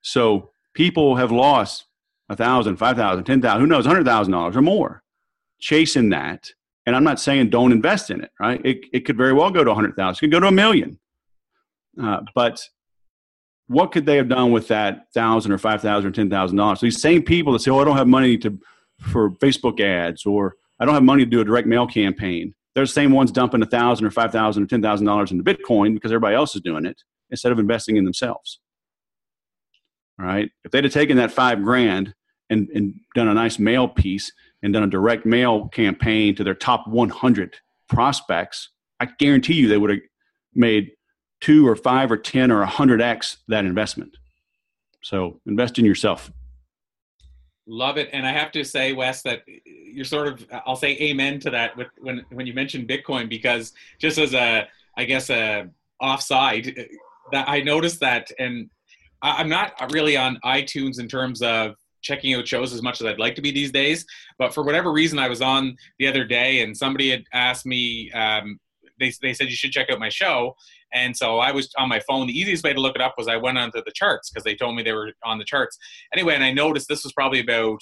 so 0.00 0.51
people 0.74 1.16
have 1.16 1.32
lost 1.32 1.86
a 2.28 2.36
thousand, 2.36 2.76
five 2.76 2.96
thousand, 2.96 3.24
ten 3.24 3.40
thousand, 3.42 3.60
who 3.60 3.66
knows, 3.66 3.86
hundred 3.86 4.04
thousand 4.04 4.32
dollars 4.32 4.56
or 4.56 4.62
more, 4.62 5.02
chasing 5.58 6.10
that. 6.10 6.50
And 6.86 6.96
I'm 6.96 7.04
not 7.04 7.20
saying 7.20 7.50
don't 7.50 7.72
invest 7.72 8.10
in 8.10 8.22
it, 8.22 8.30
right? 8.40 8.60
It, 8.64 8.86
it 8.92 9.00
could 9.00 9.16
very 9.16 9.32
well 9.32 9.50
go 9.50 9.62
to 9.62 9.70
a 9.70 9.74
hundred 9.74 9.94
thousand, 9.96 10.16
it 10.16 10.20
could 10.20 10.32
go 10.32 10.40
to 10.40 10.48
a 10.48 10.52
million. 10.52 10.98
Uh, 12.00 12.20
but 12.34 12.60
what 13.68 13.92
could 13.92 14.06
they 14.06 14.16
have 14.16 14.28
done 14.28 14.52
with 14.52 14.68
that 14.68 15.06
thousand 15.14 15.52
or 15.52 15.58
five 15.58 15.80
thousand 15.80 16.10
or 16.10 16.12
ten 16.12 16.30
thousand 16.30 16.56
dollars? 16.56 16.80
So 16.80 16.86
these 16.86 17.00
same 17.00 17.22
people 17.22 17.52
that 17.52 17.60
say, 17.60 17.70
"Oh, 17.70 17.80
I 17.80 17.84
don't 17.84 17.96
have 17.96 18.08
money 18.08 18.36
to 18.38 18.58
for 18.98 19.30
Facebook 19.32 19.80
ads," 19.80 20.26
or 20.26 20.56
"I 20.80 20.84
don't 20.84 20.94
have 20.94 21.02
money 21.02 21.24
to 21.24 21.30
do 21.30 21.40
a 21.40 21.44
direct 21.44 21.68
mail 21.68 21.86
campaign," 21.86 22.54
they're 22.74 22.84
the 22.84 22.88
same 22.88 23.12
ones 23.12 23.30
dumping 23.30 23.62
a 23.62 23.66
thousand 23.66 24.06
or 24.06 24.10
five 24.10 24.32
thousand 24.32 24.62
or 24.62 24.66
ten 24.66 24.82
thousand 24.82 25.06
dollars 25.06 25.30
into 25.30 25.44
Bitcoin 25.44 25.94
because 25.94 26.10
everybody 26.12 26.34
else 26.34 26.54
is 26.54 26.62
doing 26.62 26.86
it 26.86 27.02
instead 27.30 27.52
of 27.52 27.58
investing 27.58 27.96
in 27.96 28.04
themselves. 28.04 28.60
Right. 30.22 30.52
If 30.64 30.70
they'd 30.70 30.84
have 30.84 30.92
taken 30.92 31.16
that 31.16 31.32
five 31.32 31.64
grand 31.64 32.14
and, 32.48 32.68
and 32.68 32.94
done 33.16 33.26
a 33.26 33.34
nice 33.34 33.58
mail 33.58 33.88
piece 33.88 34.30
and 34.62 34.72
done 34.72 34.84
a 34.84 34.88
direct 34.88 35.26
mail 35.26 35.66
campaign 35.66 36.36
to 36.36 36.44
their 36.44 36.54
top 36.54 36.86
100 36.86 37.56
prospects, 37.88 38.68
I 39.00 39.06
guarantee 39.06 39.54
you 39.54 39.66
they 39.66 39.78
would 39.78 39.90
have 39.90 39.98
made 40.54 40.92
two 41.40 41.66
or 41.66 41.74
five 41.74 42.12
or 42.12 42.16
10 42.16 42.52
or 42.52 42.64
100x 42.64 43.38
that 43.48 43.64
investment. 43.64 44.16
So 45.02 45.40
invest 45.44 45.80
in 45.80 45.84
yourself. 45.84 46.30
Love 47.66 47.96
it. 47.96 48.08
And 48.12 48.24
I 48.24 48.30
have 48.30 48.52
to 48.52 48.62
say, 48.62 48.92
Wes, 48.92 49.22
that 49.22 49.42
you're 49.66 50.04
sort 50.04 50.28
of, 50.28 50.46
I'll 50.64 50.76
say 50.76 50.96
amen 51.00 51.40
to 51.40 51.50
that 51.50 51.76
with, 51.76 51.88
when, 51.98 52.24
when 52.30 52.46
you 52.46 52.54
mentioned 52.54 52.88
Bitcoin, 52.88 53.28
because 53.28 53.72
just 53.98 54.18
as 54.18 54.34
a, 54.34 54.68
I 54.96 55.04
guess, 55.04 55.30
a 55.30 55.68
offside, 56.00 56.76
that 57.32 57.48
I 57.48 57.60
noticed 57.60 57.98
that, 58.00 58.30
and 58.38 58.70
I'm 59.22 59.48
not 59.48 59.92
really 59.92 60.16
on 60.16 60.38
iTunes 60.44 60.98
in 60.98 61.08
terms 61.08 61.42
of 61.42 61.76
checking 62.02 62.34
out 62.34 62.46
shows 62.46 62.74
as 62.74 62.82
much 62.82 63.00
as 63.00 63.06
I'd 63.06 63.20
like 63.20 63.36
to 63.36 63.42
be 63.42 63.52
these 63.52 63.70
days. 63.70 64.04
But 64.38 64.52
for 64.52 64.62
whatever 64.64 64.92
reason, 64.92 65.18
I 65.18 65.28
was 65.28 65.40
on 65.40 65.76
the 65.98 66.08
other 66.08 66.24
day 66.24 66.62
and 66.62 66.76
somebody 66.76 67.10
had 67.10 67.22
asked 67.32 67.64
me, 67.64 68.10
um, 68.12 68.58
they, 68.98 69.12
they 69.22 69.32
said 69.32 69.48
you 69.48 69.56
should 69.56 69.70
check 69.70 69.88
out 69.90 70.00
my 70.00 70.08
show. 70.08 70.56
And 70.92 71.16
so 71.16 71.38
I 71.38 71.52
was 71.52 71.70
on 71.78 71.88
my 71.88 72.00
phone. 72.00 72.26
The 72.26 72.38
easiest 72.38 72.64
way 72.64 72.72
to 72.72 72.80
look 72.80 72.96
it 72.96 73.00
up 73.00 73.14
was 73.16 73.28
I 73.28 73.36
went 73.36 73.56
onto 73.56 73.82
the 73.84 73.92
charts 73.92 74.30
because 74.30 74.44
they 74.44 74.54
told 74.54 74.76
me 74.76 74.82
they 74.82 74.92
were 74.92 75.12
on 75.24 75.38
the 75.38 75.44
charts. 75.44 75.78
Anyway, 76.12 76.34
and 76.34 76.44
I 76.44 76.52
noticed 76.52 76.88
this 76.88 77.04
was 77.04 77.12
probably 77.12 77.40
about, 77.40 77.80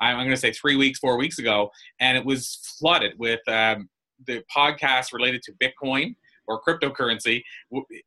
I'm 0.00 0.16
going 0.16 0.30
to 0.30 0.36
say 0.36 0.52
three 0.52 0.76
weeks, 0.76 0.98
four 0.98 1.18
weeks 1.18 1.38
ago, 1.38 1.70
and 2.00 2.16
it 2.16 2.24
was 2.24 2.58
flooded 2.78 3.18
with 3.18 3.40
um, 3.48 3.88
the 4.26 4.42
podcasts 4.54 5.12
related 5.12 5.42
to 5.42 5.52
Bitcoin 5.52 6.14
or 6.46 6.60
cryptocurrency. 6.62 7.42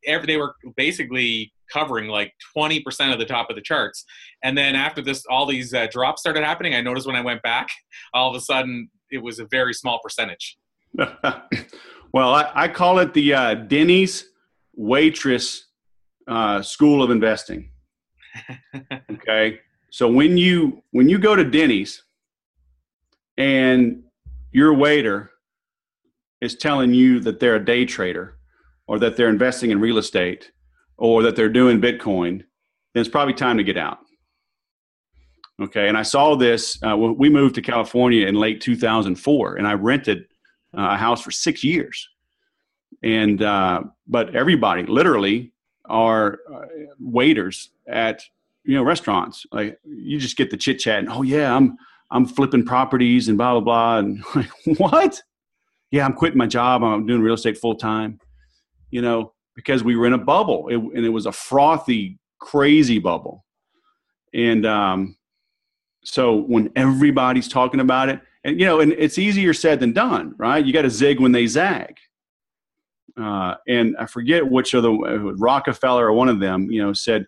They 0.06 0.38
were 0.38 0.56
basically 0.76 1.54
covering 1.72 2.08
like 2.08 2.34
20% 2.56 3.14
of 3.14 3.20
the 3.20 3.26
top 3.26 3.50
of 3.50 3.56
the 3.56 3.62
charts. 3.62 4.06
And 4.44 4.58
then 4.58 4.76
after 4.76 5.02
this, 5.02 5.24
all 5.30 5.46
these 5.46 5.74
uh, 5.74 5.88
drops 5.92 6.22
started 6.22 6.44
happening. 6.44 6.74
I 6.74 6.82
noticed 6.82 7.08
when 7.08 7.16
I 7.16 7.22
went 7.22 7.42
back, 7.42 7.70
all 8.14 8.30
of 8.30 8.36
a 8.36 8.42
sudden 8.42 8.90
it 9.12 9.20
was 9.20 9.40
a 9.40 9.48
very 9.50 9.74
small 9.74 10.00
percentage. 10.04 10.58
well, 12.14 12.34
I, 12.34 12.52
I, 12.56 12.68
call 12.68 13.00
it 13.00 13.14
the 13.14 13.34
uh, 13.34 13.54
Denny's 13.54 14.26
waitress 14.76 15.68
uh, 16.28 16.62
school 16.62 17.04
of 17.04 17.12
investing. 17.12 17.70
okay. 19.12 19.60
So 19.92 20.10
when 20.10 20.38
you 20.38 20.84
when 20.92 21.10
you 21.10 21.18
go 21.18 21.36
to 21.36 21.44
Denny's 21.44 22.04
and 23.38 24.04
your 24.52 24.74
waiter 24.74 25.32
is 26.42 26.56
telling 26.56 26.94
you 26.94 27.20
that 27.22 27.40
they're 27.40 27.56
a 27.56 27.66
day 27.66 27.86
trader 27.86 28.38
or 28.88 29.00
that 29.00 29.16
they're 29.16 29.30
investing 29.30 29.72
in 29.72 29.80
real 29.80 29.98
estate 29.98 30.52
or 30.98 31.24
that 31.24 31.36
they're 31.36 31.50
doing 31.50 31.80
Bitcoin, 31.82 32.44
then 32.94 33.02
it's 33.02 33.10
probably 33.10 33.34
time 33.34 33.58
to 33.58 33.64
get 33.64 33.78
out. 33.78 34.00
Okay, 35.62 35.90
and 35.90 35.98
I 35.98 36.04
saw 36.04 36.36
this. 36.36 36.82
Uh, 36.82 36.96
we 36.96 37.30
moved 37.30 37.56
to 37.56 37.62
California 37.62 38.26
in 38.28 38.36
late 38.36 38.62
2004, 38.62 39.56
and 39.56 39.68
I 39.68 39.74
rented 39.74 40.20
uh, 40.78 40.92
a 40.92 40.98
house 40.98 41.22
for 41.22 41.32
six 41.32 41.64
years. 41.64 42.08
And 43.04 43.42
uh, 43.42 43.84
but 44.08 44.36
everybody, 44.36 44.84
literally, 44.84 45.52
are 45.86 46.40
uh, 46.54 46.66
waiters 47.00 47.72
at 47.88 48.24
you 48.64 48.76
know 48.76 48.84
restaurants. 48.84 49.46
Like 49.52 49.80
you 49.84 50.18
just 50.18 50.38
get 50.38 50.50
the 50.50 50.58
chit 50.58 50.80
chat, 50.80 51.00
and 51.00 51.10
oh 51.10 51.24
yeah, 51.24 51.54
I'm 51.54 51.78
I'm 52.10 52.26
flipping 52.26 52.66
properties 52.66 53.28
and 53.28 53.38
blah 53.38 53.60
blah 53.60 53.62
blah. 53.62 53.98
And 53.98 54.24
like 54.36 54.80
what? 54.80 55.22
Yeah, 55.92 56.06
I'm 56.06 56.14
quitting 56.14 56.38
my 56.38 56.48
job. 56.48 56.84
I'm 56.84 57.06
doing 57.06 57.22
real 57.22 57.34
estate 57.34 57.58
full 57.58 57.76
time. 57.76 58.20
You 58.92 59.02
know, 59.02 59.34
because 59.56 59.84
we 59.84 59.96
were 59.96 60.08
in 60.08 60.14
a 60.14 60.18
bubble, 60.18 60.68
it, 60.70 60.78
and 60.78 61.06
it 61.06 61.10
was 61.10 61.26
a 61.26 61.32
frothy, 61.32 62.18
crazy 62.40 62.98
bubble. 62.98 63.46
And 64.34 64.66
um, 64.66 65.18
so 66.04 66.36
when 66.36 66.72
everybody's 66.76 67.48
talking 67.48 67.80
about 67.80 68.10
it, 68.10 68.20
and 68.44 68.60
you 68.60 68.66
know, 68.66 68.80
and 68.80 68.94
it's 68.94 69.18
easier 69.18 69.54
said 69.54 69.80
than 69.80 69.92
done, 69.92 70.34
right? 70.38 70.66
You 70.66 70.72
got 70.74 70.84
to 70.84 70.90
zig 70.90 71.20
when 71.20 71.34
they 71.34 71.46
zag. 71.46 71.98
Uh, 73.20 73.56
and 73.68 73.98
I 73.98 74.06
forget 74.06 74.50
which 74.50 74.74
of 74.74 74.84
the 74.84 74.92
uh, 74.92 75.34
Rockefeller 75.38 76.08
or 76.08 76.14
one 76.14 76.30
of 76.30 76.40
them, 76.40 76.72
you 76.72 76.82
know, 76.82 76.94
said, 76.94 77.26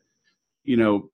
you 0.63 0.77
know, 0.77 1.09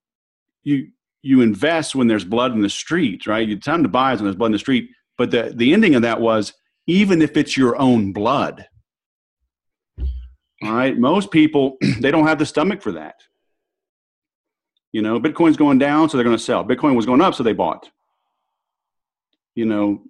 you 0.63 0.89
you 1.23 1.41
invest 1.41 1.95
when 1.95 2.07
there's 2.07 2.23
blood 2.23 2.53
in 2.53 2.61
the 2.61 2.69
street, 2.69 3.25
right? 3.25 3.47
You 3.47 3.59
time 3.59 3.83
to 3.83 3.89
buy 3.89 4.13
is 4.13 4.19
when 4.19 4.25
there's 4.25 4.35
blood 4.35 4.47
in 4.47 4.53
the 4.53 4.59
street. 4.59 4.89
But 5.17 5.31
the 5.31 5.51
the 5.55 5.73
ending 5.73 5.95
of 5.95 6.03
that 6.03 6.21
was 6.21 6.53
even 6.87 7.21
if 7.21 7.37
it's 7.37 7.55
your 7.55 7.79
own 7.79 8.13
blood. 8.13 8.67
All 10.63 10.73
right, 10.73 10.97
most 10.97 11.29
people 11.29 11.77
they 11.99 12.11
don't 12.11 12.27
have 12.27 12.39
the 12.39 12.45
stomach 12.45 12.81
for 12.81 12.93
that. 12.93 13.15
You 14.93 15.01
know, 15.01 15.19
Bitcoin's 15.19 15.57
going 15.57 15.77
down, 15.77 16.09
so 16.09 16.17
they're 16.17 16.23
going 16.23 16.37
to 16.37 16.43
sell. 16.43 16.63
Bitcoin 16.63 16.95
was 16.95 17.05
going 17.05 17.21
up, 17.21 17.35
so 17.35 17.43
they 17.43 17.53
bought. 17.53 17.89
You 19.53 19.65
know, 19.65 20.01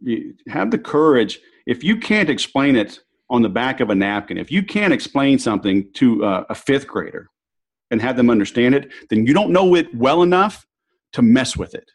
have 0.47 0.71
the 0.71 0.77
courage. 0.77 1.39
If 1.65 1.83
you 1.83 1.97
can't 1.97 2.29
explain 2.29 2.75
it 2.75 2.99
on 3.29 3.41
the 3.41 3.49
back 3.49 3.79
of 3.79 3.89
a 3.89 3.95
napkin, 3.95 4.37
if 4.37 4.51
you 4.51 4.63
can't 4.63 4.93
explain 4.93 5.39
something 5.39 5.91
to 5.93 6.23
a, 6.23 6.45
a 6.49 6.55
fifth 6.55 6.87
grader 6.87 7.29
and 7.91 8.01
have 8.01 8.15
them 8.17 8.29
understand 8.29 8.75
it, 8.75 8.91
then 9.09 9.25
you 9.25 9.33
don't 9.33 9.51
know 9.51 9.75
it 9.75 9.93
well 9.95 10.21
enough 10.21 10.65
to 11.13 11.21
mess 11.21 11.57
with 11.57 11.73
it. 11.73 11.89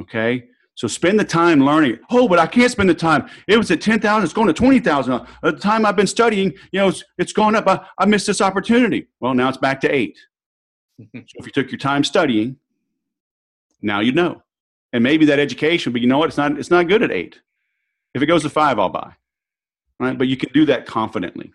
Okay? 0.00 0.48
So 0.74 0.88
spend 0.88 1.20
the 1.20 1.24
time 1.24 1.60
learning. 1.64 1.98
Oh, 2.10 2.26
but 2.28 2.38
I 2.38 2.46
can't 2.46 2.70
spend 2.70 2.88
the 2.88 2.94
time. 2.94 3.28
It 3.46 3.58
was 3.58 3.70
at 3.70 3.80
10,000, 3.80 4.24
it's 4.24 4.32
going 4.32 4.46
to 4.46 4.54
20,000. 4.54 5.12
At 5.12 5.20
uh, 5.42 5.50
the 5.50 5.58
time 5.58 5.84
I've 5.84 5.96
been 5.96 6.06
studying, 6.06 6.52
you 6.72 6.80
know, 6.80 6.88
it's, 6.88 7.04
it's 7.18 7.32
gone 7.32 7.54
up. 7.54 7.66
I, 7.66 7.86
I 7.98 8.06
missed 8.06 8.26
this 8.26 8.40
opportunity. 8.40 9.08
Well, 9.20 9.34
now 9.34 9.48
it's 9.48 9.58
back 9.58 9.80
to 9.82 9.94
eight. 9.94 10.18
so 10.98 11.06
if 11.12 11.46
you 11.46 11.52
took 11.52 11.70
your 11.70 11.78
time 11.78 12.04
studying, 12.04 12.56
now 13.82 14.00
you 14.00 14.12
know. 14.12 14.42
And 14.94 15.02
maybe 15.02 15.24
that 15.26 15.38
education, 15.38 15.92
but 15.92 16.02
you 16.02 16.08
know 16.08 16.18
what? 16.18 16.28
It's 16.28 16.36
not, 16.36 16.58
it's 16.58 16.70
not 16.70 16.88
good 16.88 17.02
at 17.02 17.10
eight. 17.10 17.40
If 18.14 18.22
it 18.22 18.26
goes 18.26 18.42
to 18.42 18.50
five, 18.50 18.78
I'll 18.78 18.90
buy. 18.90 19.12
Right? 19.98 20.16
But 20.16 20.28
you 20.28 20.36
can 20.36 20.50
do 20.52 20.66
that 20.66 20.86
confidently. 20.86 21.52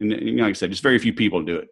And, 0.00 0.12
and 0.12 0.38
like 0.38 0.50
I 0.50 0.52
said, 0.52 0.70
just 0.70 0.82
very 0.82 0.98
few 0.98 1.12
people 1.12 1.42
do 1.42 1.56
it. 1.56 1.68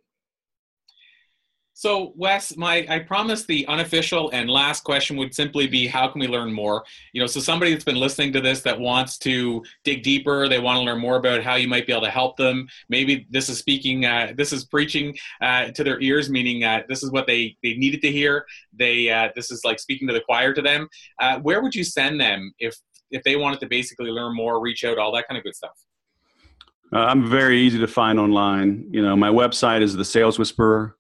So, 1.77 2.13
Wes, 2.15 2.57
my 2.57 2.87
I 2.89 3.01
promised 3.01 3.49
the 3.49 3.67
unofficial 3.67 4.31
and 4.31 4.49
last 4.49 4.85
question 4.85 5.17
would 5.17 5.35
simply 5.35 5.67
be 5.67 5.89
how 5.89 6.07
can 6.07 6.21
we 6.21 6.29
learn 6.29 6.53
more? 6.53 6.85
You 7.13 7.21
know, 7.21 7.27
so 7.27 7.41
somebody 7.41 7.73
that's 7.73 7.85
been 7.85 7.97
listening 7.97 8.33
to 8.35 8.41
this 8.41 8.61
that 8.63 8.79
wants 8.79 9.19
to 9.19 9.61
dig 9.83 10.05
deeper, 10.05 10.49
they 10.49 10.61
want 10.61 10.77
to 10.79 10.83
learn 10.83 11.01
more 11.01 11.17
about 11.17 11.43
how 11.43 11.57
you 11.57 11.67
might 11.67 11.85
be 11.85 11.93
able 11.93 12.05
to 12.05 12.11
help 12.11 12.37
them. 12.37 12.69
Maybe 12.89 13.27
this 13.29 13.49
is 13.49 13.59
speaking, 13.59 14.05
uh, 14.05 14.35
this 14.37 14.53
is 14.53 14.65
preaching 14.65 15.17
uh, 15.43 15.73
to 15.73 15.83
their 15.83 16.01
ears, 16.01 16.31
meaning 16.31 16.63
uh, 16.63 16.83
this 16.89 17.03
is 17.03 17.11
what 17.11 17.27
they 17.27 17.57
they 17.65 17.75
needed 17.75 18.03
to 18.03 18.13
hear. 18.13 18.47
They 18.73 19.11
uh, 19.11 19.31
this 19.35 19.51
is 19.51 19.65
like 19.65 19.81
speaking 19.81 20.07
to 20.07 20.15
the 20.15 20.21
choir 20.21 20.55
to 20.55 20.63
them. 20.63 20.89
Uh, 21.19 21.41
where 21.41 21.61
would 21.61 21.75
you 21.75 21.83
send 21.83 22.21
them 22.21 22.53
if 22.61 22.77
if 23.11 23.25
they 23.25 23.35
wanted 23.35 23.59
to 23.61 23.67
basically 23.67 24.11
learn 24.11 24.37
more, 24.37 24.61
reach 24.61 24.85
out, 24.85 24.97
all 24.97 25.13
that 25.15 25.27
kind 25.27 25.39
of 25.39 25.43
good 25.43 25.57
stuff? 25.57 25.77
Uh, 26.93 26.99
I'm 26.99 27.29
very 27.29 27.59
easy 27.59 27.81
to 27.81 27.89
find 27.89 28.21
online. 28.21 28.87
You 28.93 29.03
know, 29.03 29.17
my 29.17 29.29
website 29.29 29.83
is 29.83 29.97
the 29.97 30.05
Sales 30.05 30.39
Whisperer 30.39 30.97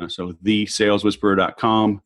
uh, 0.00 0.08
so 0.08 0.32
thesaleswhisperer.com. 0.44 2.02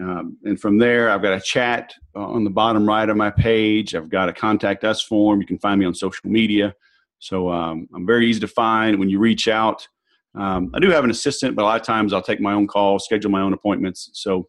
Um, 0.00 0.36
and 0.44 0.60
from 0.60 0.78
there, 0.78 1.10
I've 1.10 1.22
got 1.22 1.32
a 1.32 1.40
chat 1.40 1.92
on 2.14 2.44
the 2.44 2.50
bottom 2.50 2.86
right 2.86 3.08
of 3.08 3.16
my 3.16 3.30
page. 3.30 3.94
I've 3.94 4.08
got 4.08 4.28
a 4.28 4.32
contact 4.32 4.84
us 4.84 5.02
form. 5.02 5.40
You 5.40 5.46
can 5.46 5.58
find 5.58 5.80
me 5.80 5.86
on 5.86 5.94
social 5.94 6.30
media. 6.30 6.74
So 7.18 7.50
um, 7.50 7.88
I'm 7.94 8.06
very 8.06 8.28
easy 8.28 8.40
to 8.40 8.48
find 8.48 8.98
when 8.98 9.10
you 9.10 9.18
reach 9.18 9.48
out. 9.48 9.86
Um, 10.34 10.70
I 10.74 10.78
do 10.78 10.90
have 10.90 11.04
an 11.04 11.10
assistant, 11.10 11.56
but 11.56 11.62
a 11.62 11.66
lot 11.66 11.80
of 11.80 11.86
times 11.86 12.12
I'll 12.12 12.22
take 12.22 12.40
my 12.40 12.52
own 12.52 12.68
calls, 12.68 13.04
schedule 13.04 13.30
my 13.30 13.40
own 13.40 13.52
appointments. 13.52 14.10
So 14.14 14.48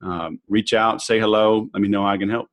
um, 0.00 0.40
reach 0.48 0.74
out, 0.74 1.02
say 1.02 1.18
hello, 1.18 1.68
let 1.74 1.82
me 1.82 1.88
know 1.88 2.06
I 2.06 2.16
can 2.16 2.30
help. 2.30 2.48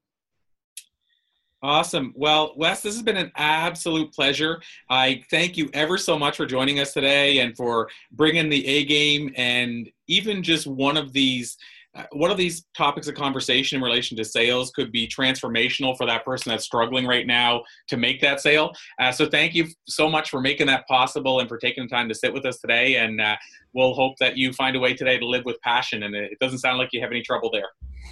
Awesome. 1.66 2.14
Well, 2.16 2.54
Wes, 2.56 2.84
this 2.84 2.94
has 2.94 3.02
been 3.02 3.18
an 3.18 3.32
absolute 3.36 4.14
pleasure. 4.14 4.62
I 4.88 5.24
thank 5.32 5.58
you 5.58 5.68
ever 5.74 5.98
so 5.98 6.16
much 6.16 6.38
for 6.38 6.46
joining 6.46 6.80
us 6.80 6.94
today 6.94 7.40
and 7.40 7.58
for 7.58 7.90
bringing 8.12 8.50
the 8.50 8.64
A 8.68 8.86
game 8.86 9.34
and 9.36 9.90
even 10.06 10.44
just 10.44 10.68
one 10.68 10.96
of 10.96 11.12
these 11.12 11.58
uh, 11.96 12.04
one 12.12 12.30
of 12.30 12.38
these 12.38 12.66
topics 12.78 13.08
of 13.08 13.16
conversation 13.16 13.78
in 13.78 13.84
relation 13.84 14.16
to 14.18 14.24
sales 14.24 14.70
could 14.76 14.92
be 14.92 15.08
transformational 15.08 15.98
for 15.98 16.06
that 16.06 16.24
person 16.24 16.52
that's 16.52 16.66
struggling 16.66 17.08
right 17.08 17.26
now 17.26 17.64
to 17.88 17.98
make 17.98 18.22
that 18.22 18.42
sale. 18.42 18.72
Uh, 19.00 19.12
so 19.12 19.28
thank 19.28 19.56
you 19.56 19.66
so 19.88 20.08
much 20.08 20.30
for 20.30 20.42
making 20.42 20.68
that 20.68 20.88
possible 20.88 21.40
and 21.40 21.50
for 21.50 21.58
taking 21.58 21.86
the 21.86 21.90
time 21.90 22.08
to 22.08 22.14
sit 22.14 22.32
with 22.32 22.46
us 22.46 22.60
today. 22.60 22.98
And 22.98 23.20
uh, 23.20 23.38
we'll 23.74 23.96
hope 23.96 24.18
that 24.20 24.38
you 24.38 24.54
find 24.54 24.76
a 24.76 24.80
way 24.80 24.94
today 24.94 25.18
to 25.18 25.26
live 25.26 25.46
with 25.46 25.60
passion. 25.62 26.04
And 26.04 26.14
it 26.14 26.38
doesn't 26.40 26.60
sound 26.60 26.78
like 26.78 26.90
you 26.94 27.02
have 27.02 27.10
any 27.10 27.24
trouble 27.24 27.50
there. 27.50 27.70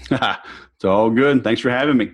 it's 0.75 0.85
all 0.85 1.11
good. 1.11 1.43
Thanks 1.43 1.61
for 1.61 1.69
having 1.69 1.97
me. 1.97 2.13